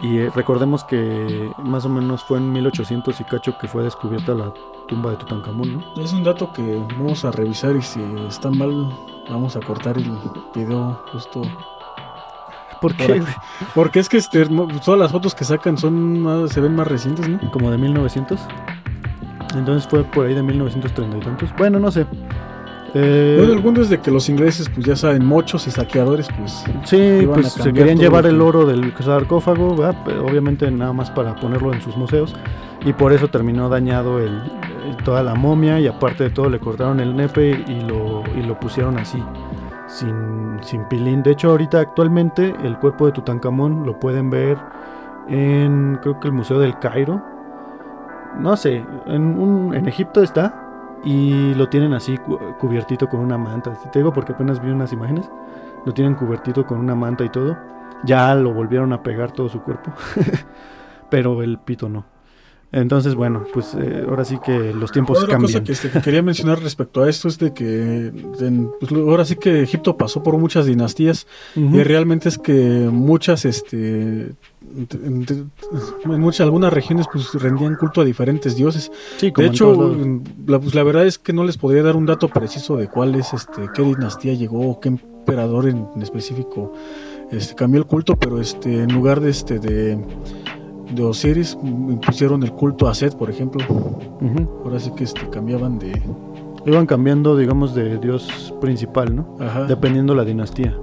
Y 0.00 0.18
eh, 0.18 0.30
recordemos 0.34 0.84
que 0.84 1.50
más 1.58 1.84
o 1.84 1.88
menos 1.88 2.22
fue 2.22 2.38
en 2.38 2.52
1800 2.52 3.20
y 3.20 3.24
cacho 3.24 3.56
que 3.58 3.66
fue 3.66 3.82
descubierta 3.82 4.34
la 4.34 4.52
tumba 4.86 5.10
de 5.10 5.16
Tutankamón, 5.16 5.78
¿no? 5.78 6.02
Es 6.02 6.12
un 6.12 6.22
dato 6.22 6.52
que 6.52 6.76
vamos 6.98 7.24
a 7.24 7.32
revisar 7.32 7.74
y 7.74 7.82
si 7.82 8.00
está 8.28 8.50
mal 8.50 8.92
vamos 9.28 9.56
a 9.56 9.60
cortar 9.60 9.96
el 9.96 10.10
video 10.54 11.00
justo. 11.10 11.42
¿Por 12.82 12.94
qué? 12.94 13.22
Porque 13.74 14.00
es 14.00 14.08
que 14.10 14.18
este, 14.18 14.44
todas 14.84 15.00
las 15.00 15.10
fotos 15.10 15.34
que 15.34 15.44
sacan 15.44 15.78
son 15.78 16.48
se 16.50 16.60
ven 16.60 16.76
más 16.76 16.86
recientes, 16.86 17.26
¿no? 17.26 17.50
Como 17.50 17.70
de 17.70 17.78
1900. 17.78 18.38
Entonces 19.56 19.88
fue 19.88 20.04
por 20.04 20.26
ahí 20.26 20.34
de 20.34 20.42
1930 20.42 21.16
y 21.16 21.20
tantos. 21.20 21.50
Bueno, 21.56 21.78
no 21.78 21.90
sé. 21.90 22.06
Eh, 22.94 23.36
bueno, 23.38 23.54
el 23.54 23.62
punto 23.62 23.80
es 23.80 23.88
de 23.88 24.00
que 24.00 24.10
los 24.10 24.28
ingleses, 24.28 24.68
pues 24.68 24.84
ya 24.84 24.96
saben, 24.96 25.24
mochos 25.24 25.66
y 25.66 25.70
saqueadores, 25.70 26.28
pues. 26.38 26.64
Sí, 26.84 27.26
pues 27.32 27.52
se 27.52 27.72
querían 27.72 27.98
llevar 27.98 28.26
el 28.26 28.40
oro 28.40 28.66
del 28.66 28.92
sarcófago, 29.00 29.76
obviamente 30.22 30.70
nada 30.70 30.92
más 30.92 31.10
para 31.10 31.34
ponerlo 31.36 31.72
en 31.72 31.80
sus 31.80 31.96
museos. 31.96 32.34
Y 32.84 32.92
por 32.92 33.12
eso 33.12 33.28
terminó 33.28 33.68
dañado 33.68 34.18
el, 34.18 34.42
toda 35.04 35.22
la 35.22 35.34
momia 35.34 35.80
y 35.80 35.86
aparte 35.86 36.24
de 36.24 36.30
todo 36.30 36.50
le 36.50 36.58
cortaron 36.58 37.00
el 37.00 37.16
nepe 37.16 37.64
y 37.66 37.80
lo, 37.80 38.22
y 38.36 38.42
lo 38.42 38.58
pusieron 38.58 38.98
así, 38.98 39.22
sin, 39.86 40.58
sin 40.62 40.84
pilín. 40.84 41.22
De 41.22 41.32
hecho, 41.32 41.50
ahorita 41.50 41.80
actualmente 41.80 42.54
el 42.62 42.78
cuerpo 42.78 43.06
de 43.06 43.12
Tutankamón 43.12 43.84
lo 43.86 43.98
pueden 43.98 44.30
ver 44.30 44.58
en, 45.28 45.98
creo 46.02 46.18
que 46.20 46.28
el 46.28 46.34
Museo 46.34 46.58
del 46.58 46.78
Cairo. 46.78 47.22
No 48.38 48.56
sé, 48.56 48.84
en, 49.06 49.72
en 49.74 49.88
Egipto 49.88 50.22
está 50.22 51.00
y 51.04 51.54
lo 51.54 51.68
tienen 51.68 51.92
así 51.92 52.18
cubiertito 52.58 53.08
con 53.08 53.20
una 53.20 53.36
manta. 53.36 53.72
Te 53.90 53.98
digo 53.98 54.12
porque 54.12 54.32
apenas 54.32 54.62
vi 54.62 54.70
unas 54.70 54.92
imágenes. 54.92 55.30
Lo 55.84 55.92
tienen 55.92 56.14
cubiertito 56.14 56.66
con 56.66 56.78
una 56.78 56.94
manta 56.94 57.24
y 57.24 57.28
todo. 57.28 57.56
Ya 58.04 58.34
lo 58.34 58.52
volvieron 58.52 58.92
a 58.92 59.02
pegar 59.02 59.32
todo 59.32 59.48
su 59.48 59.62
cuerpo. 59.62 59.92
Pero 61.10 61.42
el 61.42 61.58
pito 61.58 61.88
no. 61.88 62.04
Entonces, 62.72 63.14
bueno, 63.14 63.44
pues 63.52 63.74
eh, 63.74 64.06
ahora 64.08 64.24
sí 64.24 64.38
que 64.42 64.72
los 64.72 64.90
tiempos 64.92 65.18
Otra 65.18 65.32
cambian. 65.32 65.62
cosa 65.62 65.90
que, 65.90 66.00
quería 66.00 66.22
mencionar 66.22 66.58
respecto 66.58 67.02
a 67.02 67.10
esto 67.10 67.28
es 67.28 67.38
de 67.38 67.52
que 67.52 68.10
pues, 68.80 68.92
ahora 68.92 69.26
sí 69.26 69.36
que 69.36 69.62
Egipto 69.62 69.98
pasó 69.98 70.22
por 70.22 70.38
muchas 70.38 70.64
dinastías 70.64 71.26
y 71.54 71.82
realmente 71.82 72.30
es 72.30 72.38
que 72.38 72.88
muchas, 72.90 73.44
este, 73.44 74.32
en, 74.94 75.50
muchas 76.06 76.40
algunas 76.40 76.72
regiones 76.72 77.06
pues 77.12 77.34
rendían 77.34 77.76
culto 77.76 78.00
a 78.00 78.04
diferentes 78.04 78.56
dioses. 78.56 78.90
de 79.20 79.46
hecho, 79.46 79.94
la, 80.46 80.58
pues, 80.58 80.74
la 80.74 80.82
verdad 80.82 81.06
es 81.06 81.18
que 81.18 81.34
no 81.34 81.44
les 81.44 81.58
podría 81.58 81.82
dar 81.82 81.94
un 81.94 82.06
dato 82.06 82.28
preciso 82.28 82.78
de 82.78 82.88
cuál 82.88 83.14
es, 83.16 83.34
este, 83.34 83.68
qué 83.74 83.82
dinastía 83.82 84.32
llegó 84.32 84.70
o 84.70 84.80
qué 84.80 84.88
emperador 84.88 85.68
en, 85.68 85.86
específico 86.00 86.72
este, 87.30 87.54
cambió 87.54 87.80
el 87.80 87.86
culto, 87.86 88.16
pero 88.16 88.40
este, 88.40 88.82
en 88.82 88.94
lugar 88.94 89.20
de 89.20 89.30
este 89.30 89.58
de 89.58 89.98
de 90.94 91.02
Osiris 91.02 91.56
pusieron 92.04 92.42
el 92.42 92.52
culto 92.52 92.88
a 92.88 92.94
Set, 92.94 93.16
por 93.16 93.30
ejemplo. 93.30 93.64
Ahora 94.64 94.78
sí 94.78 94.90
que 94.96 95.04
este, 95.04 95.28
cambiaban 95.30 95.78
de... 95.78 96.00
Iban 96.64 96.86
cambiando, 96.86 97.36
digamos, 97.36 97.74
de 97.74 97.98
dios 97.98 98.54
principal, 98.60 99.16
¿no? 99.16 99.36
Ajá. 99.40 99.64
Dependiendo 99.64 100.14
la 100.14 100.24
dinastía. 100.24 100.76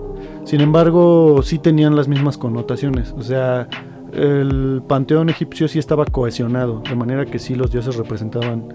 Sin 0.44 0.62
embargo, 0.62 1.42
sí 1.44 1.58
tenían 1.60 1.96
las 1.96 2.08
mismas 2.08 2.38
connotaciones. 2.38 3.14
O 3.18 3.22
sea, 3.22 3.68
el 4.14 4.82
panteón 4.88 5.30
egipcio 5.30 5.68
sí 5.68 5.80
estaba 5.80 6.06
cohesionado, 6.06 6.82
de 6.88 6.96
manera 6.96 7.26
que 7.26 7.40
sí 7.40 7.56
los 7.56 7.72
dioses 7.72 7.96
representaban 7.96 8.74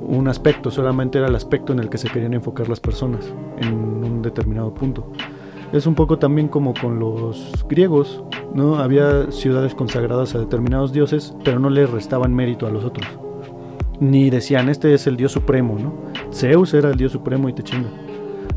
un 0.00 0.28
aspecto, 0.28 0.70
solamente 0.70 1.18
era 1.18 1.28
el 1.28 1.34
aspecto 1.34 1.72
en 1.72 1.78
el 1.78 1.88
que 1.88 1.98
se 1.98 2.08
querían 2.08 2.34
enfocar 2.34 2.68
las 2.68 2.80
personas 2.80 3.32
en 3.58 3.74
un 3.74 4.22
determinado 4.22 4.74
punto. 4.74 5.12
Es 5.72 5.86
un 5.86 5.94
poco 5.94 6.18
también 6.18 6.48
como 6.48 6.74
con 6.74 6.98
los 6.98 7.64
griegos, 7.68 8.24
¿no? 8.54 8.76
Había 8.76 9.30
ciudades 9.30 9.74
consagradas 9.74 10.34
a 10.34 10.40
determinados 10.40 10.92
dioses, 10.92 11.34
pero 11.44 11.60
no 11.60 11.70
le 11.70 11.86
restaban 11.86 12.34
mérito 12.34 12.66
a 12.66 12.70
los 12.70 12.84
otros. 12.84 13.06
Ni 14.00 14.30
decían, 14.30 14.68
este 14.68 14.94
es 14.94 15.06
el 15.06 15.16
dios 15.16 15.30
supremo, 15.30 15.78
¿no? 15.78 15.92
Zeus 16.32 16.74
era 16.74 16.90
el 16.90 16.96
dios 16.96 17.12
supremo 17.12 17.48
y 17.48 17.52
te 17.52 17.62
chingan. 17.62 17.92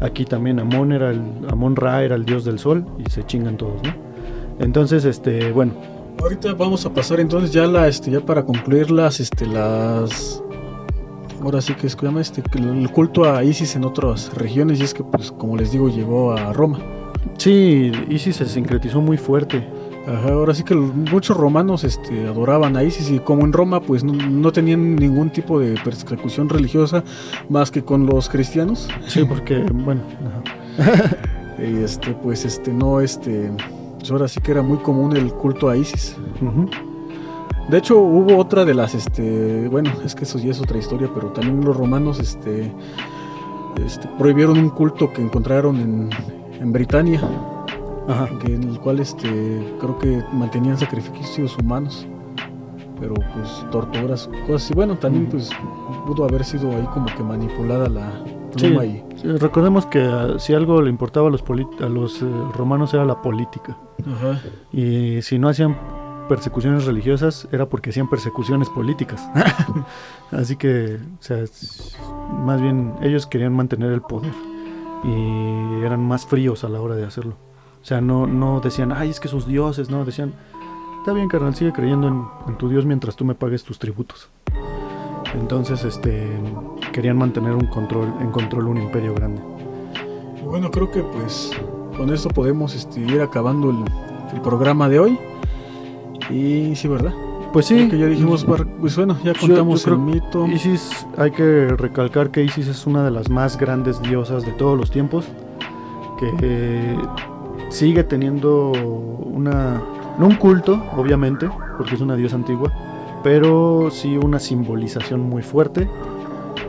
Aquí 0.01 0.26
también 0.26 0.59
Amón 0.59 0.91
era 0.91 1.11
el 1.11 1.22
Amón 1.49 1.76
Ra 1.76 2.03
era 2.03 2.16
el 2.16 2.26
dios 2.26 2.45
del 2.45 2.57
sol 2.57 2.86
y 2.97 3.09
se 3.11 3.24
chingan 3.24 3.57
todos, 3.57 3.84
¿no? 3.84 3.93
Entonces, 4.59 5.05
este, 5.05 5.51
bueno, 5.51 5.74
ahorita 6.20 6.53
vamos 6.53 6.86
a 6.86 6.93
pasar 6.93 7.20
entonces 7.20 7.51
ya 7.51 7.68
la 7.68 7.88
este 7.88 8.11
ya 8.11 8.22
para 8.22 8.45
concluir 8.45 8.91
las 8.91 9.20
este 9.20 9.45
las 9.45 10.41
ahora 11.41 11.61
sí 11.61 11.74
que 11.76 11.88
es 11.88 11.95
que 11.95 12.07
este 12.20 12.43
el 12.55 12.89
culto 12.91 13.26
a 13.26 13.43
Isis 13.43 13.76
en 13.76 13.84
otras 13.84 14.34
regiones 14.34 14.80
y 14.80 14.84
es 14.84 14.93
que 14.93 15.03
pues 15.03 15.32
como 15.32 15.57
les 15.57 15.72
digo 15.72 15.89
llegó 15.89 16.32
a 16.32 16.53
Roma. 16.53 16.80
Sí, 17.38 17.91
Isis 18.09 18.38
se 18.38 18.45
sincretizó 18.45 19.01
muy 19.01 19.17
fuerte. 19.17 19.67
Ajá, 20.07 20.34
ahora 20.34 20.53
sí 20.53 20.63
que 20.63 20.76
muchos 20.76 21.38
romanos 21.38 21.86
este, 21.86 22.28
adoraban 22.28 22.76
a 22.76 22.84
Isis 22.84 23.09
y 23.09 23.19
como 23.19 23.45
en 23.45 23.53
Roma 23.53 23.82
pues 23.82 24.03
no, 24.03 24.51
tenían 24.51 24.97
ningún 24.97 25.30
tipo 25.30 25.59
de 25.59 25.76
persecución 25.82 26.49
religiosa 26.49 27.03
más 27.47 27.71
que 27.71 27.84
con 27.84 28.05
los 28.05 28.28
cristianos. 28.28 28.89
Sí, 29.07 29.24
porque 29.24 29.59
bueno. 29.59 30.01
y 31.57 31.84
este 31.84 32.13
pues 32.15 32.43
este 32.43 32.74
no 32.74 32.99
este 32.99 33.49
pues 33.99 34.11
ahora 34.11 34.28
sí 34.28 34.41
que 34.41 34.51
era 34.51 34.61
muy 34.61 34.78
común 34.80 35.15
el 35.15 35.32
culto 35.34 35.69
a 35.69 35.78
Isis. 35.78 36.17
De 37.69 37.78
hecho 37.78 37.97
hubo 37.97 38.38
otra 38.38 38.65
de 38.65 38.74
las 38.74 38.93
este 38.95 39.69
bueno 39.69 39.89
es 40.03 40.15
que 40.15 40.26
eso 40.26 40.38
ya 40.38 40.51
es 40.51 40.59
otra 40.59 40.80
historia 40.80 41.09
pero 41.15 41.30
también 41.30 41.63
los 41.63 41.78
romanos 41.78 42.19
este, 42.19 42.74
este 43.86 44.09
prohibieron 44.19 44.57
un 44.57 44.69
culto 44.69 45.13
que 45.13 45.21
encontraron 45.21 45.78
en 45.78 46.09
en 46.64 46.72
Britania, 46.72 47.22
en 48.45 48.64
el 48.64 48.80
cual 48.80 48.99
este, 48.99 49.28
creo 49.80 49.99
que 49.99 50.24
mantenían 50.32 50.78
sacrificios 50.78 51.57
humanos, 51.57 52.07
pero 52.99 53.14
pues 53.16 53.66
torturas, 53.70 54.30
cosas 54.47 54.64
así. 54.64 54.74
Bueno, 54.74 54.97
también 54.97 55.28
pues 55.28 55.49
pudo 56.07 56.24
haber 56.24 56.43
sido 56.45 56.72
ahí 56.72 56.88
como 56.93 57.07
que 57.07 57.22
manipulada 57.22 57.89
la 57.89 58.09
pluma 58.55 58.86
y... 58.86 59.03
recordemos 59.39 59.86
que 59.86 60.01
ah, 60.03 60.36
si 60.38 60.53
algo 60.53 60.82
le 60.82 60.89
importaba 60.89 61.28
a 61.28 61.32
los, 61.32 61.43
a 61.82 61.89
los 61.89 62.22
eh, 62.22 62.26
romanos 62.53 62.93
era 62.93 63.03
la 63.03 63.22
política. 63.22 63.78
Y 64.72 65.22
si 65.22 65.39
no 65.39 65.49
hacían 65.49 65.78
persecuciones 66.30 66.86
religiosas 66.86 67.49
era 67.51 67.68
porque 67.68 67.89
hacían 67.89 68.09
persecuciones 68.09 68.70
políticas. 68.70 69.30
Así 70.32 70.55
que, 70.55 70.95
o 70.95 71.22
sea, 71.22 71.43
más 72.45 72.61
bien 72.61 72.93
ellos 73.01 73.28
querían 73.28 73.53
mantener 73.53 73.91
el 73.91 74.01
poder 74.01 74.32
y 75.04 75.84
eran 75.84 76.06
más 76.06 76.26
fríos 76.26 76.64
a 76.64 76.70
la 76.70 76.82
hora 76.82 76.95
de 76.95 77.06
hacerlo. 77.06 77.36
O 77.82 77.86
sea, 77.86 77.99
no, 77.99 78.28
no 78.28 78.62
decían, 78.62 78.91
ay, 78.91 79.10
es 79.10 79.20
que 79.20 79.28
sus 79.28 79.45
dioses, 79.45 79.89
no, 79.89 80.06
decían, 80.06 80.34
está 80.99 81.12
bien, 81.12 81.28
carnal, 81.28 81.54
sigue 81.54 81.74
creyendo 81.74 82.08
en, 82.47 82.58
tu 82.58 82.70
Dios 82.70 82.86
mientras 82.86 83.16
tú 83.16 83.26
me 83.26 83.36
pagues 83.36 83.64
tus 83.64 83.78
tributos. 83.78 84.30
Entonces, 85.34 85.84
este, 85.84 86.30
querían 86.93 87.18
mantener 87.18 87.54
un 87.54 87.68
control, 87.68 88.14
en 88.22 88.32
control 88.32 88.68
un 88.68 88.78
imperio 88.78 89.14
grande. 89.14 89.41
Bueno, 90.45 90.72
creo 90.72 90.89
que 90.91 91.01
pues 91.01 91.51
con 91.97 92.14
esto 92.14 92.30
podemos 92.30 92.76
este, 92.76 93.01
ir 93.01 93.22
acabando 93.22 93.72
el, 93.72 93.84
el 94.34 94.41
programa 94.41 94.88
de 94.88 94.99
hoy. 94.99 95.20
Y 96.30 96.76
sí, 96.76 96.88
¿verdad? 96.88 97.14
Pues 97.54 97.68
sí. 97.68 97.88
Que 97.88 97.99
ya 97.99 98.08
dijimos, 98.08 98.45
pues 98.80 98.95
bueno, 98.97 99.16
ya 99.24 99.34
contamos 99.36 99.86
el 99.86 99.99
mito. 99.99 100.47
Isis, 100.47 101.06
hay 101.18 101.30
que 101.30 101.68
recalcar 101.68 102.32
que 102.32 102.43
Isis 102.43 102.68
es 102.68 102.88
una 102.88 103.06
de 103.06 103.12
las 103.12 103.30
más 103.30 103.58
grandes 103.58 104.01
diosas 104.01 104.43
de 104.43 104.51
todos 104.54 104.78
los 104.78 104.89
tiempos. 104.89 105.28
Que 106.39 106.97
sigue 107.70 108.04
teniendo 108.04 108.72
una. 108.72 109.82
No 110.18 110.28
un 110.28 110.36
culto, 110.36 110.82
obviamente, 110.95 111.49
porque 111.78 111.95
es 111.95 112.01
una 112.01 112.16
diosa 112.16 112.36
antigua, 112.38 112.72
pero 113.24 113.89
sí 113.91 114.18
una 114.18 114.39
simbolización 114.39 115.22
muy 115.22 115.43
fuerte. 115.43 115.88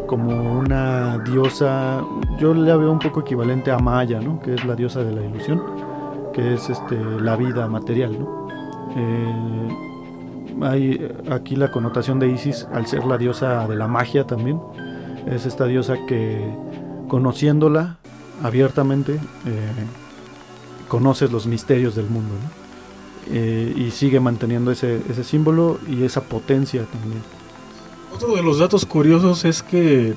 Como 0.07 0.59
una 0.59 1.19
diosa. 1.19 2.03
Yo 2.39 2.53
la 2.53 2.77
veo 2.77 2.93
un 2.93 2.99
poco 2.99 3.21
equivalente 3.21 3.71
a 3.71 3.79
Maya, 3.79 4.21
¿no? 4.21 4.41
Que 4.41 4.55
es 4.55 4.65
la 4.65 4.75
diosa 4.75 5.03
de 5.03 5.13
la 5.13 5.23
ilusión, 5.23 5.63
que 6.33 6.55
es 6.55 6.69
este, 6.69 6.97
la 7.21 7.37
vida 7.37 7.69
material, 7.69 8.19
¿no? 8.19 8.49
Eh, 8.97 9.94
hay 10.63 11.09
aquí 11.31 11.57
la 11.57 11.71
connotación 11.71 12.19
de 12.19 12.29
Isis 12.29 12.67
al 12.73 12.87
ser 12.87 13.05
la 13.05 13.19
diosa 13.19 13.67
de 13.67 13.77
la 13.77 13.89
magia 13.89 14.25
también. 14.25 14.61
Es 15.27 15.47
esta 15.47 15.67
diosa 15.67 15.95
que 16.07 16.55
conociéndola 17.09 17.97
abiertamente 18.43 19.15
eh, 19.15 19.19
conoces 20.89 21.31
los 21.33 21.47
misterios 21.47 21.95
del 21.95 22.07
mundo 22.07 22.35
eh, 23.31 23.73
y 23.77 23.91
sigue 23.91 24.21
manteniendo 24.21 24.71
ese, 24.71 25.01
símbolo 25.25 25.79
y 25.89 26.05
esa 26.05 26.23
potencia 26.23 26.85
también. 26.85 27.23
Otro 28.15 28.37
de 28.37 28.43
los 28.43 28.59
datos 28.59 28.85
curiosos 28.85 29.45
es 29.45 29.63
que 29.63 30.15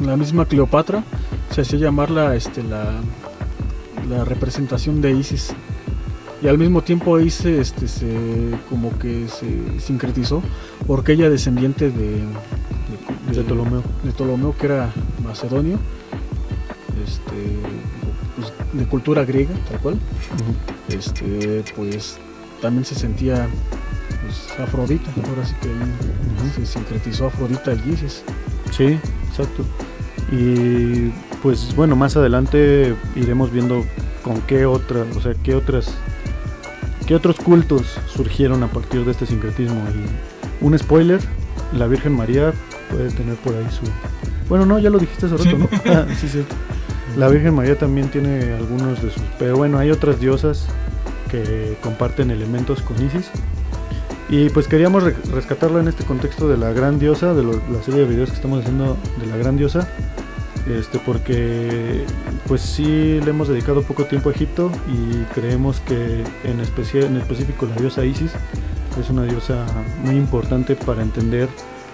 mm, 0.00 0.04
la 0.04 0.16
misma 0.16 0.44
Cleopatra 0.44 1.04
se 1.50 1.62
hacía 1.62 1.78
llamar 1.78 2.10
la, 2.10 2.34
este, 2.34 2.62
la 2.62 4.24
representación 4.24 5.00
de 5.00 5.12
Isis 5.12 5.54
y 6.42 6.48
al 6.48 6.58
mismo 6.58 6.82
tiempo 6.82 7.16
ahí 7.16 7.30
se, 7.30 7.60
este, 7.60 7.86
se 7.86 8.08
como 8.68 8.96
que 8.98 9.28
se 9.28 9.80
sincretizó 9.80 10.42
porque 10.86 11.12
ella 11.12 11.28
descendiente 11.28 11.90
de, 11.90 12.22
de, 13.32 13.42
Ptolomeo. 13.42 13.82
de 14.02 14.12
Ptolomeo 14.12 14.56
que 14.56 14.66
era 14.66 14.90
macedonio 15.22 15.78
este, 17.04 17.58
pues, 18.36 18.52
de 18.72 18.86
cultura 18.86 19.24
griega 19.24 19.54
tal 19.68 19.80
cual 19.80 19.98
este 20.88 21.62
pues 21.76 22.18
también 22.62 22.84
se 22.84 22.94
sentía 22.94 23.46
pues, 24.22 24.58
Afrodita 24.58 25.10
ahora 25.28 25.44
sí 25.44 25.54
que 25.60 25.68
ahí 25.68 26.50
se 26.54 26.66
sincretizó 26.66 27.26
Afrodita 27.26 27.72
el 27.72 27.92
Isis. 27.92 28.22
Sí 28.70 28.98
exacto. 29.28 29.64
Y 30.32 31.10
pues 31.42 31.74
bueno 31.76 31.96
más 31.96 32.16
adelante 32.16 32.94
iremos 33.16 33.50
viendo 33.50 33.84
con 34.22 34.40
qué 34.42 34.64
otras 34.64 35.16
o 35.16 35.20
sea 35.20 35.34
qué 35.42 35.54
otras 35.54 35.92
¿Qué 37.10 37.16
otros 37.16 37.40
cultos 37.40 37.98
surgieron 38.06 38.62
a 38.62 38.68
partir 38.68 39.04
de 39.04 39.10
este 39.10 39.26
sincretismo? 39.26 39.82
Y 39.90 40.64
un 40.64 40.78
spoiler, 40.78 41.18
la 41.76 41.88
Virgen 41.88 42.12
María 42.12 42.52
puede 42.88 43.10
tener 43.10 43.34
por 43.34 43.52
ahí 43.52 43.66
su... 43.68 43.82
Bueno, 44.48 44.64
no, 44.64 44.78
ya 44.78 44.90
lo 44.90 44.98
dijiste 45.00 45.26
hace 45.26 45.36
rato, 45.36 45.58
¿no? 45.58 45.68
Ah, 45.92 46.06
sí, 46.16 46.28
sí. 46.28 46.44
La 47.16 47.26
Virgen 47.26 47.52
María 47.52 47.76
también 47.76 48.12
tiene 48.12 48.52
algunos 48.52 49.02
de 49.02 49.10
sus... 49.10 49.20
Pero 49.40 49.56
bueno, 49.56 49.78
hay 49.78 49.90
otras 49.90 50.20
diosas 50.20 50.68
que 51.28 51.76
comparten 51.82 52.30
elementos 52.30 52.80
con 52.80 53.04
Isis. 53.04 53.28
Y 54.28 54.48
pues 54.50 54.68
queríamos 54.68 55.02
rescatarla 55.02 55.80
en 55.80 55.88
este 55.88 56.04
contexto 56.04 56.46
de 56.46 56.58
la 56.58 56.72
gran 56.72 57.00
diosa, 57.00 57.34
de 57.34 57.42
la 57.42 57.82
serie 57.84 58.02
de 58.02 58.06
videos 58.06 58.28
que 58.30 58.36
estamos 58.36 58.60
haciendo 58.60 58.96
de 59.18 59.26
la 59.26 59.36
gran 59.36 59.56
diosa 59.56 59.88
este, 60.78 60.98
porque 60.98 62.04
pues 62.46 62.60
sí 62.60 63.20
le 63.20 63.30
hemos 63.30 63.48
dedicado 63.48 63.82
poco 63.82 64.04
tiempo 64.04 64.28
a 64.28 64.32
Egipto 64.32 64.70
y 64.88 65.22
creemos 65.34 65.80
que 65.80 66.24
en, 66.44 66.60
especial, 66.60 67.04
en 67.04 67.16
específico 67.16 67.66
la 67.66 67.74
diosa 67.76 68.04
Isis 68.04 68.32
es 68.98 69.10
una 69.10 69.24
diosa 69.24 69.66
muy 70.02 70.16
importante 70.16 70.76
para 70.76 71.02
entender 71.02 71.48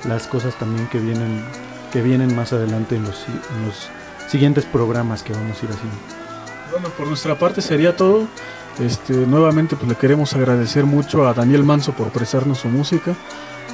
las 0.09 0.27
cosas 0.27 0.59
también 0.59 0.87
que 0.89 0.99
vienen, 0.99 1.45
que 1.93 2.03
vienen 2.03 2.35
más 2.35 2.53
adelante 2.53 2.97
en 2.97 3.05
los, 3.05 3.27
en 3.29 3.67
los 3.67 3.89
siguientes 4.29 4.65
programas 4.65 5.23
que 5.23 5.33
vamos 5.33 5.63
a 5.63 5.67
ir 5.67 5.73
haciendo. 5.73 5.97
Bueno, 6.71 6.89
por 6.91 7.07
nuestra 7.07 7.39
parte 7.39 7.61
sería 7.63 7.97
todo. 7.97 8.27
Este, 8.79 9.15
nuevamente 9.15 9.75
pues 9.77 9.89
le 9.89 9.95
queremos 9.95 10.35
agradecer 10.35 10.85
mucho 10.85 11.27
a 11.27 11.33
Daniel 11.33 11.65
Manso 11.65 11.93
por 11.93 12.11
prestarnos 12.11 12.59
su 12.59 12.69
música, 12.69 13.15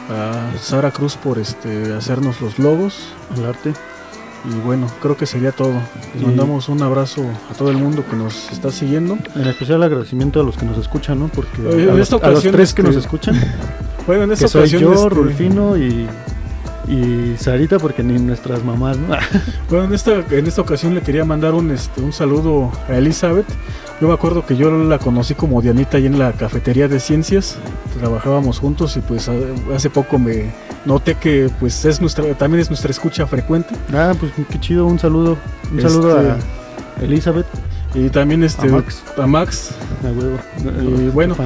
a 0.08 0.56
Sara 0.60 0.92
Cruz 0.92 1.16
por 1.16 1.38
este, 1.38 1.92
hacernos 1.92 2.40
los 2.40 2.58
logos, 2.58 3.08
el 3.36 3.44
arte 3.44 3.72
y 4.44 4.54
bueno, 4.60 4.88
creo 5.00 5.16
que 5.16 5.26
sería 5.26 5.52
todo. 5.52 5.74
Les 6.14 6.22
mandamos 6.22 6.68
un 6.68 6.82
abrazo 6.82 7.24
a 7.50 7.54
todo 7.54 7.70
el 7.70 7.76
mundo 7.76 8.04
que 8.08 8.16
nos 8.16 8.50
está 8.50 8.70
siguiendo. 8.70 9.16
En 9.34 9.46
especial 9.46 9.82
agradecimiento 9.82 10.40
a 10.40 10.44
los 10.44 10.56
que 10.56 10.64
nos 10.64 10.78
escuchan, 10.78 11.18
¿no? 11.20 11.28
Porque 11.28 11.62
a, 11.62 12.30
los, 12.30 12.42
tres 12.42 12.74
que 12.74 12.82
nos 12.82 12.96
escuchan. 12.96 13.40
bueno, 14.06 14.24
en 14.24 14.32
esta 14.32 14.46
que 14.46 14.48
soy 14.48 14.68
yo, 14.68 14.92
este, 14.92 15.08
Rulfino 15.08 15.76
y 15.76 16.06
y 16.88 17.36
Sarita 17.38 17.78
porque 17.78 18.02
ni 18.02 18.18
nuestras 18.18 18.64
mamás, 18.64 18.98
¿no? 18.98 19.16
bueno, 19.70 19.84
en 19.84 19.94
esta, 19.94 20.24
en 20.30 20.46
esta 20.46 20.62
ocasión 20.62 20.94
le 20.94 21.00
quería 21.00 21.24
mandar 21.24 21.54
un, 21.54 21.70
este, 21.70 22.00
un 22.00 22.12
saludo 22.12 22.72
a 22.88 22.96
Elizabeth. 22.96 23.46
Yo 24.02 24.08
me 24.08 24.14
acuerdo 24.14 24.44
que 24.44 24.56
yo 24.56 24.68
la 24.68 24.98
conocí 24.98 25.36
como 25.36 25.62
Dianita 25.62 25.96
ahí 25.96 26.06
en 26.06 26.18
la 26.18 26.32
cafetería 26.32 26.88
de 26.88 26.98
ciencias. 26.98 27.56
Trabajábamos 28.00 28.58
juntos 28.58 28.96
y 28.96 29.00
pues 29.00 29.30
hace 29.72 29.90
poco 29.90 30.18
me 30.18 30.52
noté 30.84 31.14
que 31.14 31.48
pues 31.60 31.84
es 31.84 32.00
nuestra, 32.00 32.24
también 32.34 32.62
es 32.62 32.68
nuestra 32.68 32.90
escucha 32.90 33.28
frecuente. 33.28 33.76
Ah, 33.94 34.12
pues 34.18 34.32
qué 34.50 34.58
chido, 34.58 34.86
un 34.86 34.98
saludo. 34.98 35.38
Un 35.70 35.80
saludo 35.80 36.18
a 36.18 36.22
este, 36.22 37.04
Elizabeth. 37.04 37.46
Y 37.94 38.08
también 38.08 38.42
este 38.42 38.68
a 39.18 39.26
Max. 39.26 39.74
Y 40.82 41.08
bueno, 41.10 41.36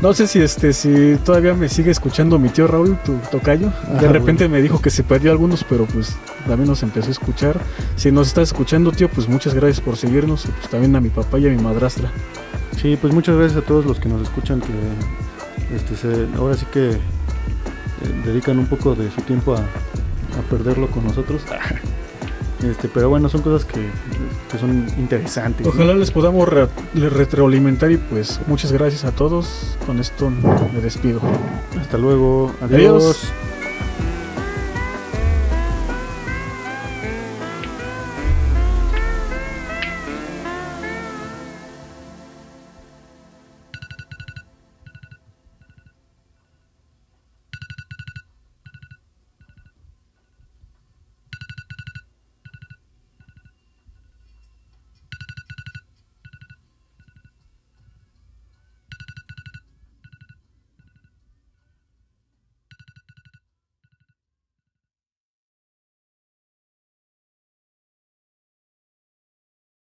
no 0.00 0.12
sé 0.14 0.26
si 0.26 0.40
este 0.40 0.72
si 0.72 1.16
todavía 1.24 1.54
me 1.54 1.68
sigue 1.68 1.90
escuchando 1.90 2.38
mi 2.38 2.48
tío 2.48 2.66
Raúl, 2.66 2.98
tu 3.04 3.16
tocayo. 3.30 3.72
de 4.00 4.08
repente 4.08 4.48
me 4.48 4.60
dijo 4.60 4.80
que 4.80 4.90
se 4.90 5.04
perdió 5.04 5.30
algunos, 5.30 5.64
pero 5.64 5.86
pues 5.86 6.16
también 6.46 6.68
nos 6.68 6.82
empezó 6.82 7.08
a 7.08 7.12
escuchar. 7.12 7.60
Si 7.96 8.10
nos 8.10 8.28
estás 8.28 8.48
escuchando, 8.48 8.90
tío, 8.90 9.08
pues 9.08 9.28
muchas 9.28 9.54
gracias 9.54 9.80
por 9.80 9.96
seguirnos. 9.96 10.44
Y 10.46 10.48
pues 10.48 10.68
también 10.68 10.96
a 10.96 11.00
mi 11.00 11.10
papá 11.10 11.38
y 11.38 11.46
a 11.46 11.50
mi 11.50 11.62
madrastra. 11.62 12.10
Sí, 12.80 12.98
pues 13.00 13.14
muchas 13.14 13.36
gracias 13.36 13.62
a 13.62 13.66
todos 13.66 13.84
los 13.84 14.00
que 14.00 14.08
nos 14.08 14.22
escuchan 14.22 14.60
que 14.60 15.76
este 15.76 15.94
se, 15.94 16.26
ahora 16.36 16.56
sí 16.56 16.66
que 16.72 16.90
eh, 16.90 16.98
dedican 18.24 18.58
un 18.58 18.66
poco 18.66 18.94
de 18.94 19.10
su 19.10 19.20
tiempo 19.22 19.54
a, 19.54 19.58
a 19.58 20.42
perderlo 20.50 20.88
con 20.90 21.04
nosotros. 21.04 21.42
Este, 22.62 22.88
pero 22.88 23.08
bueno, 23.08 23.28
son 23.28 23.42
cosas 23.42 23.64
que, 23.64 23.88
son 24.58 24.86
interesantes. 24.98 25.66
Ojalá 25.66 25.94
les 25.94 26.10
podamos 26.10 26.48
retroalimentar 26.94 27.90
y 27.90 27.96
pues 27.96 28.40
muchas 28.46 28.72
gracias 28.72 29.04
a 29.04 29.12
todos. 29.12 29.76
Con 29.86 29.98
esto 29.98 30.30
me 30.30 30.80
despido. 30.80 31.20
Hasta 31.78 31.98
luego. 31.98 32.52
Adiós. 32.60 33.32